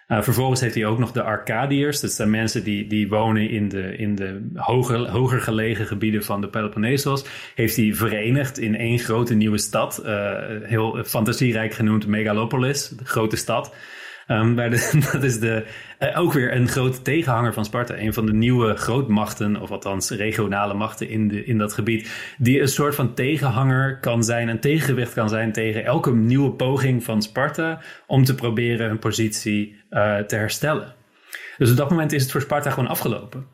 Uh, 0.08 0.22
vervolgens 0.22 0.60
heeft 0.60 0.74
hij 0.74 0.86
ook 0.86 0.98
nog 0.98 1.12
de 1.12 1.22
Arcadiërs. 1.22 2.00
Dat 2.00 2.12
zijn 2.12 2.30
mensen 2.30 2.64
die, 2.64 2.86
die 2.86 3.08
wonen 3.08 3.50
in 3.50 3.68
de, 3.68 3.96
in 3.96 4.14
de 4.14 4.48
hoger, 4.54 5.10
hoger 5.10 5.40
gelegen 5.40 5.86
gebieden 5.86 6.24
van 6.24 6.40
de 6.40 6.48
Peloponnesos. 6.48 7.24
Heeft 7.54 7.76
hij 7.76 7.94
verenigd 7.94 8.58
in 8.58 8.76
één 8.76 8.98
grote 8.98 9.34
nieuwe 9.34 9.58
stad. 9.58 10.02
heel 10.62 11.04
fantasierijk 11.04 11.74
genoemd 11.74 12.06
Megalopolis, 12.06 12.88
de 12.88 13.04
grote 13.04 13.36
stad. 13.36 13.74
Um, 14.28 14.54
dat 15.12 15.22
is 15.22 15.38
de, 15.40 15.66
uh, 15.98 16.20
ook 16.20 16.32
weer 16.32 16.54
een 16.54 16.68
grote 16.68 17.02
tegenhanger 17.02 17.52
van 17.52 17.64
Sparta. 17.64 17.98
Een 17.98 18.14
van 18.14 18.26
de 18.26 18.32
nieuwe 18.32 18.74
grootmachten, 18.74 19.60
of 19.60 19.70
althans 19.70 20.10
regionale 20.10 20.74
machten 20.74 21.08
in, 21.08 21.28
de, 21.28 21.44
in 21.44 21.58
dat 21.58 21.72
gebied. 21.72 22.34
Die 22.38 22.60
een 22.60 22.68
soort 22.68 22.94
van 22.94 23.14
tegenhanger 23.14 23.98
kan 24.00 24.24
zijn, 24.24 24.48
een 24.48 24.60
tegengewicht 24.60 25.14
kan 25.14 25.28
zijn 25.28 25.52
tegen 25.52 25.84
elke 25.84 26.14
nieuwe 26.14 26.50
poging 26.50 27.04
van 27.04 27.22
Sparta. 27.22 27.80
om 28.06 28.24
te 28.24 28.34
proberen 28.34 28.86
hun 28.86 28.98
positie 28.98 29.76
uh, 29.90 30.18
te 30.18 30.36
herstellen. 30.36 30.94
Dus 31.58 31.70
op 31.70 31.76
dat 31.76 31.90
moment 31.90 32.12
is 32.12 32.22
het 32.22 32.32
voor 32.32 32.40
Sparta 32.40 32.70
gewoon 32.70 32.88
afgelopen. 32.88 33.46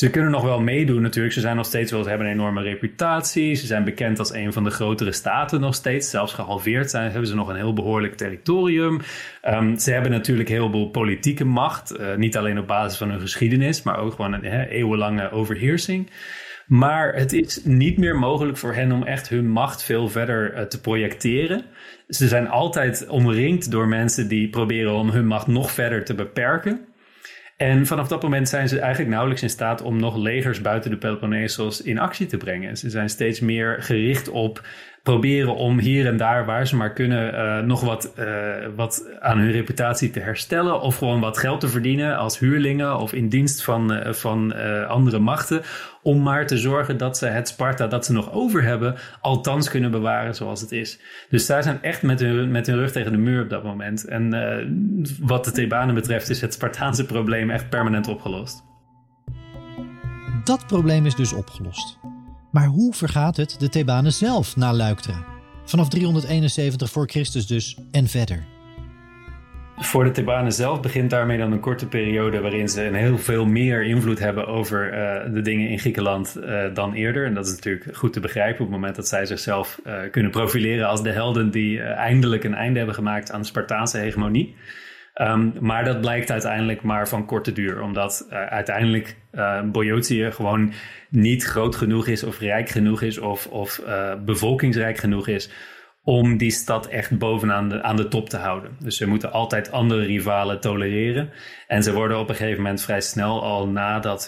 Ze 0.00 0.10
kunnen 0.10 0.30
nog 0.30 0.42
wel 0.42 0.60
meedoen 0.60 1.02
natuurlijk. 1.02 1.34
Ze 1.34 1.40
zijn 1.40 1.56
nog 1.56 1.66
steeds 1.66 1.90
wel, 1.90 2.02
ze 2.02 2.08
hebben 2.08 2.26
een 2.26 2.32
enorme 2.32 2.62
reputatie. 2.62 3.54
Ze 3.54 3.66
zijn 3.66 3.84
bekend 3.84 4.18
als 4.18 4.32
een 4.32 4.52
van 4.52 4.64
de 4.64 4.70
grotere 4.70 5.12
staten 5.12 5.60
nog 5.60 5.74
steeds. 5.74 6.10
Zelfs 6.10 6.32
gehalveerd 6.32 6.90
zijn, 6.90 7.10
hebben 7.10 7.28
ze 7.28 7.34
nog 7.34 7.48
een 7.48 7.56
heel 7.56 7.72
behoorlijk 7.72 8.16
territorium. 8.16 9.00
Um, 9.48 9.78
ze 9.78 9.92
hebben 9.92 10.10
natuurlijk 10.10 10.48
heel 10.48 10.70
veel 10.70 10.88
politieke 10.88 11.44
macht. 11.44 12.00
Uh, 12.00 12.14
niet 12.14 12.36
alleen 12.36 12.58
op 12.58 12.66
basis 12.66 12.98
van 12.98 13.10
hun 13.10 13.20
geschiedenis, 13.20 13.82
maar 13.82 13.98
ook 13.98 14.14
gewoon 14.14 14.32
een 14.32 14.44
eeuwenlange 14.44 15.30
overheersing. 15.30 16.10
Maar 16.66 17.14
het 17.14 17.32
is 17.32 17.64
niet 17.64 17.98
meer 17.98 18.16
mogelijk 18.16 18.56
voor 18.58 18.74
hen 18.74 18.92
om 18.92 19.02
echt 19.02 19.28
hun 19.28 19.48
macht 19.48 19.84
veel 19.84 20.08
verder 20.08 20.54
uh, 20.54 20.62
te 20.62 20.80
projecteren. 20.80 21.64
Ze 22.08 22.28
zijn 22.28 22.48
altijd 22.48 23.06
omringd 23.08 23.70
door 23.70 23.88
mensen 23.88 24.28
die 24.28 24.48
proberen 24.48 24.92
om 24.92 25.10
hun 25.10 25.26
macht 25.26 25.46
nog 25.46 25.70
verder 25.70 26.04
te 26.04 26.14
beperken. 26.14 26.88
En 27.60 27.86
vanaf 27.86 28.08
dat 28.08 28.22
moment 28.22 28.48
zijn 28.48 28.68
ze 28.68 28.78
eigenlijk 28.78 29.10
nauwelijks 29.10 29.42
in 29.42 29.50
staat 29.50 29.82
om 29.82 29.98
nog 29.98 30.16
legers 30.16 30.60
buiten 30.60 30.90
de 30.90 30.96
Peloponnesos 30.96 31.82
in 31.82 31.98
actie 31.98 32.26
te 32.26 32.36
brengen. 32.36 32.76
Ze 32.76 32.90
zijn 32.90 33.10
steeds 33.10 33.40
meer 33.40 33.82
gericht 33.82 34.28
op 34.28 34.66
proberen 35.02 35.54
om 35.54 35.78
hier 35.78 36.06
en 36.06 36.16
daar, 36.16 36.44
waar 36.44 36.66
ze 36.66 36.76
maar 36.76 36.92
kunnen, 36.92 37.34
uh, 37.34 37.58
nog 37.66 37.80
wat, 37.80 38.12
uh, 38.18 38.26
wat 38.76 39.08
aan 39.20 39.38
hun 39.38 39.50
reputatie 39.50 40.10
te 40.10 40.20
herstellen. 40.20 40.80
Of 40.80 40.96
gewoon 40.96 41.20
wat 41.20 41.38
geld 41.38 41.60
te 41.60 41.68
verdienen 41.68 42.16
als 42.16 42.38
huurlingen 42.38 42.98
of 42.98 43.12
in 43.12 43.28
dienst 43.28 43.62
van, 43.62 43.92
uh, 43.92 44.12
van 44.12 44.54
andere 44.88 45.18
machten. 45.18 45.62
Om 46.02 46.22
maar 46.22 46.46
te 46.46 46.58
zorgen 46.58 46.96
dat 46.96 47.18
ze 47.18 47.26
het 47.26 47.48
Sparta 47.48 47.86
dat 47.86 48.04
ze 48.04 48.12
nog 48.12 48.32
over 48.32 48.62
hebben, 48.62 48.94
althans 49.20 49.70
kunnen 49.70 49.90
bewaren 49.90 50.34
zoals 50.34 50.60
het 50.60 50.72
is. 50.72 51.00
Dus 51.28 51.46
daar 51.46 51.62
zijn 51.62 51.82
echt 51.82 52.02
met 52.02 52.20
hun, 52.20 52.50
met 52.50 52.66
hun 52.66 52.76
rug 52.76 52.92
tegen 52.92 53.12
de 53.12 53.18
muur 53.18 53.42
op 53.42 53.50
dat 53.50 53.64
moment. 53.64 54.04
En 54.04 54.30
wat 55.20 55.44
de 55.44 55.52
Thebanen 55.52 55.94
betreft 55.94 56.30
is 56.30 56.40
het 56.40 56.54
Spartaanse 56.54 57.06
probleem 57.06 57.50
echt 57.50 57.68
permanent 57.68 58.08
opgelost. 58.08 58.64
Dat 60.44 60.66
probleem 60.66 61.06
is 61.06 61.14
dus 61.14 61.32
opgelost. 61.32 61.98
Maar 62.50 62.66
hoe 62.66 62.94
vergaat 62.94 63.36
het 63.36 63.56
de 63.58 63.68
Thebanen 63.68 64.12
zelf 64.12 64.56
na 64.56 64.72
Luiktra? 64.72 65.24
Vanaf 65.64 65.88
371 65.88 66.90
voor 66.90 67.08
Christus 67.08 67.46
dus 67.46 67.78
en 67.90 68.06
verder. 68.06 68.44
Voor 69.76 70.04
de 70.04 70.10
Thebanen 70.10 70.52
zelf 70.52 70.80
begint 70.80 71.10
daarmee 71.10 71.38
dan 71.38 71.52
een 71.52 71.60
korte 71.60 71.86
periode 71.86 72.40
waarin 72.40 72.68
ze 72.68 72.84
een 72.84 72.94
heel 72.94 73.18
veel 73.18 73.46
meer 73.46 73.82
invloed 73.82 74.18
hebben 74.18 74.46
over 74.46 74.92
uh, 74.92 75.34
de 75.34 75.40
dingen 75.42 75.68
in 75.68 75.78
Griekenland 75.78 76.36
uh, 76.38 76.74
dan 76.74 76.92
eerder. 76.92 77.26
En 77.26 77.34
dat 77.34 77.46
is 77.46 77.52
natuurlijk 77.52 77.96
goed 77.96 78.12
te 78.12 78.20
begrijpen 78.20 78.60
op 78.60 78.66
het 78.66 78.76
moment 78.76 78.96
dat 78.96 79.08
zij 79.08 79.26
zichzelf 79.26 79.80
uh, 79.86 80.00
kunnen 80.10 80.30
profileren 80.30 80.88
als 80.88 81.02
de 81.02 81.10
helden 81.10 81.50
die 81.50 81.80
eindelijk 81.82 82.44
een 82.44 82.54
einde 82.54 82.78
hebben 82.78 82.94
gemaakt 82.94 83.32
aan 83.32 83.40
de 83.40 83.46
Spartaanse 83.46 83.98
hegemonie. 83.98 84.54
Um, 85.14 85.52
maar 85.60 85.84
dat 85.84 86.00
blijkt 86.00 86.30
uiteindelijk 86.30 86.82
maar 86.82 87.08
van 87.08 87.26
korte 87.26 87.52
duur, 87.52 87.82
omdat 87.82 88.26
uh, 88.30 88.46
uiteindelijk 88.46 89.16
uh, 89.32 90.30
gewoon 90.32 90.72
niet 91.08 91.44
groot 91.44 91.76
genoeg 91.76 92.06
is 92.06 92.24
of 92.24 92.38
rijk 92.38 92.68
genoeg 92.68 93.02
is 93.02 93.18
of, 93.18 93.46
of 93.46 93.80
uh, 93.86 94.12
bevolkingsrijk 94.24 94.98
genoeg 94.98 95.28
is 95.28 95.50
om 96.04 96.36
die 96.36 96.50
stad 96.50 96.86
echt 96.86 97.18
bovenaan 97.18 97.68
de, 97.68 97.82
aan 97.82 97.96
de 97.96 98.08
top 98.08 98.28
te 98.28 98.36
houden. 98.36 98.76
Dus 98.78 98.96
ze 98.96 99.06
moeten 99.06 99.32
altijd 99.32 99.72
andere 99.72 100.04
rivalen 100.04 100.60
tolereren. 100.60 101.30
En 101.66 101.82
ze 101.82 101.92
worden 101.92 102.18
op 102.18 102.28
een 102.28 102.34
gegeven 102.34 102.62
moment 102.62 102.82
vrij 102.82 103.00
snel, 103.00 103.42
al 103.42 103.68
nadat 103.68 104.22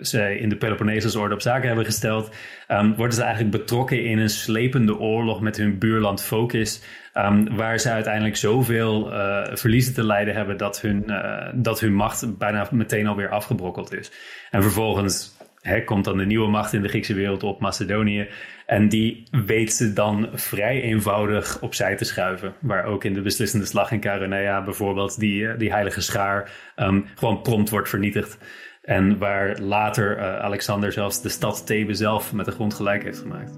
ze 0.00 0.38
in 0.38 0.48
de 0.48 0.56
Peloponnesos 0.56 1.16
orde 1.16 1.34
op 1.34 1.40
zaken 1.40 1.66
hebben 1.66 1.84
gesteld, 1.84 2.34
um, 2.68 2.94
worden 2.94 3.14
ze 3.14 3.22
eigenlijk 3.22 3.56
betrokken 3.56 4.04
in 4.04 4.18
een 4.18 4.28
slepende 4.28 4.98
oorlog 4.98 5.40
met 5.40 5.56
hun 5.56 5.78
buurland 5.78 6.22
Focus. 6.22 6.82
Um, 7.18 7.56
waar 7.56 7.78
ze 7.78 7.90
uiteindelijk 7.90 8.36
zoveel 8.36 9.12
uh, 9.12 9.46
verliezen 9.52 9.94
te 9.94 10.04
lijden 10.04 10.34
hebben 10.34 10.56
dat 10.56 10.80
hun, 10.80 11.04
uh, 11.06 11.46
dat 11.54 11.80
hun 11.80 11.94
macht 11.94 12.38
bijna 12.38 12.68
meteen 12.70 13.06
alweer 13.06 13.28
afgebrokkeld 13.28 13.94
is. 13.94 14.12
En 14.50 14.62
vervolgens 14.62 15.36
hè, 15.60 15.84
komt 15.84 16.04
dan 16.04 16.16
de 16.16 16.26
nieuwe 16.26 16.48
macht 16.48 16.72
in 16.72 16.82
de 16.82 16.88
Griekse 16.88 17.14
wereld 17.14 17.42
op, 17.42 17.60
Macedonië. 17.60 18.28
En 18.66 18.88
die 18.88 19.22
weet 19.46 19.72
ze 19.72 19.92
dan 19.92 20.28
vrij 20.32 20.82
eenvoudig 20.82 21.60
opzij 21.60 21.96
te 21.96 22.04
schuiven. 22.04 22.54
Waar 22.60 22.84
ook 22.84 23.04
in 23.04 23.14
de 23.14 23.20
beslissende 23.20 23.66
slag 23.66 23.92
in 23.92 24.00
Caronea 24.00 24.64
bijvoorbeeld 24.64 25.18
die, 25.18 25.56
die 25.56 25.72
heilige 25.72 26.00
schaar 26.00 26.50
um, 26.76 27.04
gewoon 27.14 27.42
prompt 27.42 27.70
wordt 27.70 27.88
vernietigd. 27.88 28.38
En 28.82 29.18
waar 29.18 29.58
later 29.58 30.38
Alexander 30.40 30.92
zelfs 30.92 31.22
de 31.22 31.28
stad 31.28 31.66
Thebe 31.66 31.94
zelf 31.94 32.32
met 32.32 32.44
de 32.44 32.52
grond 32.52 32.74
gelijk 32.74 33.02
heeft 33.02 33.18
gemaakt. 33.18 33.56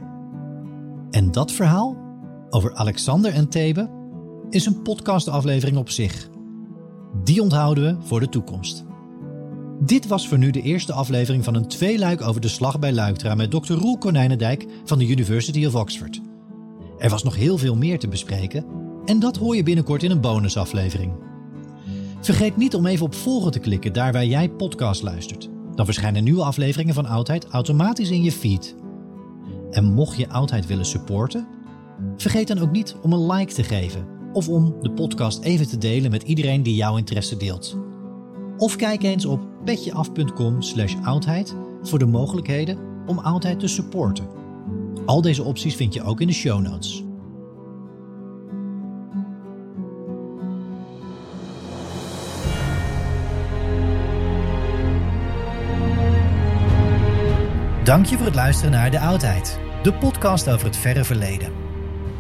En 1.11 1.31
dat 1.31 1.53
verhaal 1.53 2.10
over 2.51 2.75
Alexander 2.75 3.33
en 3.33 3.49
Thebe 3.49 3.91
is 4.51 4.67
een 4.67 4.83
podcastaflevering 4.83 5.77
op 5.77 5.91
zich. 5.91 6.29
Die 7.25 7.43
onthouden 7.43 7.85
we 7.85 8.07
voor 8.07 8.21
de 8.21 8.29
toekomst. 8.29 8.85
Dit 9.81 10.07
was 10.07 10.29
voor 10.29 10.39
nu 10.39 10.51
de 10.51 10.63
eerste 10.63 10.93
aflevering 10.93 11.45
van 11.45 11.55
een 11.55 11.69
tweeluik 11.69 12.21
over 12.21 12.41
de 12.41 12.49
slag 12.49 12.79
bij 12.79 12.93
Luiktra 12.93 13.35
met 13.35 13.51
Dr. 13.51 13.73
Roel 13.73 13.99
Konijnendijk 13.99 14.67
van 14.85 14.99
de 14.99 15.09
University 15.09 15.67
of 15.67 15.75
Oxford. 15.75 16.21
Er 16.99 17.11
was 17.11 17.23
nog 17.23 17.37
heel 17.37 17.59
veel 17.59 17.77
meer 17.77 17.99
te 17.99 18.09
bespreken 18.09 18.65
en 19.05 19.21
dat 19.21 19.37
hoor 19.37 19.57
je 19.57 19.63
binnenkort 19.63 20.03
in 20.03 20.11
een 20.11 20.21
bonusaflevering. 20.21 21.13
Vergeet 22.21 22.57
niet 22.57 22.75
om 22.75 22.87
even 22.87 23.07
op 23.07 23.15
volgen 23.15 23.53
te 23.53 23.59
klikken 23.59 23.93
daar 23.93 24.13
waar 24.13 24.27
jij 24.27 24.51
podcast 24.51 25.03
luistert. 25.03 25.49
Dan 25.75 25.85
verschijnen 25.85 26.25
nieuwe 26.25 26.45
afleveringen 26.45 26.95
van 26.95 27.07
Oudheid 27.07 27.47
automatisch 27.47 28.11
in 28.11 28.23
je 28.23 28.33
feed. 28.33 28.75
En 29.71 29.85
mocht 29.85 30.17
je 30.17 30.29
Oudheid 30.29 30.67
willen 30.67 30.87
supporten, 30.87 31.47
vergeet 32.17 32.49
dan 32.49 32.59
ook 32.59 32.71
niet 32.71 32.97
om 33.03 33.13
een 33.13 33.27
like 33.27 33.55
te 33.55 33.63
geven 33.63 34.07
of 34.33 34.49
om 34.49 34.75
de 34.81 34.91
podcast 34.91 35.43
even 35.43 35.69
te 35.69 35.79
delen 35.79 36.11
met 36.11 36.23
iedereen 36.23 36.63
die 36.63 36.75
jouw 36.75 36.97
interesse 36.97 37.37
deelt. 37.37 37.77
Of 38.57 38.77
kijk 38.77 39.03
eens 39.03 39.25
op 39.25 39.41
petjeaf.com 39.65 40.63
slash 40.63 40.95
oudheid 41.03 41.55
voor 41.83 41.99
de 41.99 42.07
mogelijkheden 42.07 42.79
om 43.07 43.19
oudheid 43.19 43.59
te 43.61 43.69
supporten. 43.69 44.29
Al 45.07 45.23
deze 45.23 45.43
opties 45.43 45.75
vind 45.75 45.95
je 45.95 46.03
ook 46.03 46.21
in 46.21 46.27
de 46.27 46.33
show 46.33 46.61
notes. 46.61 47.05
Dank 57.85 58.07
je 58.07 58.17
voor 58.17 58.27
het 58.27 58.35
luisteren 58.35 58.71
naar 58.71 58.91
De 58.91 59.01
Oudheid, 59.01 59.59
de 59.83 59.93
podcast 59.93 60.49
over 60.51 60.67
het 60.67 60.77
verre 60.77 61.05
verleden. 61.05 61.70